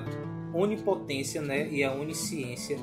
[0.55, 2.79] onipotência né, e a onisciência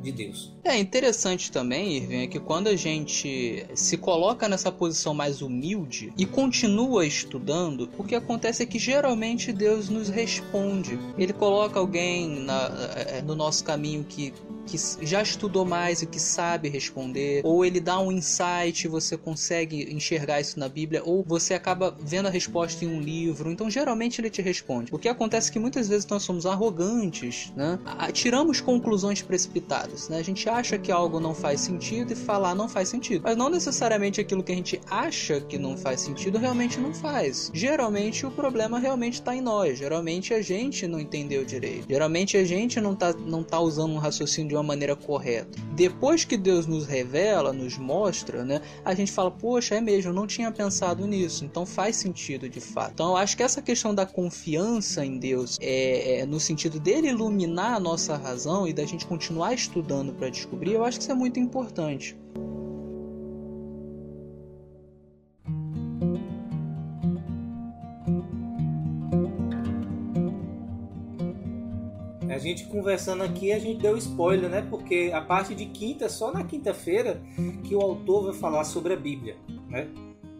[0.00, 0.52] de Deus.
[0.64, 6.12] É interessante também, Irving, é que quando a gente se coloca nessa posição mais humilde
[6.16, 10.98] e continua estudando, o que acontece é que geralmente Deus nos responde.
[11.18, 14.32] Ele coloca alguém na, é, no nosso caminho que
[14.70, 19.92] que já estudou mais e que sabe responder, ou ele dá um insight, você consegue
[19.92, 23.50] enxergar isso na Bíblia, ou você acaba vendo a resposta em um livro.
[23.50, 24.94] Então, geralmente ele te responde.
[24.94, 27.78] O que acontece é que muitas vezes nós somos arrogantes, né?
[28.12, 30.18] Tiramos conclusões precipitadas, né?
[30.18, 33.48] A gente acha que algo não faz sentido e falar não faz sentido, mas não
[33.48, 37.50] necessariamente aquilo que a gente acha que não faz sentido realmente não faz.
[37.52, 39.78] Geralmente o problema realmente está em nós.
[39.78, 41.86] Geralmente a gente não entendeu direito.
[41.88, 45.58] Geralmente a gente não está não tá usando um raciocínio de uma maneira correta.
[45.74, 50.14] Depois que Deus nos revela, nos mostra, né, a gente fala, poxa, é mesmo, eu
[50.14, 52.92] não tinha pensado nisso, então faz sentido de fato.
[52.94, 57.08] Então eu acho que essa questão da confiança em Deus, é, é no sentido dele
[57.08, 61.12] iluminar a nossa razão e da gente continuar estudando para descobrir, eu acho que isso
[61.12, 62.16] é muito importante.
[72.38, 74.66] Gente conversando aqui, a gente deu spoiler, né?
[74.68, 77.22] Porque a parte de quinta, só na quinta-feira,
[77.64, 79.36] que o autor vai falar sobre a Bíblia,
[79.68, 79.88] né?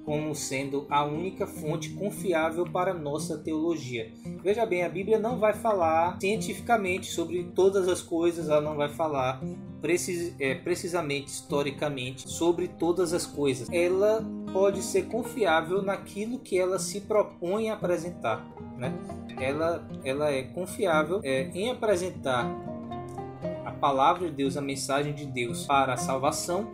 [0.05, 4.13] Como sendo a única fonte confiável para nossa teologia.
[4.43, 8.89] Veja bem, a Bíblia não vai falar cientificamente sobre todas as coisas, ela não vai
[8.89, 9.41] falar
[9.81, 13.69] precis, é, precisamente, historicamente, sobre todas as coisas.
[13.71, 18.47] Ela pode ser confiável naquilo que ela se propõe a apresentar.
[18.77, 18.93] Né?
[19.39, 22.47] Ela, ela é confiável é, em apresentar
[23.65, 26.69] a palavra de Deus, a mensagem de Deus para a salvação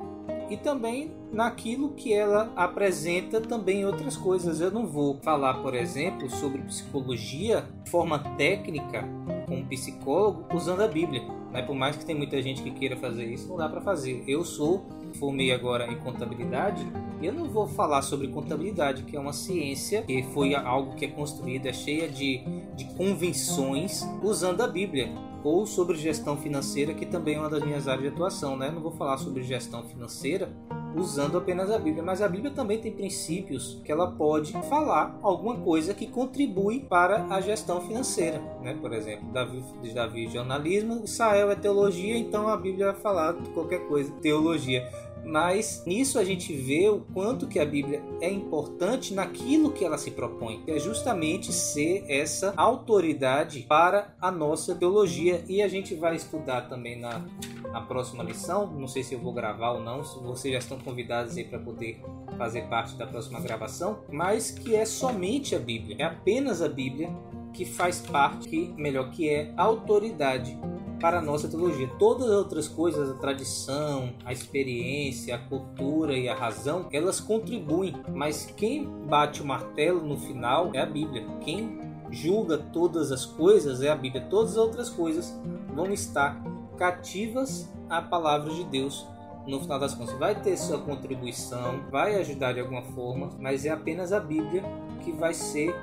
[0.51, 4.61] e também naquilo que ela apresenta também outras coisas.
[4.61, 9.05] Eu não vou falar, por exemplo, sobre psicologia de forma técnica
[9.47, 11.23] com um psicólogo usando a Bíblia.
[11.53, 11.63] Né?
[11.63, 14.25] Por mais que tem muita gente que queira fazer isso, não dá para fazer.
[14.27, 14.87] Eu sou
[15.19, 16.87] formei agora em contabilidade
[17.23, 21.09] eu não vou falar sobre contabilidade, que é uma ciência que foi algo que é
[21.09, 22.43] construída, é cheia de,
[22.75, 25.11] de convenções usando a Bíblia
[25.43, 28.71] ou sobre gestão financeira, que também é uma das minhas áreas de atuação, né?
[28.71, 30.51] Não vou falar sobre gestão financeira
[30.97, 35.57] usando apenas a Bíblia, mas a Bíblia também tem princípios que ela pode falar alguma
[35.57, 38.77] coisa que contribui para a gestão financeira, né?
[38.81, 39.63] Por exemplo, Davi,
[39.95, 44.89] Davi jornalismo, Israel é teologia, então a Bíblia vai falar de qualquer coisa, teologia
[45.27, 49.99] mas nisso a gente vê o quanto que a Bíblia é importante naquilo que ela
[49.99, 55.45] se propõe, que é justamente ser essa autoridade para a nossa teologia.
[55.49, 57.25] E a gente vai estudar também na,
[57.73, 60.79] na próxima lição, não sei se eu vou gravar ou não, se vocês já estão
[60.79, 62.01] convidados aí para poder
[62.39, 67.11] fazer parte da próxima gravação, mas que é somente a Bíblia, é apenas a Bíblia
[67.53, 70.57] que faz parte, que melhor que é autoridade
[71.01, 71.89] para a nossa teologia.
[71.99, 77.95] Todas as outras coisas, a tradição, a experiência, a cultura e a razão, elas contribuem,
[78.15, 81.27] mas quem bate o martelo no final é a Bíblia.
[81.41, 81.79] Quem
[82.11, 84.27] julga todas as coisas é a Bíblia.
[84.29, 85.39] Todas as outras coisas
[85.75, 86.41] vão estar
[86.77, 89.07] cativas à palavra de Deus
[89.47, 90.19] no final das contas.
[90.19, 94.65] Vai ter sua contribuição, vai ajudar de alguma forma, mas é apenas a Bíblia
[95.03, 95.75] que vai ser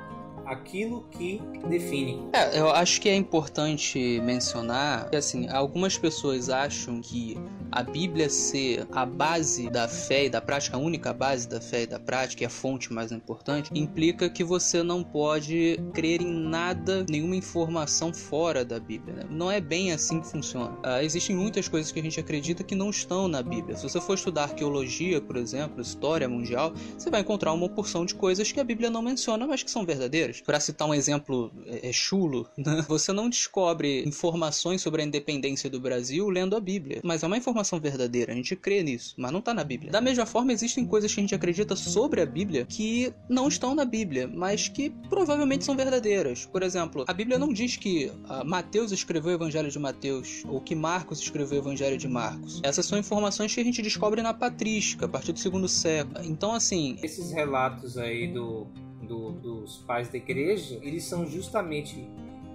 [0.45, 2.29] aquilo que define.
[2.33, 7.37] É, eu acho que é importante mencionar que assim, algumas pessoas acham que
[7.71, 11.83] a Bíblia ser a base da fé e da prática, a única base da fé
[11.83, 16.31] e da prática, e a fonte mais importante, implica que você não pode crer em
[16.31, 19.15] nada, nenhuma informação fora da Bíblia.
[19.15, 19.23] Né?
[19.29, 20.71] Não é bem assim que funciona.
[20.79, 23.75] Uh, existem muitas coisas que a gente acredita que não estão na Bíblia.
[23.75, 28.13] Se você for estudar arqueologia, por exemplo, história mundial, você vai encontrar uma porção de
[28.13, 30.32] coisas que a Bíblia não menciona, mas que são verdadeiras.
[30.41, 32.83] Para citar um exemplo é, é chulo, né?
[32.87, 37.37] você não descobre informações sobre a independência do Brasil lendo a Bíblia, mas é uma
[37.37, 39.91] informação verdadeira, a gente crê nisso, mas não está na Bíblia.
[39.91, 43.75] Da mesma forma, existem coisas que a gente acredita sobre a Bíblia que não estão
[43.75, 46.45] na Bíblia, mas que provavelmente são verdadeiras.
[46.45, 50.59] Por exemplo, a Bíblia não diz que uh, Mateus escreveu o Evangelho de Mateus ou
[50.59, 52.59] que Marcos escreveu o Evangelho de Marcos.
[52.63, 56.23] Essas são informações que a gente descobre na patrística, a partir do segundo século.
[56.25, 56.97] Então, assim.
[57.03, 58.67] Esses relatos aí do,
[59.05, 62.07] do, dos pais da igreja, eles são justamente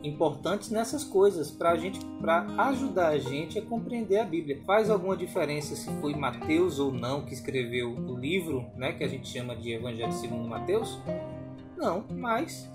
[0.03, 4.63] importantes nessas coisas para a gente para ajudar a gente a compreender a Bíblia.
[4.65, 9.09] Faz alguma diferença se foi Mateus ou não que escreveu o livro, né, que a
[9.09, 11.01] gente chama de Evangelho segundo Mateus?
[11.77, 12.71] Não, mas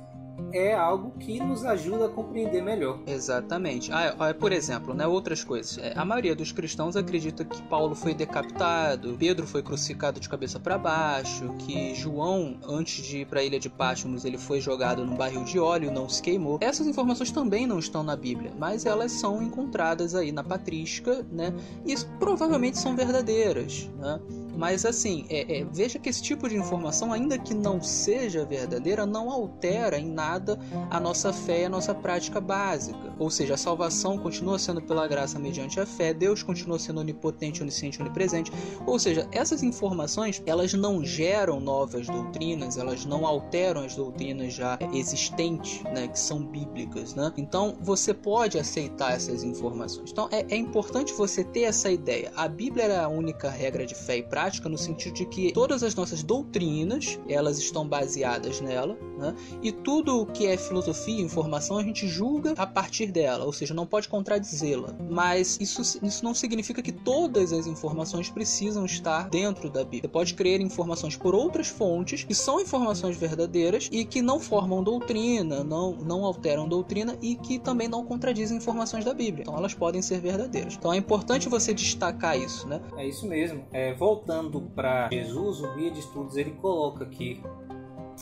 [0.52, 3.00] é algo que nos ajuda a compreender melhor.
[3.08, 3.92] Exatamente.
[3.92, 5.78] Ah, por exemplo, né, outras coisas.
[5.78, 10.60] É, a maioria dos cristãos acredita que Paulo foi decapitado, Pedro foi crucificado de cabeça
[10.60, 15.06] para baixo, que João, antes de ir para a ilha de Patmos, ele foi jogado
[15.06, 16.60] num barril de óleo, não se queimou.
[16.62, 21.54] Essas informações também não estão na Bíblia, mas elas são encontradas aí na patrística, né?
[21.86, 24.20] E provavelmente são verdadeiras, né?
[24.56, 29.06] Mas assim, é, é, veja que esse tipo de informação, ainda que não seja verdadeira,
[29.06, 30.60] não altera em nada
[30.90, 33.14] a nossa fé e a nossa prática básica.
[33.18, 37.62] Ou seja, a salvação continua sendo pela graça mediante a fé, Deus continua sendo onipotente,
[37.62, 38.52] onisciente, onipresente.
[38.86, 44.78] Ou seja, essas informações, elas não geram novas doutrinas, elas não alteram as doutrinas já
[44.94, 47.16] existentes, né, que são bíblicas.
[47.16, 47.32] Né?
[47.38, 50.12] Então, você pode aceitar essas informações.
[50.12, 52.32] Então, é, é importante você ter essa ideia.
[52.36, 55.54] A Bíblia é a única regra de fé e prática prática no sentido de que
[55.54, 59.34] todas as nossas doutrinas elas estão baseadas nela, né?
[59.62, 63.74] E tudo o que é filosofia, informação, a gente julga a partir dela, ou seja,
[63.74, 64.94] não pode contradizê-la.
[65.10, 70.02] Mas isso, isso não significa que todas as informações precisam estar dentro da Bíblia.
[70.02, 74.84] Você pode crer informações por outras fontes que são informações verdadeiras e que não formam
[74.84, 79.44] doutrina, não, não alteram doutrina e que também não contradizem informações da Bíblia.
[79.44, 80.76] Então elas podem ser verdadeiras.
[80.76, 82.82] Então é importante você destacar isso, né?
[82.98, 83.64] É isso mesmo.
[83.72, 87.42] É, voltando voltando para Jesus, o guia de estudos ele coloca aqui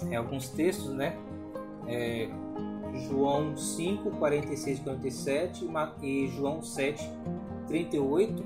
[0.09, 1.15] é, alguns textos, né?
[1.87, 2.29] É,
[3.07, 5.69] João 5, 46 e 47
[6.03, 7.09] e João 7,
[7.67, 8.43] 38,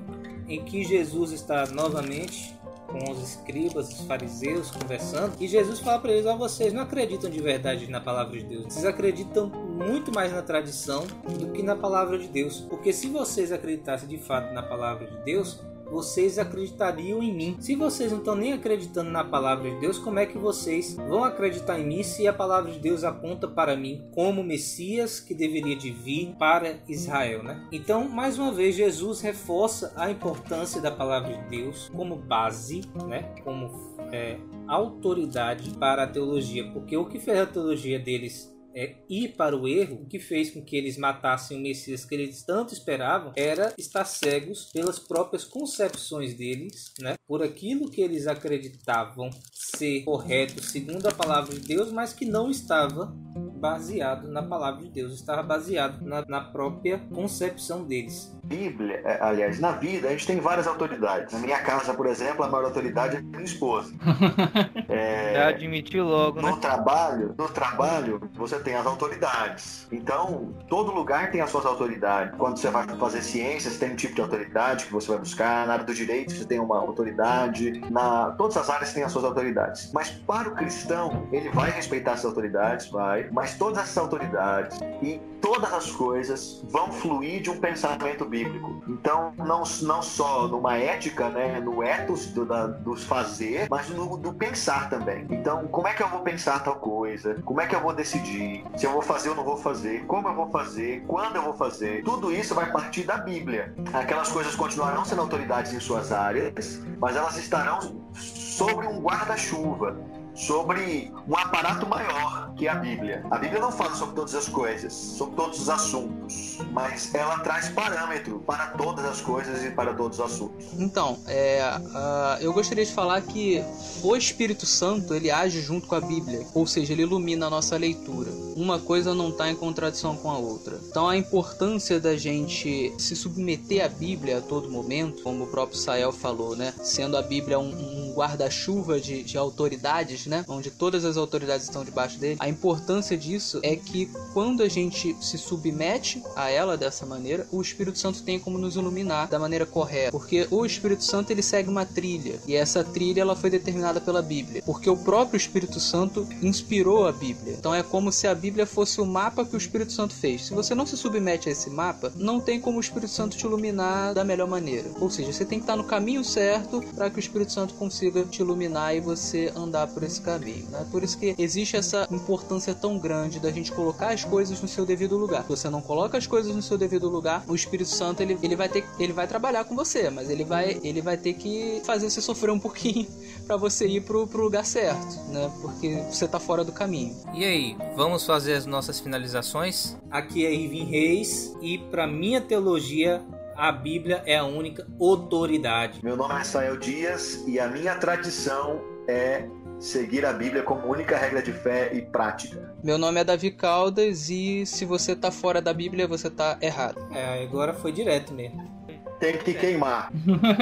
[0.48, 2.54] em que Jesus está novamente
[2.86, 7.28] com os escribas, os fariseus conversando, e Jesus fala para eles: "Ó, vocês não acreditam
[7.28, 8.64] de verdade na palavra de Deus.
[8.66, 11.04] Vocês acreditam muito mais na tradição
[11.38, 12.60] do que na palavra de Deus.
[12.60, 15.60] Porque se vocês acreditassem de fato na palavra de Deus,
[15.90, 17.56] vocês acreditariam em mim.
[17.60, 21.24] Se vocês não estão nem acreditando na palavra de Deus, como é que vocês vão
[21.24, 25.76] acreditar em mim se a palavra de Deus aponta para mim como Messias que deveria
[25.76, 27.66] de vir para Israel, né?
[27.70, 33.34] Então, mais uma vez, Jesus reforça a importância da palavra de Deus como base, né?
[33.44, 33.70] Como
[34.12, 39.56] é, autoridade para a teologia, porque o que fez a teologia deles é, ir para
[39.56, 43.32] o erro, o que fez com que eles matassem o Messias que eles tanto esperavam,
[43.34, 47.16] era estar cegos pelas próprias concepções deles, né?
[47.26, 52.50] por aquilo que eles acreditavam ser correto segundo a palavra de Deus, mas que não
[52.50, 53.12] estava
[53.56, 58.32] baseado na palavra de Deus, estava baseado na, na própria concepção deles.
[58.44, 61.32] Bíblia, é, aliás, na vida, a gente tem várias autoridades.
[61.32, 63.92] Na minha casa, por exemplo, a maior autoridade é minha esposa.
[64.88, 66.58] É, Já admitiu logo, no né?
[66.60, 69.86] Trabalho, no trabalho, você tem as autoridades.
[69.92, 72.34] Então, todo lugar tem as suas autoridades.
[72.36, 75.68] Quando você vai fazer ciências, tem um tipo de autoridade que você vai buscar.
[75.68, 77.80] Na área do direito, você tem uma autoridade.
[77.88, 79.92] Na todas as áreas têm as suas autoridades.
[79.92, 83.28] Mas para o cristão, ele vai respeitar essas autoridades, vai.
[83.30, 88.82] Mas todas essas autoridades e todas as coisas vão fluir de um pensamento bíblico bíblico.
[88.88, 94.16] Então, não, não só numa ética, né, no ethos do, da, dos fazer, mas no
[94.16, 95.26] do pensar também.
[95.30, 97.34] Então, como é que eu vou pensar tal coisa?
[97.44, 100.04] Como é que eu vou decidir se eu vou fazer ou não vou fazer?
[100.06, 101.04] Como eu vou fazer?
[101.06, 102.02] Quando eu vou fazer?
[102.04, 103.74] Tudo isso vai partir da Bíblia.
[103.92, 109.96] Aquelas coisas continuarão sendo autoridades em suas áreas, mas elas estarão sobre um guarda-chuva
[110.36, 113.24] sobre um aparato maior que a Bíblia.
[113.30, 117.68] A Bíblia não fala sobre todas as coisas, sobre todos os assuntos, mas ela traz
[117.70, 120.66] parâmetro para todas as coisas e para todos os assuntos.
[120.78, 123.62] Então, é, uh, eu gostaria de falar que
[124.02, 127.76] o Espírito Santo ele age junto com a Bíblia, ou seja, ele ilumina a nossa
[127.76, 128.30] leitura.
[128.56, 130.78] Uma coisa não está em contradição com a outra.
[130.88, 135.78] Então, a importância da gente se submeter à Bíblia a todo momento, como o próprio
[135.78, 136.72] Sael falou, né?
[136.82, 140.44] Sendo a Bíblia um, um guarda-chuva de, de autoridades né?
[140.48, 142.36] Onde todas as autoridades estão debaixo dele.
[142.38, 147.60] A importância disso é que quando a gente se submete a ela dessa maneira, o
[147.60, 151.68] Espírito Santo tem como nos iluminar da maneira correta, porque o Espírito Santo ele segue
[151.68, 156.26] uma trilha e essa trilha ela foi determinada pela Bíblia, porque o próprio Espírito Santo
[156.40, 157.56] inspirou a Bíblia.
[157.58, 160.46] Então é como se a Bíblia fosse o mapa que o Espírito Santo fez.
[160.46, 163.44] Se você não se submete a esse mapa, não tem como o Espírito Santo te
[163.44, 164.88] iluminar da melhor maneira.
[165.00, 168.05] Ou seja, você tem que estar no caminho certo para que o Espírito Santo consiga
[168.10, 170.66] te iluminar e você andar por esse esse caminho.
[170.70, 170.86] Né?
[170.90, 174.84] Por isso que existe essa importância tão grande da gente colocar as coisas no seu
[174.84, 175.42] devido lugar.
[175.42, 178.56] Se você não coloca as coisas no seu devido lugar, o Espírito Santo ele, ele
[178.56, 182.08] vai ter ele vai trabalhar com você, mas ele vai ele vai ter que fazer
[182.08, 183.06] você sofrer um pouquinho
[183.46, 185.50] para você ir pro, pro lugar certo, né?
[185.60, 187.14] Porque você tá fora do caminho.
[187.34, 189.96] E aí, vamos fazer as nossas finalizações?
[190.10, 193.22] Aqui é Irving Reis e para minha teologia
[193.56, 196.00] a Bíblia é a única autoridade.
[196.02, 199.46] Meu nome é Sael Dias e a minha tradição é
[199.78, 202.74] seguir a Bíblia como única regra de fé e prática.
[202.82, 207.06] Meu nome é Davi Caldas e se você tá fora da Bíblia, você tá errado.
[207.10, 208.76] É, agora foi direto mesmo.
[209.18, 210.12] Tem que queimar.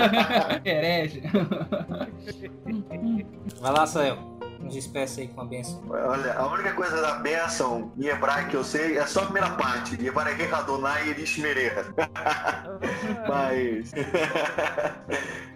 [0.64, 1.22] Herege.
[3.60, 4.33] Vai lá, Sael.
[4.64, 5.82] Nos despeça aí com a benção.
[5.90, 9.50] Olha, a única coisa da benção em hebraico que eu sei é só a primeira
[9.50, 10.02] parte.
[10.02, 11.38] Yevareke Adonai Elish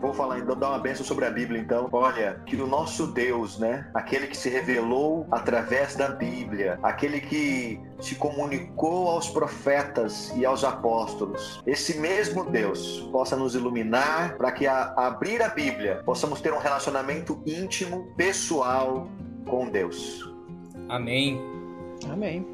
[0.00, 1.88] Vou falar então, dar uma benção sobre a Bíblia então.
[1.90, 3.90] Olha, que o nosso Deus, né?
[3.92, 10.62] Aquele que se revelou através da Bíblia, aquele que se comunicou aos profetas e aos
[10.62, 16.52] apóstolos, esse mesmo Deus possa nos iluminar para que, a abrir a Bíblia, possamos ter
[16.52, 19.08] um relacionamento íntimo, pessoal
[19.46, 20.32] com Deus.
[20.88, 21.40] Amém.
[22.10, 22.46] Amém.